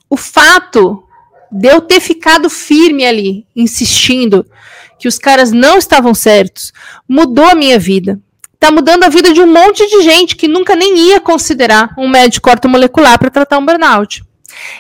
o 0.08 0.16
fato 0.16 1.04
de 1.52 1.68
eu 1.68 1.82
ter 1.82 2.00
ficado 2.00 2.48
firme 2.48 3.06
ali, 3.06 3.48
insistindo 3.56 4.46
que 5.00 5.08
os 5.08 5.18
caras 5.18 5.52
não 5.52 5.80
estavam 5.80 6.14
certos, 6.14 6.72
mudou 7.10 7.46
a 7.46 7.56
minha 7.56 7.80
vida. 7.80 8.20
Tá 8.60 8.72
mudando 8.72 9.04
a 9.04 9.10
vida 9.10 9.32
de 9.34 9.42
um 9.42 9.52
monte 9.52 9.88
de 9.88 10.02
gente 10.02 10.36
que 10.36 10.48
nunca 10.48 10.76
nem 10.76 10.98
ia 11.10 11.20
considerar 11.20 11.94
um 11.98 12.10
médico 12.10 12.50
ortomolecular 12.50 13.20
para 13.20 13.30
tratar 13.30 13.58
um 13.58 13.66
burnout. 13.66 14.24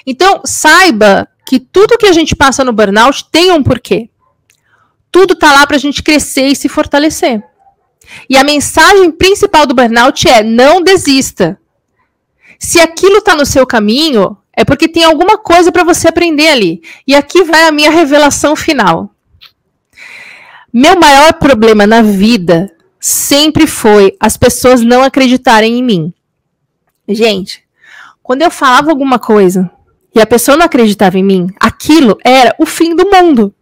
Então, 0.05 0.41
saiba 0.43 1.27
que 1.47 1.59
tudo 1.59 1.97
que 1.97 2.07
a 2.07 2.11
gente 2.11 2.35
passa 2.35 2.63
no 2.63 2.73
burnout 2.73 3.25
tem 3.31 3.51
um 3.51 3.61
porquê. 3.61 4.09
Tudo 5.11 5.35
tá 5.35 5.51
lá 5.51 5.65
para 5.67 5.75
a 5.75 5.79
gente 5.79 6.01
crescer 6.01 6.47
e 6.47 6.55
se 6.55 6.67
fortalecer. 6.67 7.41
E 8.29 8.37
a 8.37 8.43
mensagem 8.43 9.11
principal 9.11 9.65
do 9.65 9.75
burnout 9.75 10.27
é: 10.27 10.43
não 10.43 10.81
desista. 10.81 11.59
Se 12.59 12.79
aquilo 12.79 13.17
está 13.17 13.35
no 13.35 13.45
seu 13.45 13.65
caminho, 13.65 14.37
é 14.51 14.65
porque 14.65 14.87
tem 14.87 15.03
alguma 15.03 15.37
coisa 15.37 15.71
para 15.71 15.83
você 15.83 16.07
aprender 16.07 16.47
ali. 16.47 16.81
E 17.05 17.15
aqui 17.15 17.43
vai 17.43 17.67
a 17.67 17.71
minha 17.71 17.91
revelação 17.91 18.55
final. 18.55 19.11
Meu 20.73 20.99
maior 20.99 21.33
problema 21.33 21.85
na 21.85 22.01
vida 22.01 22.71
sempre 22.99 23.67
foi 23.67 24.15
as 24.19 24.37
pessoas 24.37 24.81
não 24.81 25.03
acreditarem 25.03 25.77
em 25.77 25.83
mim. 25.83 26.13
Gente, 27.07 27.63
quando 28.21 28.41
eu 28.41 28.51
falava 28.51 28.89
alguma 28.89 29.19
coisa 29.19 29.71
e 30.13 30.19
a 30.19 30.25
pessoa 30.25 30.57
não 30.57 30.65
acreditava 30.65 31.17
em 31.17 31.23
mim, 31.23 31.47
aquilo 31.59 32.17
era 32.23 32.53
o 32.59 32.65
fim 32.65 32.95
do 32.95 33.09
mundo. 33.09 33.53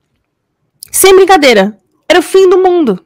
Sem 0.92 1.16
brincadeira, 1.16 1.78
era 2.08 2.20
o 2.20 2.24
fim 2.24 2.50
do 2.50 2.58
mundo. 2.58 3.04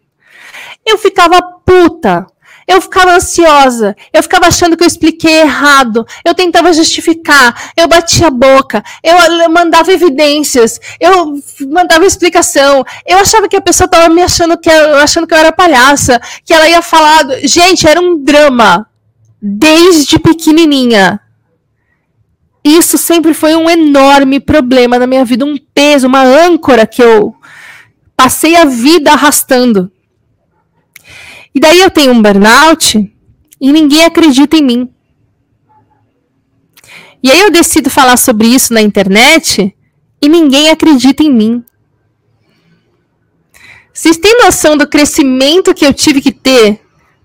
Eu 0.86 0.98
ficava 0.98 1.42
puta, 1.42 2.28
eu 2.70 2.80
ficava 2.80 3.16
ansiosa, 3.16 3.96
eu 4.14 4.22
ficava 4.22 4.46
achando 4.46 4.78
que 4.78 4.84
eu 4.84 4.88
expliquei 4.88 5.42
errado, 5.42 6.06
eu 6.24 6.36
tentava 6.36 6.72
justificar, 6.72 7.72
eu 7.76 7.88
batia 7.88 8.28
a 8.28 8.30
boca, 8.30 8.84
eu 9.04 9.50
mandava 9.50 9.92
evidências, 9.92 10.80
eu 11.00 11.34
mandava 11.68 12.06
explicação, 12.06 12.86
eu 13.08 13.18
achava 13.18 13.50
que 13.50 13.56
a 13.56 13.62
pessoa 13.62 13.86
estava 13.86 14.14
me 14.14 14.22
achando 14.22 14.56
que, 14.56 14.70
achando 14.70 15.26
que 15.26 15.34
eu 15.34 15.40
era 15.40 15.52
palhaça, 15.52 16.22
que 16.46 16.54
ela 16.54 16.70
ia 16.70 16.84
falar. 16.84 17.26
Gente, 17.44 17.88
era 17.88 18.00
um 18.00 18.24
drama. 18.24 18.86
Desde 19.42 20.20
pequenininha. 20.20 21.20
Isso 22.64 22.98
sempre 22.98 23.34
foi 23.34 23.56
um 23.56 23.70
enorme 23.70 24.40
problema 24.40 25.00
na 25.00 25.08
minha 25.08 25.26
vida, 25.26 25.46
um 25.46 25.58
peso, 25.74 26.06
uma 26.06 26.22
âncora 26.22 26.86
que 26.86 27.02
eu 27.02 27.34
passei 28.16 28.56
a 28.58 28.66
vida 28.66 29.12
arrastando. 29.14 29.92
E 31.54 31.60
daí 31.60 31.80
eu 31.80 31.90
tenho 31.90 32.12
um 32.12 32.22
burnout 32.22 32.98
e 33.60 33.72
ninguém 33.72 34.06
acredita 34.06 34.58
em 34.58 34.64
mim. 34.64 34.90
E 37.22 37.30
aí 37.30 37.42
eu 37.42 37.52
decido 37.52 37.90
falar 37.90 38.18
sobre 38.18 38.48
isso 38.48 38.74
na 38.74 38.82
internet 38.82 39.76
e 40.22 40.30
ninguém 40.30 40.70
acredita 40.70 41.24
em 41.24 41.32
mim. 41.32 41.64
Vocês 43.94 44.18
têm 44.18 44.42
noção 44.44 44.78
do 44.78 44.88
crescimento 44.88 45.74
que 45.74 45.86
eu 45.86 45.94
tive 45.94 46.22
que 46.22 46.32
ter 46.32 46.80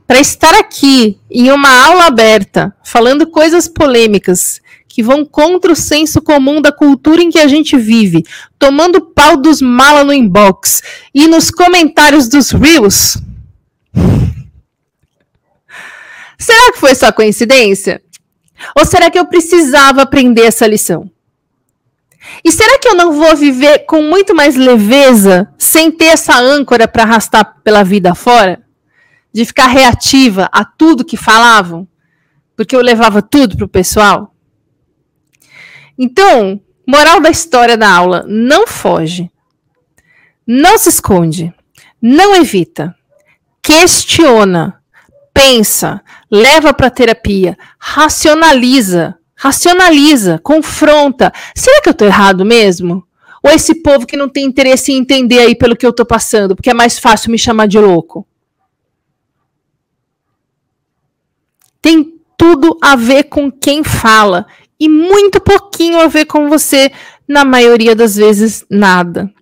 para 0.06 0.18
estar 0.18 0.54
aqui 0.54 1.18
em 1.30 1.50
uma 1.50 1.86
aula 1.86 2.06
aberta, 2.06 2.74
falando 2.84 3.28
coisas 3.28 3.68
polêmicas 3.68 4.60
que 4.88 5.02
vão 5.02 5.24
contra 5.24 5.72
o 5.72 5.76
senso 5.76 6.20
comum 6.20 6.60
da 6.60 6.72
cultura 6.72 7.22
em 7.22 7.30
que 7.30 7.38
a 7.38 7.46
gente 7.46 7.76
vive, 7.76 8.24
tomando 8.58 9.00
pau 9.00 9.36
dos 9.36 9.60
mala 9.60 10.04
no 10.04 10.12
inbox 10.12 10.82
e 11.14 11.26
nos 11.26 11.50
comentários 11.50 12.28
dos 12.28 12.50
reels? 12.50 13.16
Será 16.38 16.72
que 16.72 16.78
foi 16.78 16.94
só 16.94 17.12
coincidência? 17.12 18.02
Ou 18.76 18.84
será 18.84 19.10
que 19.10 19.18
eu 19.18 19.26
precisava 19.26 20.02
aprender 20.02 20.42
essa 20.42 20.66
lição? 20.66 21.10
E 22.44 22.50
será 22.50 22.78
que 22.78 22.88
eu 22.88 22.94
não 22.94 23.12
vou 23.12 23.36
viver 23.36 23.80
com 23.80 24.02
muito 24.02 24.34
mais 24.34 24.56
leveza 24.56 25.52
sem 25.58 25.90
ter 25.90 26.06
essa 26.06 26.36
âncora 26.38 26.88
para 26.88 27.02
arrastar 27.02 27.60
pela 27.62 27.82
vida 27.82 28.14
fora? 28.14 28.62
De 29.32 29.44
ficar 29.44 29.66
reativa 29.66 30.48
a 30.52 30.64
tudo 30.64 31.04
que 31.04 31.16
falavam? 31.16 31.86
Porque 32.56 32.74
eu 32.74 32.80
levava 32.80 33.20
tudo 33.20 33.56
para 33.56 33.66
o 33.66 33.68
pessoal? 33.68 34.34
Então, 35.98 36.60
moral 36.86 37.20
da 37.20 37.30
história 37.30 37.76
da 37.76 37.90
aula: 37.90 38.24
não 38.28 38.66
foge, 38.66 39.30
não 40.46 40.78
se 40.78 40.88
esconde, 40.88 41.52
não 42.00 42.34
evita, 42.36 42.94
questiona, 43.64 44.78
pensa, 45.32 46.02
leva 46.30 46.74
para 46.74 46.90
terapia, 46.90 47.56
racionaliza, 47.78 49.18
racionaliza, 49.34 50.38
confronta. 50.42 51.32
Será 51.56 51.80
que 51.80 51.88
eu 51.88 51.92
estou 51.92 52.06
errado 52.06 52.44
mesmo? 52.44 53.08
Ou 53.42 53.50
esse 53.50 53.76
povo 53.76 54.06
que 54.06 54.18
não 54.18 54.28
tem 54.28 54.44
interesse 54.44 54.92
em 54.92 54.98
entender 54.98 55.38
aí 55.38 55.54
pelo 55.54 55.74
que 55.74 55.86
eu 55.86 55.90
estou 55.90 56.04
passando, 56.04 56.54
porque 56.54 56.68
é 56.68 56.74
mais 56.74 56.98
fácil 56.98 57.30
me 57.30 57.38
chamar 57.38 57.66
de 57.66 57.78
louco? 57.78 58.26
Tem 61.80 62.20
tudo 62.36 62.78
a 62.82 62.96
ver 62.96 63.24
com 63.24 63.50
quem 63.50 63.82
fala 63.82 64.46
e 64.78 64.90
muito 64.90 65.40
pouquinho 65.40 66.00
a 66.00 66.06
ver 66.06 66.26
com 66.26 66.50
você, 66.50 66.92
na 67.26 67.46
maioria 67.46 67.96
das 67.96 68.16
vezes 68.16 68.66
nada. 68.68 69.32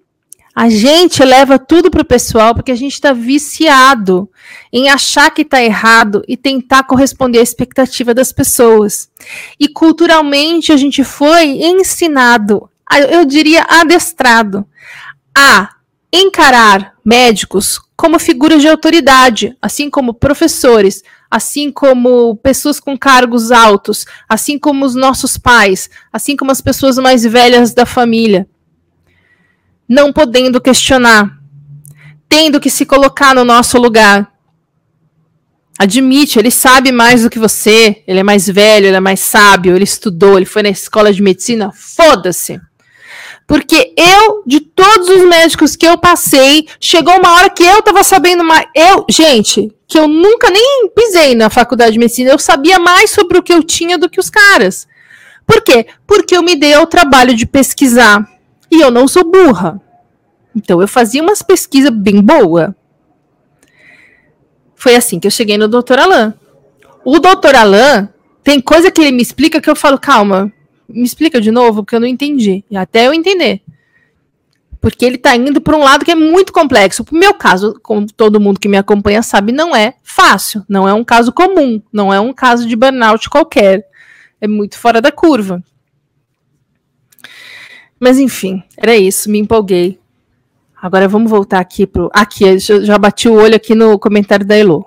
A 0.55 0.69
gente 0.69 1.25
leva 1.25 1.59
tudo 1.59 1.91
pro 1.91 2.05
pessoal 2.05 2.55
porque 2.55 2.73
a 2.73 2.77
gente 2.77 2.93
está 2.93 3.15
viciado 3.15 4.29
em 4.71 4.91
achar 4.91 5.31
que 5.31 5.43
está 5.43 5.63
errado 5.63 6.23
e 6.29 6.37
tentar 6.37 6.85
corresponder 6.85 7.39
à 7.39 7.43
expectativa 7.43 8.13
das 8.13 8.33
pessoas. 8.33 9.11
E 9.59 9.67
culturalmente 9.67 10.71
a 10.71 10.77
gente 10.77 11.03
foi 11.03 11.47
ensinado, 11.63 12.69
eu 13.11 13.25
diria 13.25 13.65
adestrado, 13.67 14.67
a 15.35 15.71
encarar 16.13 16.93
médicos 17.03 17.81
como 17.97 18.19
figuras 18.19 18.61
de 18.61 18.69
autoridade, 18.69 19.57
assim 19.63 19.89
como 19.89 20.13
professores, 20.13 21.03
assim 21.31 21.73
como 21.73 22.37
pessoas 22.37 22.79
com 22.79 22.99
cargos 22.99 23.51
altos, 23.51 24.05
assim 24.29 24.59
como 24.59 24.85
os 24.85 24.95
nossos 24.95 25.39
pais, 25.39 25.89
assim 26.13 26.37
como 26.37 26.51
as 26.51 26.61
pessoas 26.61 26.99
mais 26.99 27.23
velhas 27.23 27.73
da 27.73 27.87
família 27.87 28.47
não 29.93 30.11
podendo 30.11 30.59
questionar, 30.59 31.39
tendo 32.27 32.59
que 32.59 32.71
se 32.71 32.87
colocar 32.87 33.35
no 33.35 33.45
nosso 33.45 33.77
lugar. 33.77 34.27
Admite, 35.79 36.39
ele 36.39 36.51
sabe 36.51 36.91
mais 36.91 37.25
do 37.25 37.29
que 37.29 37.39
você, 37.39 38.03
ele 38.07 38.21
é 38.21 38.23
mais 38.23 38.47
velho, 38.47 38.87
ele 38.87 38.97
é 38.97 39.01
mais 39.01 39.21
sábio, 39.21 39.77
ele 39.77 39.85
estudou, 39.85 40.39
ele 40.39 40.47
foi 40.47 40.63
na 40.63 40.71
escola 40.71 41.13
de 41.13 41.21
medicina, 41.21 41.71
foda-se. 41.75 42.59
Porque 43.47 43.93
eu, 43.95 44.43
de 44.47 44.61
todos 44.61 45.11
os 45.11 45.29
médicos 45.29 45.77
que 45.77 45.87
eu 45.87 45.99
passei, 45.99 46.67
chegou 46.81 47.15
uma 47.19 47.35
hora 47.35 47.51
que 47.51 47.63
eu 47.63 47.83
tava 47.83 48.03
sabendo 48.03 48.43
mais. 48.43 48.67
Eu, 48.75 49.05
gente, 49.11 49.71
que 49.87 49.99
eu 49.99 50.09
nunca 50.09 50.49
nem 50.49 50.89
pisei 50.97 51.35
na 51.35 51.51
faculdade 51.51 51.93
de 51.93 51.99
medicina, 51.99 52.31
eu 52.31 52.39
sabia 52.39 52.79
mais 52.79 53.11
sobre 53.11 53.37
o 53.37 53.43
que 53.43 53.53
eu 53.53 53.63
tinha 53.63 53.99
do 53.99 54.09
que 54.09 54.19
os 54.21 54.31
caras. 54.31 54.87
Por 55.47 55.61
quê? 55.61 55.87
Porque 56.07 56.35
eu 56.35 56.43
me 56.43 56.57
dei 56.57 56.73
ao 56.73 56.87
trabalho 56.87 57.35
de 57.35 57.45
pesquisar, 57.45 58.27
e 58.73 58.81
eu 58.81 58.91
não 58.91 59.07
sou 59.07 59.23
burra. 59.23 59.79
Então 60.57 60.81
eu 60.81 60.89
fazia 60.89 61.23
umas 61.23 61.43
pesquisas 61.43 61.91
bem 61.91 62.23
boa. 62.23 62.75
Foi 64.75 64.97
assim 64.97 65.21
que 65.21 65.27
eu 65.27 65.31
cheguei 65.31 65.59
no 65.59 65.69
Dr. 65.69 65.99
Alain. 65.99 66.33
O 67.05 67.19
Dr. 67.19 67.55
Alain 67.55 68.09
tem 68.43 68.61
coisa 68.61 68.91
que 68.91 69.03
ele 69.03 69.13
me 69.13 69.23
explica 69.23 69.61
que 69.61 69.69
eu 69.69 69.77
falo, 69.77 69.99
calma, 69.99 70.51
me 70.89 71.05
explica 71.05 71.41
de 71.41 71.51
novo, 71.51 71.83
porque 71.83 71.95
eu 71.95 72.01
não 72.01 72.07
entendi. 72.07 72.65
E 72.71 72.77
até 72.77 73.07
eu 73.07 73.13
entender. 73.13 73.61
Porque 74.81 75.05
ele 75.05 75.17
está 75.17 75.37
indo 75.37 75.61
para 75.61 75.77
um 75.77 75.85
lado 75.85 76.05
que 76.05 76.11
é 76.11 76.15
muito 76.17 76.53
complexo. 76.53 77.05
O 77.09 77.15
meu 77.15 77.35
caso, 77.35 77.79
como 77.83 78.07
todo 78.07 78.41
mundo 78.41 78.59
que 78.59 78.69
me 78.69 78.77
acompanha 78.77 79.23
sabe, 79.23 79.53
não 79.53 79.77
é 79.77 79.95
fácil. 80.03 80.65
Não 80.69 80.89
é 80.89 80.95
um 80.95 81.05
caso 81.05 81.31
comum. 81.31 81.81
Não 81.93 82.13
é 82.13 82.19
um 82.19 82.33
caso 82.33 82.67
de 82.67 82.75
burnout 82.75 83.31
qualquer. 83.31 83.87
É 84.41 84.49
muito 84.49 84.79
fora 84.79 85.01
da 85.01 85.13
curva. 85.13 85.63
Mas 88.03 88.19
enfim, 88.19 88.65
era 88.77 88.97
isso, 88.97 89.31
me 89.31 89.39
empolguei. 89.39 89.97
Agora 90.75 91.07
vamos 91.07 91.31
voltar 91.31 91.61
aqui 91.61 91.87
pro. 91.87 92.11
Aqui, 92.13 92.59
já 92.59 92.99
bati 92.99 93.29
o 93.29 93.35
olho 93.35 93.55
aqui 93.55 93.77
no 93.77 93.97
comentário 93.97 94.45
da 94.45 94.57
Elo. 94.57 94.85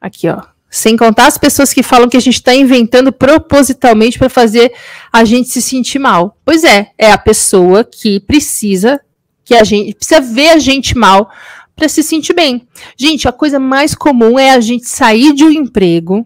Aqui, 0.00 0.28
ó. 0.28 0.40
Sem 0.70 0.96
contar 0.96 1.26
as 1.26 1.36
pessoas 1.36 1.72
que 1.72 1.82
falam 1.82 2.08
que 2.08 2.16
a 2.16 2.20
gente 2.20 2.36
está 2.36 2.54
inventando 2.54 3.12
propositalmente 3.12 4.20
para 4.20 4.28
fazer 4.28 4.72
a 5.12 5.24
gente 5.24 5.48
se 5.48 5.60
sentir 5.60 5.98
mal. 5.98 6.38
Pois 6.44 6.62
é, 6.62 6.92
é 6.96 7.10
a 7.10 7.18
pessoa 7.18 7.82
que 7.82 8.20
precisa 8.20 9.00
que 9.44 9.56
a 9.56 9.64
gente 9.64 9.96
precisa 9.96 10.20
ver 10.20 10.50
a 10.50 10.58
gente 10.58 10.96
mal 10.96 11.28
para 11.74 11.88
se 11.88 12.04
sentir 12.04 12.34
bem. 12.34 12.68
Gente, 12.96 13.26
a 13.26 13.32
coisa 13.32 13.58
mais 13.58 13.96
comum 13.96 14.38
é 14.38 14.50
a 14.50 14.60
gente 14.60 14.86
sair 14.86 15.32
de 15.32 15.42
um 15.42 15.50
emprego 15.50 16.24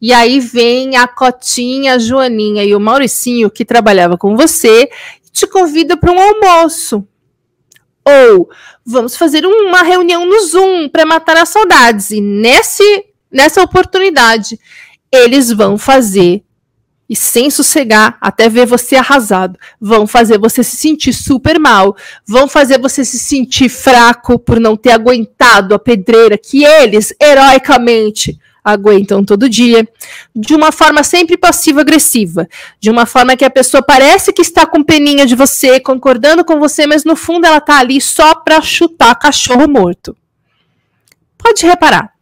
e 0.00 0.12
aí 0.12 0.40
vem 0.40 0.96
a 0.96 1.08
Cotinha, 1.08 1.94
a 1.94 1.98
Joaninha 1.98 2.64
e 2.64 2.74
o 2.74 2.80
Mauricinho 2.80 3.50
que 3.50 3.64
trabalhava 3.64 4.18
com 4.18 4.36
você 4.36 4.88
te 5.32 5.46
convida 5.46 5.96
para 5.96 6.12
um 6.12 6.20
almoço. 6.20 7.06
Ou 8.04 8.48
vamos 8.84 9.16
fazer 9.16 9.44
uma 9.44 9.82
reunião 9.82 10.24
no 10.24 10.40
Zoom 10.40 10.88
para 10.88 11.04
matar 11.04 11.36
as 11.36 11.48
saudades. 11.48 12.10
E 12.10 12.20
nesse 12.20 13.06
nessa 13.30 13.62
oportunidade, 13.62 14.58
eles 15.10 15.50
vão 15.50 15.76
fazer 15.76 16.42
e 17.08 17.14
sem 17.14 17.50
sossegar 17.50 18.16
até 18.20 18.48
ver 18.48 18.66
você 18.66 18.96
arrasado. 18.96 19.58
Vão 19.80 20.06
fazer 20.06 20.38
você 20.38 20.62
se 20.62 20.76
sentir 20.76 21.12
super 21.12 21.58
mal, 21.58 21.96
vão 22.26 22.48
fazer 22.48 22.78
você 22.78 23.04
se 23.04 23.18
sentir 23.18 23.68
fraco 23.68 24.38
por 24.38 24.58
não 24.58 24.76
ter 24.76 24.90
aguentado 24.90 25.74
a 25.74 25.78
pedreira 25.78 26.36
que 26.36 26.64
eles 26.64 27.14
heroicamente 27.20 28.38
aguentam 28.66 29.24
todo 29.24 29.48
dia, 29.48 29.88
de 30.34 30.52
uma 30.52 30.72
forma 30.72 31.04
sempre 31.04 31.36
passiva-agressiva, 31.36 32.48
de 32.80 32.90
uma 32.90 33.06
forma 33.06 33.36
que 33.36 33.44
a 33.44 33.50
pessoa 33.50 33.80
parece 33.80 34.32
que 34.32 34.42
está 34.42 34.66
com 34.66 34.82
peninha 34.82 35.24
de 35.24 35.36
você, 35.36 35.78
concordando 35.78 36.44
com 36.44 36.58
você, 36.58 36.84
mas 36.84 37.04
no 37.04 37.14
fundo 37.14 37.46
ela 37.46 37.60
tá 37.60 37.78
ali 37.78 38.00
só 38.00 38.34
para 38.34 38.60
chutar 38.60 39.14
cachorro 39.14 39.68
morto. 39.68 40.16
Pode 41.38 41.64
reparar. 41.64 42.12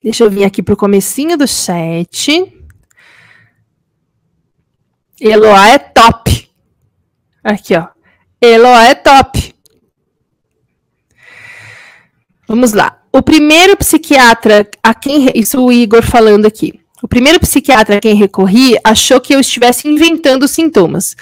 Deixa 0.00 0.22
eu 0.22 0.30
vir 0.30 0.44
aqui 0.44 0.62
pro 0.62 0.76
comecinho 0.76 1.36
do 1.36 1.48
chat. 1.48 2.54
Eloá 5.20 5.70
é 5.70 5.78
top. 5.78 6.48
Aqui, 7.42 7.74
ó. 7.74 7.88
Eloá 8.40 8.84
é 8.84 8.94
top. 8.94 9.52
Vamos 12.46 12.72
lá. 12.72 12.97
O 13.18 13.22
primeiro 13.22 13.76
psiquiatra 13.76 14.70
a 14.80 14.94
quem. 14.94 15.28
Isso 15.34 15.60
o 15.60 15.72
Igor 15.72 16.04
falando 16.04 16.46
aqui. 16.46 16.78
O 17.02 17.08
primeiro 17.08 17.40
psiquiatra 17.40 17.96
a 17.96 18.00
quem 18.00 18.14
recorri 18.14 18.78
achou 18.84 19.20
que 19.20 19.34
eu 19.34 19.40
estivesse 19.40 19.88
inventando 19.88 20.46
sintomas. 20.46 21.16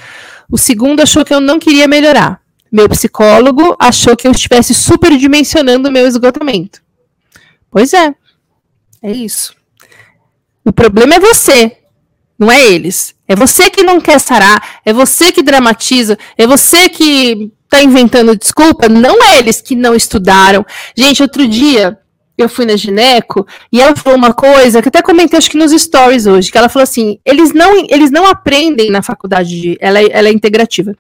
O 0.51 0.59
segundo 0.59 1.01
achou 1.01 1.25
que 1.25 1.33
eu 1.33 1.41
não 1.41 1.59
queria 1.59 1.89
melhorar. 1.89 2.43
Meu 2.71 2.87
psicólogo 2.87 3.75
achou 3.79 4.15
que 4.15 4.29
eu 4.29 4.33
estivesse 4.33 4.75
superdimensionando 4.75 5.91
meu 5.91 6.07
esgotamento. 6.07 6.83
Pois 7.71 7.95
é. 7.95 8.15
É 9.03 9.13
isso. 9.13 9.55
O 10.63 10.75
problema 10.75 11.15
é 11.15 11.21
você, 11.21 11.79
não 12.39 12.53
é 12.53 12.63
eles. 12.63 13.15
É 13.27 13.35
você 13.35 13.71
que 13.71 13.83
não 13.83 14.03
quer 14.03 14.19
sarar, 14.19 14.81
é 14.85 14.93
você 14.93 15.33
que 15.33 15.43
dramatiza, 15.43 16.19
é 16.37 16.47
você 16.47 16.91
que 16.91 17.51
tá 17.69 17.83
inventando 17.83 18.37
desculpa, 18.37 18.89
não 18.89 19.23
é 19.23 19.39
eles 19.39 19.61
que 19.61 19.75
não 19.75 19.95
estudaram. 19.95 20.65
Gente, 20.97 21.23
outro 21.23 21.47
dia 21.47 21.99
eu 22.39 22.49
fui 22.49 22.67
na 22.67 22.77
gineco 22.77 23.47
e 23.73 23.81
ela 23.81 23.97
falou 23.97 24.19
uma 24.19 24.33
coisa 24.33 24.83
que 24.83 24.89
até 24.89 25.01
comentei 25.01 25.39
acho 25.39 25.51
que 25.51 25.57
nos 25.57 25.73
stories 25.73 26.27
hoje, 26.27 26.51
que 26.51 26.59
ela 26.59 26.69
falou 26.69 26.85
assim, 26.85 27.19
eles 27.25 27.53
não, 27.53 27.79
eles 27.89 28.11
não 28.11 28.27
aprendem 28.27 28.91
na 28.91 29.03
faculdade 29.03 29.61
de, 29.61 29.79
ela, 29.81 29.99
é, 29.99 30.09
ela 30.11 30.29
é 30.29 30.33
integrativa. 30.33 30.95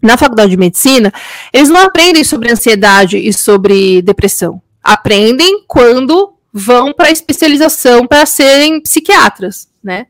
Na 0.00 0.16
faculdade 0.16 0.50
de 0.50 0.56
medicina, 0.56 1.12
eles 1.52 1.68
não 1.68 1.82
aprendem 1.82 2.22
sobre 2.22 2.52
ansiedade 2.52 3.16
e 3.18 3.32
sobre 3.32 4.00
depressão. 4.02 4.62
Aprendem 4.82 5.64
quando 5.66 6.34
vão 6.52 6.92
para 6.92 7.10
especialização 7.10 8.06
para 8.06 8.24
serem 8.24 8.80
psiquiatras, 8.80 9.68
né? 9.82 10.06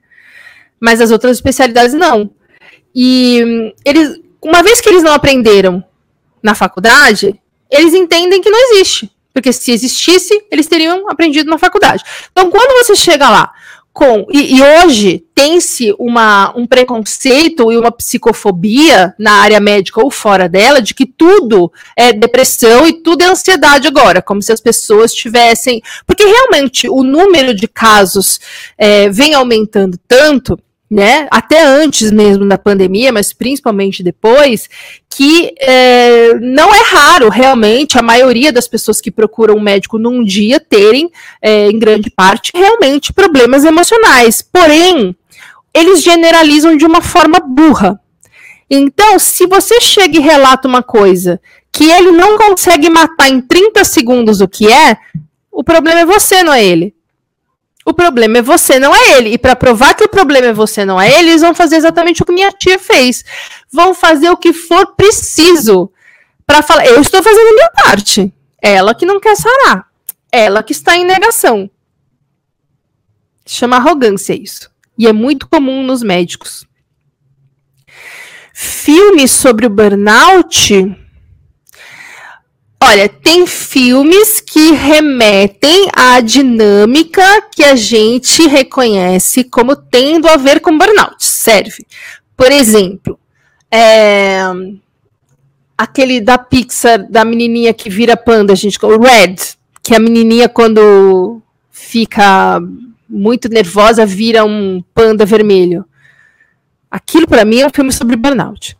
Mas 0.80 1.00
as 1.00 1.10
outras 1.10 1.38
especialidades 1.38 1.94
não. 1.94 2.30
E 2.94 3.72
eles, 3.84 4.20
uma 4.48 4.62
vez 4.62 4.80
que 4.80 4.88
eles 4.88 5.02
não 5.02 5.12
aprenderam 5.12 5.84
na 6.42 6.54
faculdade, 6.54 7.38
eles 7.70 7.92
entendem 7.92 8.40
que 8.40 8.48
não 8.48 8.72
existe. 8.72 9.10
Porque 9.30 9.52
se 9.52 9.70
existisse, 9.70 10.42
eles 10.50 10.66
teriam 10.66 11.08
aprendido 11.08 11.50
na 11.50 11.58
faculdade. 11.58 12.02
Então, 12.32 12.50
quando 12.50 12.82
você 12.82 12.96
chega 12.96 13.28
lá 13.28 13.52
com. 13.92 14.26
E, 14.30 14.56
e 14.56 14.62
hoje 14.62 15.22
tem-se 15.34 15.94
um 15.98 16.66
preconceito 16.66 17.70
e 17.70 17.76
uma 17.76 17.92
psicofobia 17.92 19.14
na 19.18 19.32
área 19.32 19.60
médica 19.60 20.02
ou 20.02 20.10
fora 20.10 20.48
dela 20.48 20.80
de 20.80 20.94
que 20.94 21.04
tudo 21.04 21.70
é 21.94 22.10
depressão 22.10 22.86
e 22.86 23.02
tudo 23.02 23.22
é 23.22 23.26
ansiedade 23.26 23.86
agora, 23.86 24.22
como 24.22 24.40
se 24.40 24.50
as 24.50 24.62
pessoas 24.62 25.12
tivessem. 25.12 25.82
Porque 26.06 26.24
realmente 26.24 26.88
o 26.88 27.02
número 27.02 27.52
de 27.52 27.68
casos 27.68 28.40
é, 28.78 29.10
vem 29.10 29.34
aumentando 29.34 29.98
tanto 30.08 30.58
né, 30.90 31.28
até 31.30 31.62
antes 31.62 32.10
mesmo 32.10 32.48
da 32.48 32.56
pandemia, 32.56 33.12
mas 33.12 33.32
principalmente 33.32 34.02
depois, 34.02 34.68
que 35.08 35.52
é, 35.60 36.34
não 36.40 36.74
é 36.74 36.80
raro 36.82 37.28
realmente 37.28 37.98
a 37.98 38.02
maioria 38.02 38.52
das 38.52 38.66
pessoas 38.66 39.00
que 39.00 39.10
procuram 39.10 39.56
um 39.56 39.60
médico 39.60 39.98
num 39.98 40.24
dia 40.24 40.58
terem, 40.58 41.10
é, 41.42 41.68
em 41.68 41.78
grande 41.78 42.10
parte, 42.10 42.52
realmente 42.54 43.12
problemas 43.12 43.64
emocionais. 43.64 44.40
Porém, 44.40 45.14
eles 45.74 46.02
generalizam 46.02 46.76
de 46.76 46.86
uma 46.86 47.02
forma 47.02 47.38
burra. 47.38 48.00
Então, 48.70 49.18
se 49.18 49.46
você 49.46 49.80
chega 49.80 50.18
e 50.18 50.20
relata 50.20 50.68
uma 50.68 50.82
coisa 50.82 51.40
que 51.72 51.90
ele 51.90 52.10
não 52.12 52.36
consegue 52.38 52.88
matar 52.88 53.28
em 53.28 53.40
30 53.40 53.84
segundos 53.84 54.40
o 54.40 54.48
que 54.48 54.66
é, 54.70 54.96
o 55.50 55.62
problema 55.62 56.00
é 56.00 56.06
você, 56.06 56.42
não 56.42 56.52
é 56.52 56.64
ele. 56.64 56.94
O 57.88 57.94
problema 57.94 58.36
é 58.36 58.42
você, 58.42 58.78
não 58.78 58.94
é 58.94 59.16
ele. 59.16 59.30
E 59.30 59.38
para 59.38 59.56
provar 59.56 59.94
que 59.94 60.04
o 60.04 60.08
problema 60.10 60.48
é 60.48 60.52
você, 60.52 60.84
não 60.84 61.00
é 61.00 61.08
ele, 61.18 61.30
eles 61.30 61.40
vão 61.40 61.54
fazer 61.54 61.76
exatamente 61.76 62.22
o 62.22 62.26
que 62.26 62.32
minha 62.32 62.52
tia 62.52 62.78
fez. 62.78 63.24
Vão 63.72 63.94
fazer 63.94 64.28
o 64.28 64.36
que 64.36 64.52
for 64.52 64.94
preciso 64.94 65.90
para 66.46 66.60
falar. 66.60 66.84
Eu 66.84 67.00
estou 67.00 67.22
fazendo 67.22 67.48
a 67.48 67.54
minha 67.54 67.70
parte. 67.70 68.30
Ela 68.60 68.94
que 68.94 69.06
não 69.06 69.18
quer 69.18 69.34
sarar. 69.36 69.86
Ela 70.30 70.62
que 70.62 70.72
está 70.72 70.98
em 70.98 71.06
negação. 71.06 71.70
Chama 73.46 73.76
arrogância 73.76 74.34
isso. 74.34 74.70
E 74.98 75.06
é 75.06 75.12
muito 75.14 75.48
comum 75.48 75.82
nos 75.82 76.02
médicos. 76.02 76.66
Filmes 78.52 79.30
sobre 79.30 79.64
o 79.64 79.70
burnout 79.70 80.74
Olha, 82.80 83.08
tem 83.08 83.44
filmes 83.46 84.40
que 84.40 84.70
remetem 84.72 85.88
à 85.92 86.20
dinâmica 86.20 87.22
que 87.50 87.64
a 87.64 87.74
gente 87.74 88.46
reconhece 88.46 89.42
como 89.42 89.74
tendo 89.74 90.28
a 90.28 90.36
ver 90.36 90.60
com 90.60 90.78
burnout. 90.78 91.16
Serve. 91.18 91.84
Por 92.36 92.52
exemplo, 92.52 93.18
é, 93.68 94.40
aquele 95.76 96.20
da 96.20 96.38
Pixar, 96.38 97.10
da 97.10 97.24
menininha 97.24 97.74
que 97.74 97.90
vira 97.90 98.16
panda, 98.16 98.52
a 98.52 98.56
gente, 98.56 98.78
o 98.84 99.00
Red, 99.00 99.36
que 99.82 99.94
a 99.94 99.98
menininha 99.98 100.48
quando 100.48 101.42
fica 101.72 102.60
muito 103.08 103.48
nervosa 103.48 104.06
vira 104.06 104.44
um 104.44 104.82
panda 104.94 105.26
vermelho. 105.26 105.84
Aquilo 106.88 107.26
para 107.26 107.44
mim 107.44 107.60
é 107.60 107.66
um 107.66 107.70
filme 107.74 107.92
sobre 107.92 108.14
burnout 108.14 108.77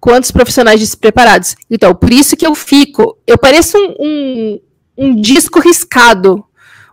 quantos 0.00 0.30
profissionais 0.30 0.80
despreparados. 0.80 1.56
Então, 1.70 1.94
por 1.94 2.12
isso 2.12 2.36
que 2.36 2.46
eu 2.46 2.54
fico, 2.54 3.18
eu 3.26 3.38
pareço 3.38 3.76
um, 3.76 3.94
um, 3.98 4.60
um 4.96 5.20
disco 5.20 5.60
riscado. 5.60 6.44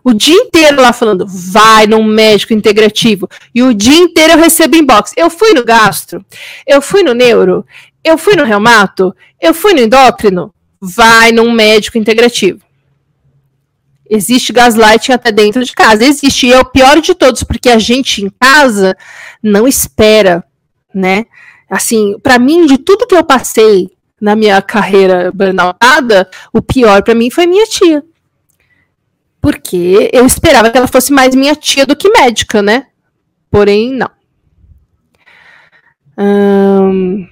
O 0.02 0.12
dia 0.12 0.34
inteiro 0.34 0.82
lá 0.82 0.92
falando, 0.92 1.24
vai 1.26 1.86
num 1.86 2.04
médico 2.04 2.52
integrativo. 2.52 3.28
E 3.54 3.62
o 3.62 3.72
dia 3.72 3.96
inteiro 3.96 4.34
eu 4.34 4.38
recebo 4.38 4.76
inbox. 4.76 5.12
Eu 5.16 5.30
fui 5.30 5.54
no 5.54 5.64
gastro, 5.64 6.24
eu 6.66 6.82
fui 6.82 7.02
no 7.02 7.14
neuro, 7.14 7.64
eu 8.04 8.18
fui 8.18 8.36
no 8.36 8.44
reumato, 8.44 9.14
eu 9.40 9.54
fui 9.54 9.72
no 9.72 9.80
endócrino. 9.80 10.52
Vai 10.78 11.32
num 11.32 11.50
médico 11.50 11.96
integrativo. 11.96 12.60
Existe 14.08 14.52
gaslighting 14.52 15.12
até 15.12 15.32
dentro 15.32 15.64
de 15.64 15.72
casa. 15.72 16.04
Existe. 16.04 16.46
E 16.46 16.52
é 16.52 16.58
o 16.58 16.66
pior 16.66 17.00
de 17.00 17.14
todos, 17.14 17.42
porque 17.42 17.70
a 17.70 17.78
gente 17.78 18.22
em 18.22 18.30
casa 18.38 18.94
não 19.42 19.66
espera, 19.66 20.44
né? 20.94 21.24
Assim, 21.74 22.18
para 22.22 22.38
mim, 22.38 22.66
de 22.66 22.78
tudo 22.78 23.06
que 23.06 23.14
eu 23.14 23.24
passei 23.24 23.90
na 24.20 24.36
minha 24.36 24.62
carreira 24.62 25.30
burnoutada, 25.32 26.28
o 26.52 26.62
pior 26.62 27.02
para 27.02 27.14
mim 27.14 27.30
foi 27.30 27.46
minha 27.46 27.66
tia. 27.66 28.02
Porque 29.40 30.10
eu 30.12 30.24
esperava 30.24 30.70
que 30.70 30.78
ela 30.78 30.86
fosse 30.86 31.12
mais 31.12 31.34
minha 31.34 31.54
tia 31.54 31.84
do 31.84 31.96
que 31.96 32.08
médica, 32.08 32.62
né? 32.62 32.86
Porém, 33.50 33.92
não. 33.92 34.10
Hum... 36.16 37.26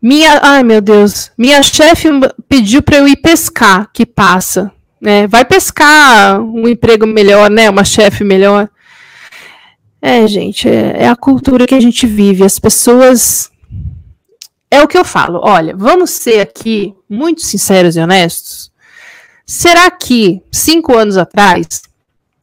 Minha, 0.00 0.40
ai 0.42 0.62
meu 0.62 0.80
Deus, 0.80 1.32
minha 1.36 1.60
chefe 1.60 2.08
pediu 2.48 2.80
para 2.80 2.98
eu 2.98 3.08
ir 3.08 3.16
pescar, 3.16 3.90
que 3.92 4.06
passa, 4.06 4.70
né? 5.00 5.26
Vai 5.26 5.44
pescar 5.44 6.40
um 6.40 6.68
emprego 6.68 7.04
melhor, 7.04 7.50
né? 7.50 7.68
Uma 7.68 7.84
chefe 7.84 8.22
melhor. 8.22 8.68
É, 10.00 10.26
gente, 10.26 10.68
é, 10.68 11.04
é 11.04 11.08
a 11.08 11.16
cultura 11.16 11.66
que 11.66 11.74
a 11.74 11.80
gente 11.80 12.06
vive. 12.06 12.44
As 12.44 12.58
pessoas. 12.58 13.50
É 14.70 14.82
o 14.82 14.88
que 14.88 14.98
eu 14.98 15.04
falo. 15.04 15.40
Olha, 15.42 15.74
vamos 15.76 16.10
ser 16.10 16.40
aqui 16.40 16.94
muito 17.08 17.42
sinceros 17.42 17.96
e 17.96 18.00
honestos. 18.00 18.70
Será 19.46 19.90
que 19.90 20.42
cinco 20.52 20.96
anos 20.96 21.16
atrás, 21.16 21.82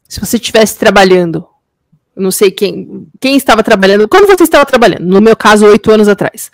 se 0.10 0.20
você 0.20 0.38
estivesse 0.38 0.76
trabalhando, 0.78 1.45
não 2.16 2.32
sei 2.32 2.49
quem, 2.49 3.08
quem 3.20 3.38
estava 3.38 3.62
trabalhando, 3.62 4.08
quando 4.08 4.26
você 4.26 4.43
estava 4.43 4.66
trabalhando, 4.66 5.06
no 5.06 5.22
meu 5.22 5.36
caso, 5.36 5.68
oito 5.68 5.91
anos 5.91 6.08
atrás, 6.08 6.49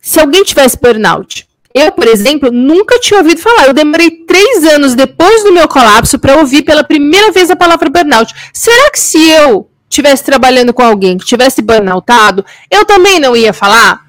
se 0.00 0.20
alguém 0.20 0.44
tivesse 0.44 0.78
burnout, 0.80 1.48
eu, 1.74 1.90
por 1.92 2.06
exemplo, 2.06 2.50
nunca 2.50 2.98
tinha 2.98 3.18
ouvido 3.18 3.40
falar. 3.40 3.66
Eu 3.66 3.74
demorei 3.74 4.10
três 4.24 4.64
anos 4.64 4.94
depois 4.94 5.44
do 5.44 5.52
meu 5.52 5.68
colapso 5.68 6.18
para 6.18 6.38
ouvir 6.38 6.62
pela 6.62 6.82
primeira 6.84 7.30
vez 7.32 7.50
a 7.50 7.56
palavra 7.56 7.90
burnout. 7.90 8.32
Será 8.52 8.90
que 8.90 8.98
se 8.98 9.18
eu 9.30 9.69
tivesse 9.90 10.24
trabalhando 10.24 10.72
com 10.72 10.82
alguém 10.82 11.18
que 11.18 11.26
tivesse 11.26 11.60
burnoutado, 11.60 12.46
eu 12.70 12.84
também 12.86 13.18
não 13.18 13.36
ia 13.36 13.52
falar? 13.52 14.06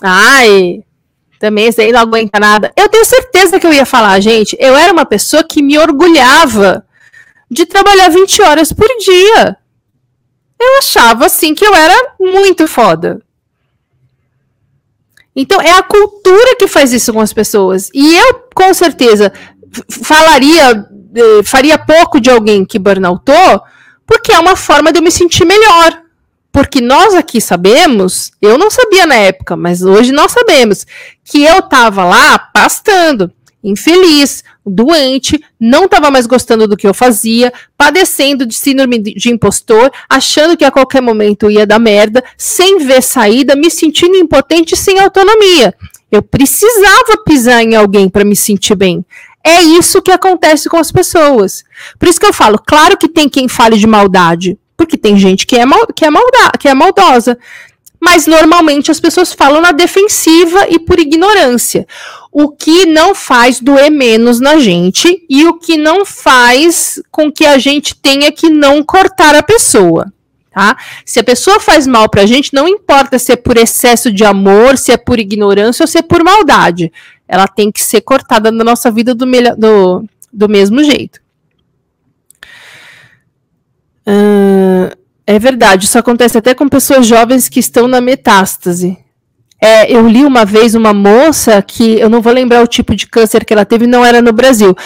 Ai, 0.00 0.84
também 1.40 1.66
esse 1.66 1.80
aí 1.80 1.90
não 1.90 2.00
aguenta 2.00 2.38
nada. 2.38 2.70
Eu 2.76 2.88
tenho 2.88 3.04
certeza 3.04 3.58
que 3.58 3.66
eu 3.66 3.72
ia 3.72 3.86
falar, 3.86 4.20
gente. 4.20 4.56
Eu 4.60 4.76
era 4.76 4.92
uma 4.92 5.06
pessoa 5.06 5.42
que 5.42 5.62
me 5.62 5.78
orgulhava 5.78 6.84
de 7.50 7.66
trabalhar 7.66 8.10
20 8.10 8.42
horas 8.42 8.72
por 8.72 8.86
dia. 8.98 9.56
Eu 10.60 10.78
achava 10.78 11.26
assim 11.26 11.54
que 11.54 11.66
eu 11.66 11.74
era 11.74 12.14
muito 12.20 12.68
foda. 12.68 13.20
Então 15.34 15.60
é 15.60 15.72
a 15.72 15.82
cultura 15.82 16.56
que 16.56 16.68
faz 16.68 16.92
isso 16.92 17.12
com 17.12 17.20
as 17.20 17.32
pessoas. 17.32 17.90
E 17.92 18.16
eu, 18.16 18.34
com 18.54 18.72
certeza, 18.74 19.32
falaria, 19.88 20.86
eh, 21.16 21.42
faria 21.42 21.78
pouco 21.78 22.20
de 22.20 22.30
alguém 22.30 22.64
que 22.64 22.78
burnoutou, 22.78 23.62
porque 24.12 24.30
é 24.30 24.38
uma 24.38 24.56
forma 24.56 24.92
de 24.92 24.98
eu 24.98 25.02
me 25.02 25.10
sentir 25.10 25.46
melhor. 25.46 26.02
Porque 26.52 26.82
nós 26.82 27.14
aqui 27.14 27.40
sabemos, 27.40 28.30
eu 28.42 28.58
não 28.58 28.70
sabia 28.70 29.06
na 29.06 29.14
época, 29.14 29.56
mas 29.56 29.80
hoje 29.80 30.12
nós 30.12 30.32
sabemos, 30.32 30.86
que 31.24 31.42
eu 31.42 31.60
estava 31.60 32.04
lá 32.04 32.38
pastando 32.38 33.32
infeliz, 33.64 34.44
doente, 34.66 35.42
não 35.58 35.84
estava 35.84 36.10
mais 36.10 36.26
gostando 36.26 36.68
do 36.68 36.76
que 36.76 36.86
eu 36.86 36.92
fazia, 36.92 37.50
padecendo 37.74 38.44
de 38.44 38.54
síndrome 38.54 38.98
de 38.98 39.30
impostor, 39.30 39.90
achando 40.10 40.58
que 40.58 40.64
a 40.64 40.70
qualquer 40.70 41.00
momento 41.00 41.50
ia 41.50 41.66
dar 41.66 41.78
merda, 41.78 42.22
sem 42.36 42.80
ver 42.80 43.02
saída, 43.02 43.56
me 43.56 43.70
sentindo 43.70 44.16
impotente 44.16 44.76
sem 44.76 44.98
autonomia. 44.98 45.74
Eu 46.10 46.22
precisava 46.22 47.16
pisar 47.24 47.62
em 47.62 47.74
alguém 47.74 48.10
para 48.10 48.24
me 48.24 48.36
sentir 48.36 48.74
bem. 48.74 49.02
É 49.44 49.60
isso 49.60 50.02
que 50.02 50.12
acontece 50.12 50.68
com 50.68 50.76
as 50.76 50.92
pessoas. 50.92 51.64
Por 51.98 52.08
isso 52.08 52.20
que 52.20 52.26
eu 52.26 52.32
falo, 52.32 52.58
claro 52.58 52.96
que 52.96 53.08
tem 53.08 53.28
quem 53.28 53.48
fale 53.48 53.76
de 53.76 53.86
maldade, 53.86 54.58
porque 54.76 54.96
tem 54.96 55.16
gente 55.16 55.46
que 55.46 55.56
é, 55.56 55.66
mal, 55.66 55.86
que 55.88 56.04
é, 56.04 56.10
malda, 56.10 56.52
que 56.58 56.68
é 56.68 56.74
maldosa 56.74 57.38
mas 58.02 58.26
normalmente 58.26 58.90
as 58.90 58.98
pessoas 58.98 59.32
falam 59.32 59.60
na 59.60 59.70
defensiva 59.70 60.66
e 60.68 60.76
por 60.80 60.98
ignorância. 60.98 61.86
O 62.32 62.48
que 62.48 62.84
não 62.84 63.14
faz 63.14 63.60
doer 63.60 63.92
menos 63.92 64.40
na 64.40 64.58
gente 64.58 65.24
e 65.30 65.46
o 65.46 65.54
que 65.54 65.76
não 65.76 66.04
faz 66.04 67.00
com 67.12 67.30
que 67.30 67.46
a 67.46 67.58
gente 67.58 67.94
tenha 67.94 68.32
que 68.32 68.50
não 68.50 68.82
cortar 68.82 69.36
a 69.36 69.42
pessoa. 69.42 70.12
Tá? 70.52 70.76
Se 71.06 71.18
a 71.18 71.24
pessoa 71.24 71.58
faz 71.58 71.86
mal 71.86 72.10
pra 72.10 72.26
gente, 72.26 72.52
não 72.52 72.68
importa 72.68 73.18
se 73.18 73.32
é 73.32 73.36
por 73.36 73.56
excesso 73.56 74.12
de 74.12 74.22
amor, 74.22 74.76
se 74.76 74.92
é 74.92 74.98
por 74.98 75.18
ignorância 75.18 75.82
ou 75.82 75.86
se 75.86 75.96
é 75.96 76.02
por 76.02 76.22
maldade. 76.22 76.92
Ela 77.26 77.48
tem 77.48 77.72
que 77.72 77.80
ser 77.80 78.02
cortada 78.02 78.52
na 78.52 78.62
nossa 78.62 78.90
vida 78.90 79.14
do, 79.14 79.24
do, 79.56 80.04
do 80.30 80.48
mesmo 80.50 80.84
jeito. 80.84 81.20
Uh, 84.06 84.94
é 85.26 85.38
verdade, 85.38 85.86
isso 85.86 85.98
acontece 85.98 86.36
até 86.36 86.52
com 86.52 86.68
pessoas 86.68 87.06
jovens 87.06 87.48
que 87.48 87.60
estão 87.60 87.88
na 87.88 88.00
metástase. 88.00 88.98
É, 89.58 89.90
eu 89.90 90.06
li 90.06 90.22
uma 90.24 90.44
vez 90.44 90.74
uma 90.74 90.92
moça 90.92 91.62
que 91.62 91.98
eu 91.98 92.10
não 92.10 92.20
vou 92.20 92.32
lembrar 92.32 92.62
o 92.62 92.66
tipo 92.66 92.94
de 92.94 93.06
câncer 93.06 93.44
que 93.44 93.54
ela 93.54 93.64
teve, 93.64 93.86
não 93.86 94.04
era 94.04 94.20
no 94.20 94.32
Brasil, 94.32 94.76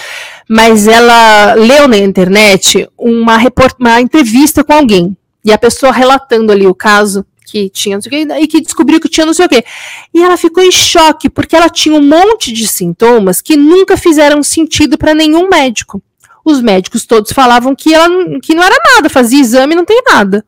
mas 0.48 0.86
ela 0.86 1.54
leu 1.54 1.88
na 1.88 1.96
internet 1.96 2.88
uma, 2.96 3.38
uma 3.80 4.00
entrevista 4.00 4.62
com 4.62 4.74
alguém 4.74 5.16
e 5.46 5.52
a 5.52 5.58
pessoa 5.58 5.90
relatando 5.92 6.52
ali 6.52 6.66
o 6.66 6.74
caso 6.74 7.24
que 7.46 7.70
tinha 7.70 7.96
não 7.96 8.02
sei 8.02 8.24
o 8.24 8.26
quê, 8.26 8.34
e 8.40 8.46
que 8.48 8.60
descobriu 8.60 9.00
que 9.00 9.08
tinha 9.08 9.24
não 9.24 9.32
sei 9.32 9.46
o 9.46 9.48
quê. 9.48 9.64
E 10.12 10.22
ela 10.22 10.36
ficou 10.36 10.62
em 10.62 10.72
choque 10.72 11.30
porque 11.30 11.56
ela 11.56 11.70
tinha 11.70 11.94
um 11.94 12.02
monte 12.02 12.52
de 12.52 12.66
sintomas 12.66 13.40
que 13.40 13.56
nunca 13.56 13.96
fizeram 13.96 14.42
sentido 14.42 14.98
para 14.98 15.14
nenhum 15.14 15.48
médico 15.48 16.02
os 16.46 16.62
médicos 16.62 17.04
todos 17.04 17.32
falavam 17.32 17.74
que 17.74 17.92
ela 17.92 18.08
que 18.40 18.54
não 18.54 18.62
era 18.62 18.76
nada, 18.94 19.08
fazia 19.08 19.40
exame 19.40 19.74
não 19.74 19.84
tem 19.84 20.00
nada. 20.06 20.46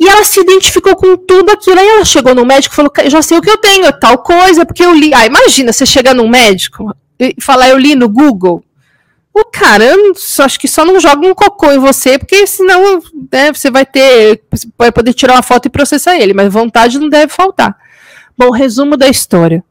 E 0.00 0.08
ela 0.08 0.24
se 0.24 0.40
identificou 0.40 0.96
com 0.96 1.16
tudo 1.16 1.50
aquilo. 1.50 1.78
Aí 1.78 1.86
ela 1.86 2.04
chegou 2.04 2.34
no 2.34 2.46
médico 2.46 2.74
e 2.74 2.76
falou: 2.76 2.92
já 3.06 3.20
sei 3.20 3.36
o 3.36 3.42
que 3.42 3.50
eu 3.50 3.58
tenho, 3.58 3.84
é 3.84 3.92
tal 3.92 4.18
coisa, 4.18 4.64
porque 4.64 4.82
eu 4.82 4.94
li. 4.94 5.12
Ah, 5.12 5.26
imagina 5.26 5.72
você 5.72 5.84
chegar 5.84 6.14
num 6.14 6.28
médico 6.28 6.94
e 7.20 7.34
falar: 7.40 7.68
eu 7.68 7.78
li 7.78 7.94
no 7.94 8.08
Google. 8.08 8.64
O 9.38 9.44
cara, 9.44 9.84
só, 10.14 10.44
acho 10.44 10.58
que 10.58 10.66
só 10.66 10.82
não 10.82 10.98
joga 10.98 11.26
um 11.26 11.34
cocô 11.34 11.70
em 11.70 11.78
você, 11.78 12.18
porque 12.18 12.46
senão 12.46 13.02
né, 13.30 13.52
você 13.52 13.70
vai 13.70 13.84
ter. 13.84 14.42
Vai 14.78 14.90
poder 14.90 15.12
tirar 15.12 15.34
uma 15.34 15.42
foto 15.42 15.66
e 15.66 15.70
processar 15.70 16.16
ele, 16.16 16.32
mas 16.32 16.50
vontade 16.50 16.98
não 16.98 17.10
deve 17.10 17.30
faltar. 17.30 17.76
Bom, 18.34 18.50
resumo 18.50 18.96
da 18.96 19.08
história 19.08 19.62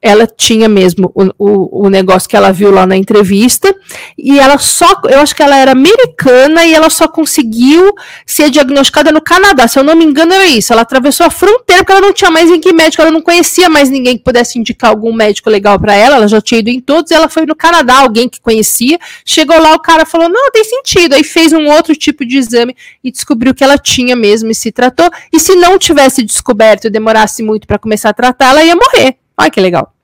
ela 0.00 0.26
tinha 0.26 0.68
mesmo 0.68 1.10
o, 1.12 1.24
o, 1.38 1.86
o, 1.86 1.90
negócio 1.90 2.28
que 2.28 2.36
ela 2.36 2.52
viu 2.52 2.70
lá 2.70 2.86
na 2.86 2.96
entrevista, 2.96 3.74
e 4.16 4.38
ela 4.38 4.56
só, 4.56 4.86
eu 5.08 5.18
acho 5.18 5.34
que 5.34 5.42
ela 5.42 5.56
era 5.56 5.72
americana 5.72 6.64
e 6.64 6.72
ela 6.72 6.88
só 6.88 7.08
conseguiu 7.08 7.92
ser 8.24 8.48
diagnosticada 8.48 9.10
no 9.10 9.20
Canadá, 9.20 9.66
se 9.66 9.76
eu 9.76 9.82
não 9.82 9.96
me 9.96 10.04
engano 10.04 10.32
era 10.32 10.46
isso, 10.46 10.72
ela 10.72 10.82
atravessou 10.82 11.26
a 11.26 11.30
fronteira 11.30 11.82
porque 11.82 11.92
ela 11.92 12.00
não 12.00 12.12
tinha 12.12 12.30
mais 12.30 12.48
ninguém 12.48 12.72
médico, 12.72 13.02
ela 13.02 13.10
não 13.10 13.20
conhecia 13.20 13.68
mais 13.68 13.90
ninguém 13.90 14.16
que 14.16 14.22
pudesse 14.22 14.58
indicar 14.58 14.90
algum 14.90 15.12
médico 15.12 15.50
legal 15.50 15.78
para 15.80 15.94
ela, 15.94 16.16
ela 16.16 16.28
já 16.28 16.40
tinha 16.40 16.60
ido 16.60 16.70
em 16.70 16.80
todos, 16.80 17.10
ela 17.10 17.28
foi 17.28 17.44
no 17.44 17.56
Canadá, 17.56 17.98
alguém 17.98 18.28
que 18.28 18.40
conhecia, 18.40 18.98
chegou 19.24 19.60
lá, 19.60 19.74
o 19.74 19.80
cara 19.80 20.06
falou, 20.06 20.28
não, 20.28 20.50
tem 20.52 20.62
sentido, 20.62 21.14
aí 21.14 21.24
fez 21.24 21.52
um 21.52 21.66
outro 21.66 21.96
tipo 21.96 22.24
de 22.24 22.38
exame 22.38 22.76
e 23.02 23.10
descobriu 23.10 23.52
que 23.52 23.64
ela 23.64 23.76
tinha 23.76 24.14
mesmo 24.14 24.48
e 24.50 24.54
se 24.54 24.70
tratou, 24.70 25.10
e 25.32 25.40
se 25.40 25.56
não 25.56 25.76
tivesse 25.76 26.22
descoberto 26.22 26.86
e 26.86 26.90
demorasse 26.90 27.42
muito 27.42 27.66
para 27.66 27.78
começar 27.78 28.10
a 28.10 28.14
tratar, 28.14 28.50
ela 28.50 28.62
ia 28.62 28.76
morrer. 28.76 29.16
Olha 29.38 29.50
que 29.50 29.60
legal. 29.60 29.94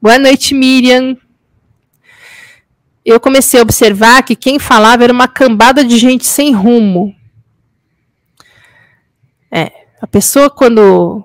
Boa 0.00 0.18
noite, 0.18 0.54
Miriam. 0.54 1.16
Eu 3.04 3.18
comecei 3.18 3.58
a 3.58 3.62
observar 3.62 4.22
que 4.22 4.36
quem 4.36 4.58
falava 4.58 5.04
era 5.04 5.12
uma 5.12 5.26
cambada 5.26 5.82
de 5.82 5.96
gente 5.96 6.26
sem 6.26 6.52
rumo. 6.52 7.14
É, 9.50 9.70
a 10.02 10.06
pessoa 10.06 10.50
quando 10.50 11.24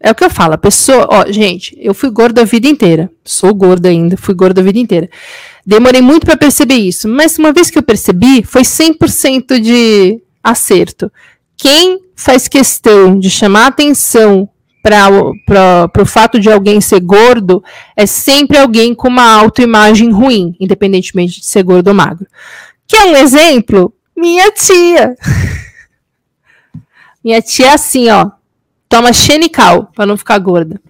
é 0.00 0.10
o 0.10 0.14
que 0.14 0.24
eu 0.24 0.30
falo, 0.30 0.54
a 0.54 0.58
pessoa, 0.58 1.06
ó, 1.10 1.30
gente, 1.30 1.76
eu 1.78 1.94
fui 1.94 2.10
gorda 2.10 2.40
a 2.40 2.44
vida 2.44 2.66
inteira. 2.66 3.10
Sou 3.24 3.54
gorda 3.54 3.88
ainda, 3.88 4.16
fui 4.16 4.34
gorda 4.34 4.60
a 4.60 4.64
vida 4.64 4.78
inteira. 4.78 5.08
Demorei 5.64 6.00
muito 6.00 6.24
para 6.24 6.36
perceber 6.36 6.76
isso, 6.76 7.08
mas 7.08 7.38
uma 7.38 7.52
vez 7.52 7.70
que 7.70 7.78
eu 7.78 7.82
percebi, 7.82 8.42
foi 8.42 8.62
100% 8.62 9.60
de 9.60 10.20
acerto. 10.42 11.12
Quem 11.56 12.00
faz 12.16 12.48
questão 12.48 13.18
de 13.18 13.28
chamar 13.28 13.66
atenção 13.66 14.48
para 14.82 15.90
o 16.00 16.06
fato 16.06 16.38
de 16.38 16.50
alguém 16.50 16.80
ser 16.80 17.00
gordo 17.00 17.62
é 17.96 18.06
sempre 18.06 18.58
alguém 18.58 18.94
com 18.94 19.08
uma 19.08 19.34
autoimagem 19.34 20.10
ruim, 20.10 20.56
independentemente 20.60 21.40
de 21.40 21.46
ser 21.46 21.62
gordo 21.62 21.88
ou 21.88 21.94
magro. 21.94 22.26
Que 22.86 22.96
é 22.96 23.04
um 23.04 23.16
exemplo? 23.16 23.92
Minha 24.16 24.50
tia. 24.50 25.16
Minha 27.22 27.42
tia 27.42 27.66
é 27.66 27.72
assim, 27.72 28.08
ó. 28.08 28.30
Toma 28.88 29.12
xenical 29.12 29.90
para 29.94 30.06
não 30.06 30.16
ficar 30.16 30.38
gorda. 30.38 30.80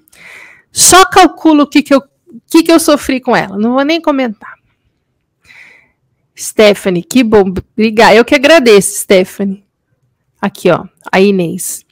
Só 0.70 1.04
calculo 1.04 1.64
o 1.64 1.66
que, 1.66 1.82
que, 1.82 1.92
eu, 1.92 2.02
que, 2.46 2.62
que 2.62 2.70
eu 2.70 2.78
sofri 2.78 3.20
com 3.20 3.34
ela. 3.34 3.58
Não 3.58 3.72
vou 3.72 3.84
nem 3.84 4.00
comentar. 4.00 4.54
Stephanie, 6.36 7.02
que 7.02 7.24
bom. 7.24 7.52
Obrigada. 7.72 8.14
Eu 8.14 8.24
que 8.24 8.36
agradeço, 8.36 9.00
Stephanie. 9.00 9.64
Aqui, 10.40 10.70
ó. 10.70 10.84
A 11.10 11.20
Inês. 11.20 11.84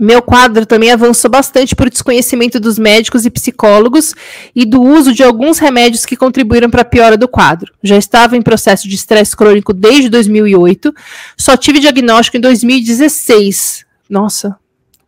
Meu 0.00 0.20
quadro 0.20 0.66
também 0.66 0.90
avançou 0.90 1.30
bastante 1.30 1.74
por 1.76 1.88
desconhecimento 1.88 2.58
dos 2.58 2.78
médicos 2.78 3.24
e 3.24 3.30
psicólogos 3.30 4.14
e 4.54 4.64
do 4.64 4.82
uso 4.82 5.12
de 5.12 5.22
alguns 5.22 5.58
remédios 5.58 6.04
que 6.04 6.16
contribuíram 6.16 6.68
para 6.68 6.82
a 6.82 6.84
piora 6.84 7.16
do 7.16 7.28
quadro. 7.28 7.72
Já 7.82 7.96
estava 7.96 8.36
em 8.36 8.42
processo 8.42 8.88
de 8.88 8.94
estresse 8.96 9.36
crônico 9.36 9.72
desde 9.72 10.08
2008, 10.08 10.92
só 11.36 11.56
tive 11.56 11.78
diagnóstico 11.78 12.36
em 12.36 12.40
2016. 12.40 13.86
Nossa, 14.10 14.56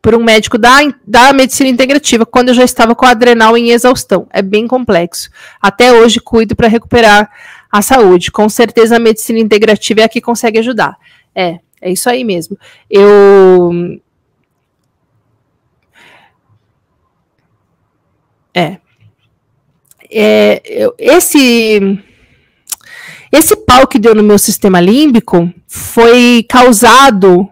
por 0.01 0.15
um 0.15 0.23
médico 0.23 0.57
da, 0.57 0.79
da 1.05 1.33
medicina 1.33 1.69
integrativa, 1.69 2.25
quando 2.25 2.51
eu 2.51 2.55
já 2.55 2.63
estava 2.63 2.95
com 2.95 3.05
adrenal 3.05 3.57
em 3.57 3.71
exaustão. 3.71 4.29
É 4.31 4.41
bem 4.41 4.69
complexo. 4.69 5.29
Até 5.61 5.93
hoje 5.93 6.21
cuido 6.21 6.55
para 6.55 6.69
recuperar 6.69 7.29
a 7.73 7.83
saúde. 7.83 8.31
Com 8.31 8.49
certeza 8.49 8.97
a 8.97 9.01
medicina 9.01 9.41
integrativa 9.41 10.03
é 10.03 10.05
a 10.05 10.09
que 10.09 10.21
consegue 10.21 10.61
ajudar. 10.61 10.97
É, 11.35 11.59
é 11.83 11.91
isso 11.91 12.09
aí 12.09 12.23
mesmo. 12.23 12.57
Eu 12.89 13.99
É. 18.57 18.79
é 20.11 20.63
eu, 20.65 20.95
esse 20.99 22.01
esse 23.31 23.57
pau 23.57 23.87
que 23.87 23.99
deu 23.99 24.15
no 24.15 24.23
meu 24.23 24.39
sistema 24.39 24.81
límbico 24.81 25.53
foi 25.69 26.45
causado. 26.49 27.49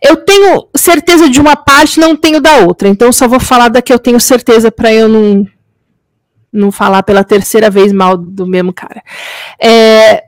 Eu 0.00 0.16
tenho 0.16 0.68
certeza 0.74 1.28
de 1.28 1.38
uma 1.38 1.54
parte, 1.54 2.00
não 2.00 2.16
tenho 2.16 2.40
da 2.40 2.58
outra. 2.58 2.88
Então, 2.88 3.12
só 3.12 3.28
vou 3.28 3.40
falar 3.40 3.68
da 3.68 3.82
que 3.82 3.92
eu 3.92 3.98
tenho 3.98 4.18
certeza 4.18 4.72
para 4.72 4.92
eu 4.92 5.08
não 5.08 5.46
não 6.50 6.72
falar 6.72 7.02
pela 7.02 7.22
terceira 7.22 7.68
vez 7.68 7.92
mal 7.92 8.16
do 8.16 8.46
mesmo 8.46 8.72
cara. 8.72 9.02
É, 9.62 10.24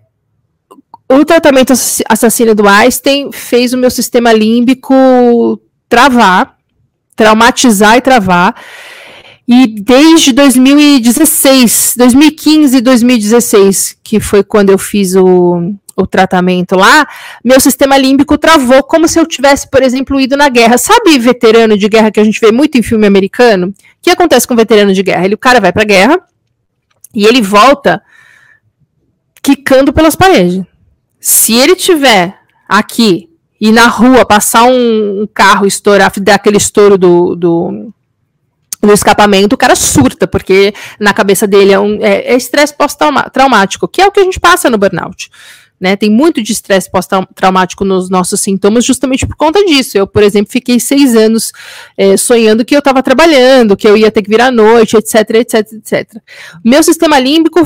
o 1.11 1.25
tratamento 1.25 1.73
assassino 1.73 2.55
do 2.55 2.68
Einstein 2.68 3.33
fez 3.33 3.73
o 3.73 3.79
meu 3.79 3.91
sistema 3.91 4.31
límbico 4.33 5.59
travar, 5.89 6.57
traumatizar 7.16 7.97
e 7.97 8.03
travar. 8.03 8.55
E 9.53 9.66
desde 9.66 10.32
2016, 10.32 11.94
2015 11.96 12.76
e 12.76 12.80
2016, 12.80 13.96
que 14.01 14.20
foi 14.20 14.44
quando 14.44 14.70
eu 14.70 14.78
fiz 14.78 15.16
o, 15.16 15.74
o 15.96 16.07
tratamento 16.07 16.76
lá, 16.76 17.05
meu 17.44 17.59
sistema 17.59 17.98
límbico 17.98 18.38
travou 18.38 18.80
como 18.84 19.09
se 19.09 19.18
eu 19.18 19.26
tivesse, 19.26 19.68
por 19.68 19.82
exemplo, 19.82 20.20
ido 20.20 20.36
na 20.36 20.48
guerra. 20.48 20.78
Sabe 20.78 21.18
veterano 21.18 21.76
de 21.76 21.88
guerra 21.88 22.12
que 22.12 22.20
a 22.20 22.24
gente 22.24 22.38
vê 22.40 22.53
muito 22.53 22.78
em 22.78 22.82
filme 22.82 23.09
americano? 23.09 23.70
O 23.70 23.74
que 24.01 24.11
acontece 24.11 24.46
com 24.46 24.55
veterano 24.55 24.94
de 24.94 25.03
guerra? 25.03 25.24
Ele, 25.24 25.34
o 25.34 25.38
cara 25.38 25.59
vai 25.59 25.72
pra 25.72 25.82
guerra 25.82 26.22
e 27.12 27.26
ele 27.26 27.42
volta 27.42 28.01
quicando 29.42 29.92
pelas 29.92 30.14
paredes. 30.14 30.62
Se 31.18 31.55
ele 31.55 31.74
tiver 31.74 32.38
aqui 32.68 33.28
e 33.61 33.72
na 33.72 33.88
rua 33.88 34.24
passar 34.24 34.62
um, 34.62 35.22
um 35.22 35.26
carro 35.26 35.66
estourar, 35.66 36.12
dar 36.20 36.36
aquele 36.36 36.57
estouro 36.57 36.96
do, 36.96 37.34
do, 37.34 37.92
do, 38.83 38.93
escapamento, 38.93 39.55
o 39.55 39.59
cara 39.59 39.74
surta, 39.76 40.26
porque 40.26 40.72
na 40.99 41.12
cabeça 41.12 41.47
dele 41.47 41.72
é, 41.72 41.78
um, 41.78 41.99
é, 42.03 42.33
é 42.33 42.37
estresse 42.37 42.74
pós-traumático, 42.76 43.89
que 43.89 44.01
é 44.01 44.07
o 44.07 44.12
que 44.12 44.20
a 44.20 44.24
gente 44.24 44.41
passa 44.41 44.70
no 44.70 44.78
burnout. 44.78 45.31
Né, 45.81 45.97
tem 45.97 46.11
muito 46.11 46.43
de 46.43 46.53
estresse 46.53 46.91
pós-traumático 46.91 47.87
nos 47.87 48.11
nossos 48.11 48.39
sintomas, 48.41 48.85
justamente 48.85 49.26
por 49.26 49.35
conta 49.35 49.64
disso. 49.64 49.97
Eu, 49.97 50.07
por 50.07 50.22
exemplo, 50.22 50.53
fiquei 50.53 50.78
seis 50.78 51.16
anos 51.16 51.53
é, 51.97 52.18
sonhando 52.18 52.66
que 52.66 52.74
eu 52.74 52.81
estava 52.81 53.03
trabalhando, 53.03 53.74
que 53.74 53.89
eu 53.89 53.97
ia 53.97 54.11
ter 54.11 54.20
que 54.20 54.28
vir 54.28 54.43
à 54.43 54.51
noite, 54.51 54.95
etc, 54.99 55.31
etc, 55.37 55.72
etc. 55.72 56.16
Meu 56.62 56.83
sistema 56.83 57.18
límbico 57.18 57.62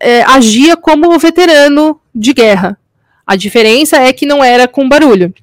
é, 0.00 0.22
agia 0.22 0.78
como 0.78 1.18
veterano 1.18 2.00
de 2.14 2.32
guerra. 2.32 2.78
A 3.26 3.36
diferença 3.36 3.98
é 3.98 4.14
que 4.14 4.24
não 4.24 4.42
era 4.42 4.66
com 4.66 4.88
barulho. 4.88 5.34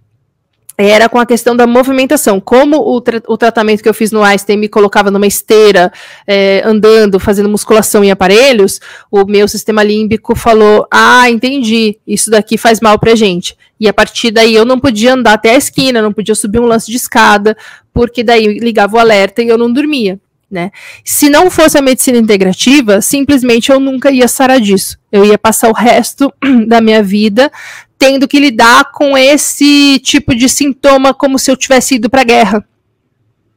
Era 0.78 1.08
com 1.08 1.18
a 1.18 1.26
questão 1.26 1.56
da 1.56 1.66
movimentação. 1.66 2.40
Como 2.40 2.78
o, 2.78 3.00
tra 3.00 3.22
o 3.28 3.38
tratamento 3.38 3.82
que 3.82 3.88
eu 3.88 3.94
fiz 3.94 4.12
no 4.12 4.22
Einstein 4.22 4.58
me 4.58 4.68
colocava 4.68 5.10
numa 5.10 5.26
esteira, 5.26 5.92
é, 6.28 6.62
andando, 6.66 7.20
fazendo 7.20 7.48
musculação 7.48 8.04
em 8.04 8.12
aparelhos, 8.12 8.82
o 9.10 9.26
meu 9.26 9.48
sistema 9.48 9.82
límbico 9.84 10.36
falou: 10.36 10.86
Ah, 10.92 11.30
entendi, 11.30 11.98
isso 12.06 12.30
daqui 12.30 12.58
faz 12.58 12.82
mal 12.82 13.00
pra 13.00 13.16
gente. 13.16 13.56
E 13.80 13.88
a 13.88 13.94
partir 13.94 14.32
daí 14.32 14.54
eu 14.54 14.66
não 14.66 14.80
podia 14.80 15.14
andar 15.14 15.34
até 15.34 15.52
a 15.52 15.58
esquina, 15.58 16.02
não 16.02 16.12
podia 16.12 16.36
subir 16.36 16.60
um 16.60 16.66
lance 16.66 16.92
de 16.92 16.98
escada, 16.98 17.56
porque 17.94 18.24
daí 18.24 18.60
ligava 18.60 18.98
o 18.98 19.00
alerta 19.00 19.42
e 19.42 19.48
eu 19.48 19.58
não 19.58 19.72
dormia. 19.72 20.20
Né? 20.50 20.72
Se 21.04 21.28
não 21.28 21.50
fosse 21.50 21.78
a 21.78 21.82
medicina 21.82 22.18
integrativa, 22.18 23.02
simplesmente 23.02 23.72
eu 23.72 23.80
nunca 23.80 24.12
ia 24.12 24.28
sarar 24.28 24.62
disso. 24.62 24.98
Eu 25.12 25.26
ia 25.26 25.38
passar 25.38 25.70
o 25.70 25.74
resto 25.74 26.32
da 26.68 26.80
minha 26.80 27.02
vida 27.02 27.52
tendo 28.06 28.28
que 28.28 28.40
lidar 28.40 28.92
com 28.92 29.18
esse 29.18 29.98
tipo 29.98 30.36
de 30.36 30.48
sintoma 30.48 31.12
como 31.12 31.40
se 31.40 31.50
eu 31.50 31.58
tivesse 31.58 31.96
ido 31.96 32.08
para 32.08 32.22
a 32.22 32.26
guerra. 32.26 32.64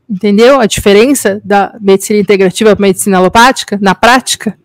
Entendeu 0.08 0.58
a 0.58 0.64
diferença 0.64 1.38
da 1.44 1.74
medicina 1.78 2.18
integrativa 2.18 2.74
para 2.74 2.86
medicina 2.86 3.18
alopática 3.18 3.78
na 3.78 3.94
prática? 3.94 4.58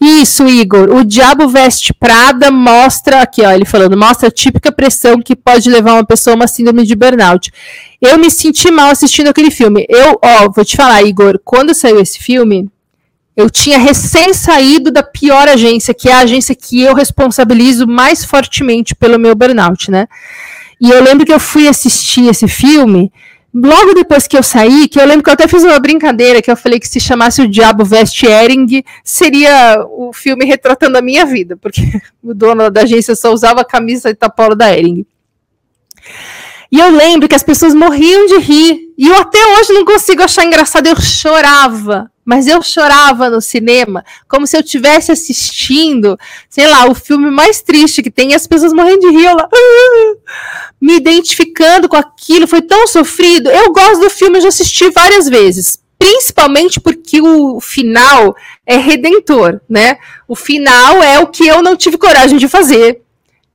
Isso, 0.00 0.48
Igor. 0.48 0.90
O 0.90 1.04
Diabo 1.04 1.48
Veste 1.48 1.94
Prada 1.94 2.50
mostra, 2.50 3.22
aqui, 3.22 3.42
ó, 3.42 3.52
ele 3.52 3.64
falando, 3.64 3.96
mostra 3.96 4.26
a 4.26 4.32
típica 4.32 4.72
pressão 4.72 5.22
que 5.22 5.36
pode 5.36 5.70
levar 5.70 5.92
uma 5.92 6.04
pessoa 6.04 6.34
a 6.34 6.36
uma 6.36 6.48
síndrome 6.48 6.84
de 6.84 6.96
burnout. 6.96 7.52
Eu 8.00 8.18
me 8.18 8.32
senti 8.32 8.68
mal 8.68 8.90
assistindo 8.90 9.28
aquele 9.28 9.52
filme. 9.52 9.86
Eu, 9.88 10.18
ó, 10.20 10.50
vou 10.50 10.64
te 10.64 10.76
falar, 10.76 11.04
Igor, 11.04 11.40
quando 11.44 11.72
saiu 11.72 12.00
esse 12.00 12.18
filme, 12.18 12.68
eu 13.36 13.48
tinha 13.48 13.78
recém 13.78 14.34
saído 14.34 14.90
da 14.90 15.02
pior 15.02 15.48
agência, 15.48 15.94
que 15.94 16.08
é 16.08 16.12
a 16.12 16.20
agência 16.20 16.54
que 16.54 16.82
eu 16.82 16.94
responsabilizo 16.94 17.86
mais 17.86 18.24
fortemente 18.24 18.94
pelo 18.94 19.18
meu 19.18 19.34
burnout, 19.34 19.90
né? 19.90 20.06
E 20.80 20.90
eu 20.90 21.02
lembro 21.02 21.24
que 21.24 21.32
eu 21.32 21.40
fui 21.40 21.66
assistir 21.66 22.28
esse 22.28 22.46
filme 22.46 23.10
logo 23.54 23.94
depois 23.94 24.26
que 24.26 24.36
eu 24.36 24.42
saí, 24.42 24.88
que 24.88 25.00
eu 25.00 25.06
lembro 25.06 25.22
que 25.22 25.30
eu 25.30 25.34
até 25.34 25.46
fiz 25.46 25.62
uma 25.62 25.78
brincadeira, 25.78 26.42
que 26.42 26.50
eu 26.50 26.56
falei 26.56 26.80
que 26.80 26.88
se 26.88 26.98
chamasse 26.98 27.42
O 27.42 27.48
Diabo 27.48 27.84
Veste 27.84 28.26
Ering, 28.26 28.82
seria 29.04 29.82
o 29.90 30.12
filme 30.12 30.44
retratando 30.44 30.98
a 30.98 31.02
minha 31.02 31.24
vida, 31.24 31.56
porque 31.56 31.82
o 32.22 32.34
dono 32.34 32.70
da 32.70 32.82
agência 32.82 33.14
só 33.14 33.32
usava 33.32 33.60
a 33.60 33.64
camisa 33.64 34.10
e 34.10 34.14
tapolo 34.14 34.54
da 34.54 34.76
Ering. 34.76 35.06
E 36.70 36.78
eu 36.78 36.90
lembro 36.90 37.28
que 37.28 37.34
as 37.34 37.42
pessoas 37.42 37.74
morriam 37.74 38.26
de 38.26 38.38
rir, 38.38 38.92
e 38.96 39.06
eu 39.06 39.16
até 39.16 39.38
hoje 39.38 39.72
não 39.72 39.84
consigo 39.84 40.22
achar 40.22 40.44
engraçado, 40.44 40.86
eu 40.86 41.00
chorava 41.00 42.10
mas 42.24 42.46
eu 42.46 42.62
chorava 42.62 43.28
no 43.28 43.40
cinema 43.40 44.04
como 44.28 44.46
se 44.46 44.56
eu 44.56 44.60
estivesse 44.60 45.10
assistindo, 45.10 46.18
sei 46.48 46.66
lá, 46.66 46.86
o 46.86 46.94
filme 46.94 47.30
mais 47.30 47.60
triste 47.60 48.02
que 48.02 48.10
tem 48.10 48.34
as 48.34 48.46
pessoas 48.46 48.72
morrendo 48.72 49.00
de 49.00 49.10
rir, 49.10 49.26
eu 49.26 49.36
lá, 49.36 49.44
uh, 49.46 50.18
me 50.80 50.96
identificando 50.96 51.88
com 51.88 51.96
aquilo, 51.96 52.46
foi 52.46 52.62
tão 52.62 52.86
sofrido. 52.86 53.50
Eu 53.50 53.72
gosto 53.72 54.00
do 54.00 54.10
filme, 54.10 54.38
eu 54.38 54.42
já 54.42 54.48
assisti 54.48 54.90
várias 54.90 55.28
vezes, 55.28 55.78
principalmente 55.98 56.80
porque 56.80 57.20
o 57.20 57.60
final 57.60 58.34
é 58.66 58.76
redentor, 58.76 59.60
né? 59.68 59.98
O 60.28 60.36
final 60.36 61.02
é 61.02 61.18
o 61.18 61.26
que 61.26 61.46
eu 61.46 61.62
não 61.62 61.76
tive 61.76 61.98
coragem 61.98 62.38
de 62.38 62.48
fazer, 62.48 63.02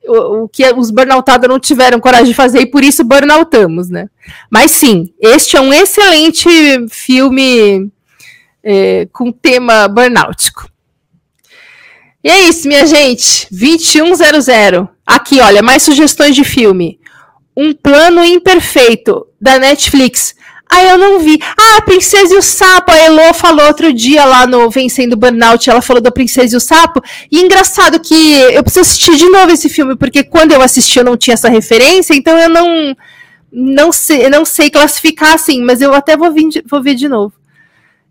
o, 0.06 0.44
o 0.44 0.50
que 0.50 0.64
os 0.74 0.92
burnoutados 0.92 1.48
não 1.48 1.60
tiveram 1.60 2.00
coragem 2.00 2.28
de 2.28 2.34
fazer 2.34 2.62
e 2.62 2.66
por 2.66 2.84
isso 2.84 3.04
burnoutamos, 3.04 3.90
né? 3.90 4.10
Mas 4.50 4.72
sim, 4.72 5.14
este 5.22 5.58
é 5.58 5.62
um 5.62 5.74
excelente 5.74 6.50
filme 6.90 7.92
é, 8.70 9.08
com 9.14 9.32
tema 9.32 9.88
burnoutico. 9.88 10.70
E 12.22 12.30
é 12.30 12.50
isso, 12.50 12.68
minha 12.68 12.86
gente. 12.86 13.48
2100. 13.50 14.90
Aqui, 15.06 15.40
olha, 15.40 15.62
mais 15.62 15.84
sugestões 15.84 16.36
de 16.36 16.44
filme. 16.44 17.00
Um 17.56 17.74
Plano 17.74 18.26
Imperfeito, 18.26 19.26
da 19.40 19.58
Netflix. 19.58 20.36
Ah, 20.70 20.84
eu 20.84 20.98
não 20.98 21.20
vi. 21.20 21.40
Ah, 21.58 21.82
Princesa 21.84 22.34
e 22.36 22.38
o 22.38 22.42
Sapo. 22.42 22.92
A 22.92 22.98
Elo 22.98 23.34
falou 23.34 23.66
outro 23.68 23.94
dia 23.94 24.26
lá 24.26 24.46
no 24.46 24.70
Vencendo 24.70 25.16
Burnout. 25.16 25.70
Ela 25.70 25.82
falou 25.82 26.02
da 26.02 26.12
Princesa 26.12 26.56
e 26.56 26.58
o 26.58 26.60
Sapo. 26.60 27.02
E 27.32 27.40
engraçado 27.40 28.02
que 28.02 28.34
eu 28.52 28.62
preciso 28.64 28.82
assistir 28.82 29.16
de 29.16 29.30
novo 29.30 29.50
esse 29.50 29.70
filme, 29.70 29.96
porque 29.96 30.26
quando 30.26 30.52
eu 30.52 30.62
assisti 30.62 31.00
eu 31.00 31.06
não 31.06 31.16
tinha 31.16 31.36
essa 31.36 31.48
referência, 31.48 32.14
então 32.14 32.38
eu 32.38 32.50
não 32.50 32.94
não 33.50 33.94
sei, 33.94 34.30
não 34.30 34.44
sei 34.44 34.70
classificar 34.70 35.34
assim, 35.34 35.64
mas 35.64 35.82
eu 35.82 35.94
até 35.94 36.18
vou, 36.18 36.34
vir, 36.34 36.62
vou 36.70 36.84
ver 36.84 36.96
de 36.96 37.08
novo. 37.08 37.37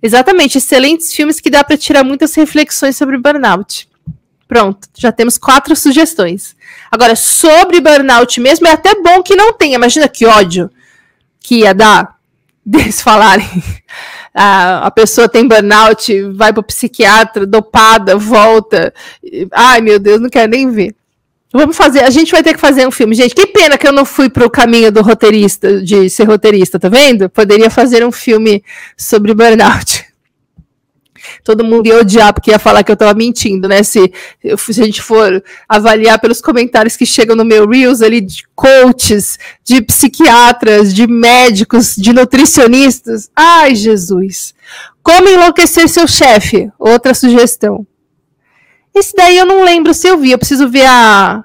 Exatamente, 0.07 0.59
excelentes 0.59 1.13
filmes 1.13 1.41
que 1.41 1.51
dá 1.51 1.65
para 1.65 1.77
tirar 1.77 2.05
muitas 2.05 2.33
reflexões 2.37 2.97
sobre 2.97 3.19
burnout. 3.19 3.89
Pronto, 4.47 4.89
já 4.97 5.11
temos 5.11 5.37
quatro 5.37 5.75
sugestões. 5.75 6.55
Agora, 6.89 7.17
sobre 7.17 7.81
burnout 7.81 8.41
mesmo, 8.41 8.69
é 8.69 8.71
até 8.71 8.95
bom 8.95 9.21
que 9.21 9.35
não 9.35 9.53
tenha. 9.53 9.75
Imagina 9.75 10.07
que 10.09 10.25
ódio 10.25 10.71
que 11.41 11.57
ia 11.57 11.75
dar 11.75 12.17
deles 12.65 13.01
falarem. 13.01 13.49
a, 14.33 14.87
a 14.87 14.91
pessoa 14.93 15.29
tem 15.29 15.49
burnout, 15.49 16.23
vai 16.35 16.53
para 16.53 16.61
o 16.61 16.65
psiquiatra, 16.65 17.45
dopada, 17.45 18.17
volta. 18.17 18.95
Ai, 19.51 19.81
meu 19.81 19.99
Deus, 19.99 20.21
não 20.21 20.29
quero 20.29 20.53
nem 20.53 20.71
ver. 20.71 20.95
Vamos 21.53 21.77
fazer, 21.77 22.01
a 22.01 22.11
gente 22.11 22.31
vai 22.31 22.43
ter 22.43 22.53
que 22.53 22.61
fazer 22.61 22.87
um 22.87 22.91
filme. 22.91 23.15
Gente, 23.15 23.35
que 23.35 23.47
pena 23.47 23.79
que 23.79 23.89
eu 23.89 23.93
não 23.93 24.05
fui 24.05 24.29
pro 24.29 24.51
caminho 24.51 24.93
do 24.93 25.01
roteirista, 25.01 25.81
de 25.81 26.11
ser 26.11 26.25
roteirista, 26.25 26.79
tá 26.79 26.89
vendo? 26.89 27.31
Poderia 27.31 27.71
fazer 27.71 28.05
um 28.05 28.13
filme 28.13 28.63
sobre 28.97 29.33
burnout. 29.33 29.96
Todo 31.43 31.65
mundo 31.65 31.87
ia 31.87 31.99
odiar 31.99 32.33
porque 32.33 32.51
ia 32.51 32.59
falar 32.59 32.83
que 32.83 32.91
eu 32.93 32.97
tava 32.97 33.15
mentindo, 33.15 33.69
né? 33.69 33.83
Se, 33.83 34.13
se 34.59 34.81
a 34.81 34.85
gente 34.85 35.03
for 35.03 35.43
avaliar 35.69 36.21
pelos 36.21 36.41
comentários 36.41 36.97
que 36.97 37.07
chegam 37.07 37.37
no 37.37 37.45
meu 37.45 37.69
Reels 37.69 38.03
ali 38.03 38.21
de 38.21 38.45
coaches, 38.55 39.39
de 39.65 39.81
psiquiatras, 39.83 40.95
de 40.95 41.07
médicos, 41.07 41.95
de 41.97 42.13
nutricionistas. 42.13 43.31
Ai, 43.35 43.75
Jesus. 43.75 44.55
Como 45.03 45.29
enlouquecer 45.29 45.89
seu 45.89 46.07
chefe? 46.07 46.71
Outra 46.79 47.15
sugestão. 47.15 47.87
Esse 48.95 49.15
daí 49.15 49.37
eu 49.37 49.45
não 49.47 49.63
lembro 49.63 49.93
se 49.93 50.09
eu 50.09 50.17
vi. 50.19 50.31
Eu 50.31 50.39
preciso 50.39 50.69
ver 50.69 50.87
a, 50.87 51.45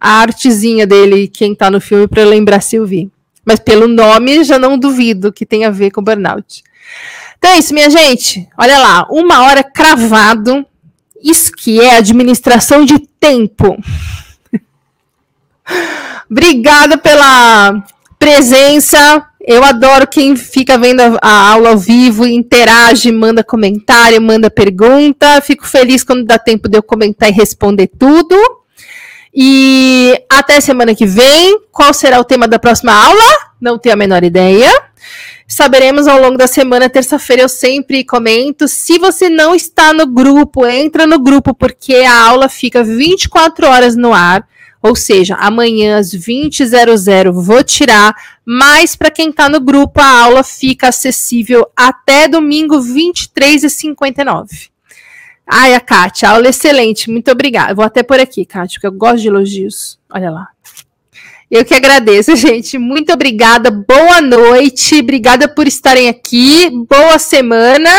a 0.00 0.10
artezinha 0.20 0.86
dele, 0.86 1.28
quem 1.28 1.54
tá 1.54 1.70
no 1.70 1.80
filme, 1.80 2.08
para 2.08 2.24
lembrar 2.24 2.60
se 2.60 2.76
eu 2.76 2.86
vi. 2.86 3.10
Mas 3.44 3.60
pelo 3.60 3.86
nome, 3.86 4.44
já 4.44 4.58
não 4.58 4.78
duvido 4.78 5.32
que 5.32 5.44
tenha 5.44 5.68
a 5.68 5.70
ver 5.70 5.90
com 5.90 6.02
burnout. 6.02 6.62
Então 7.38 7.52
é 7.52 7.58
isso, 7.58 7.72
minha 7.72 7.88
gente. 7.88 8.46
Olha 8.58 8.78
lá, 8.78 9.06
uma 9.10 9.44
hora 9.44 9.64
cravado. 9.64 10.64
Isso 11.22 11.52
que 11.52 11.80
é 11.80 11.96
administração 11.96 12.84
de 12.84 12.98
tempo. 13.18 13.76
Obrigada 16.30 16.98
pela 16.98 17.82
presença. 18.18 19.26
Eu 19.40 19.64
adoro 19.64 20.06
quem 20.06 20.36
fica 20.36 20.76
vendo 20.76 21.00
a, 21.22 21.50
aula 21.52 21.70
ao 21.70 21.78
vivo, 21.78 22.26
interage, 22.26 23.10
manda 23.10 23.42
comentário, 23.42 24.20
manda 24.20 24.50
pergunta. 24.50 25.40
Fico 25.40 25.66
feliz 25.66 26.04
quando 26.04 26.26
dá 26.26 26.38
tempo 26.38 26.68
de 26.68 26.76
eu 26.76 26.82
comentar 26.82 27.30
e 27.30 27.32
responder 27.32 27.86
tudo. 27.86 28.36
E 29.34 30.14
até 30.30 30.60
semana 30.60 30.94
que 30.94 31.06
vem. 31.06 31.58
Qual 31.72 31.94
será 31.94 32.20
o 32.20 32.24
tema 32.24 32.46
da 32.46 32.58
próxima 32.58 32.92
aula? 32.92 33.24
Não 33.60 33.78
tenho 33.78 33.94
a 33.94 33.98
menor 33.98 34.22
ideia. 34.22 34.70
Saberemos 35.46 36.06
ao 36.06 36.20
longo 36.20 36.38
da 36.38 36.46
semana, 36.46 36.88
terça-feira 36.88 37.42
eu 37.42 37.48
sempre 37.48 38.04
comento. 38.04 38.68
Se 38.68 38.98
você 38.98 39.28
não 39.28 39.54
está 39.54 39.92
no 39.92 40.06
grupo, 40.06 40.66
entra 40.66 41.06
no 41.06 41.18
grupo, 41.18 41.54
porque 41.54 41.94
a 41.96 42.22
aula 42.22 42.48
fica 42.48 42.84
24 42.84 43.66
horas 43.66 43.96
no 43.96 44.12
ar. 44.12 44.46
Ou 44.82 44.96
seja, 44.96 45.34
amanhã 45.34 45.98
às 45.98 46.14
20h00 46.14 47.32
vou 47.32 47.62
tirar, 47.62 48.14
mas 48.46 48.96
para 48.96 49.10
quem 49.10 49.28
está 49.28 49.46
no 49.48 49.60
grupo, 49.60 50.00
a 50.00 50.22
aula 50.22 50.42
fica 50.42 50.88
acessível 50.88 51.70
até 51.76 52.26
domingo 52.26 52.78
23h59. 52.78 54.70
Ai, 55.46 55.74
a 55.74 55.80
Kátia, 55.80 56.30
aula 56.30 56.48
excelente, 56.48 57.10
muito 57.10 57.30
obrigada. 57.30 57.74
Vou 57.74 57.84
até 57.84 58.02
por 58.02 58.20
aqui, 58.20 58.46
Kátia, 58.46 58.74
porque 58.74 58.86
eu 58.86 58.92
gosto 58.92 59.20
de 59.20 59.28
elogios. 59.28 59.98
Olha 60.08 60.30
lá. 60.30 60.48
Eu 61.50 61.64
que 61.64 61.74
agradeço, 61.74 62.34
gente. 62.36 62.78
Muito 62.78 63.12
obrigada. 63.12 63.70
Boa 63.70 64.20
noite. 64.20 65.00
Obrigada 65.00 65.48
por 65.48 65.66
estarem 65.66 66.08
aqui. 66.08 66.70
Boa 66.88 67.18
semana. 67.18 67.90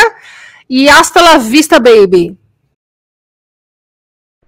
E 0.68 0.88
hasta 0.88 1.20
la 1.20 1.36
vista, 1.36 1.78
baby. 1.78 2.38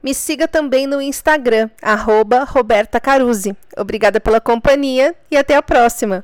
Me 0.03 0.15
siga 0.15 0.47
também 0.47 0.87
no 0.87 1.01
Instagram, 1.01 1.71
arroba 1.81 2.45
Roberta 2.45 3.01
Caruzzi. 3.01 3.57
Obrigada 3.77 4.21
pela 4.21 4.39
companhia 4.39 5.15
e 5.31 5.37
até 5.37 5.57
a 5.57 5.63
próxima. 5.63 6.23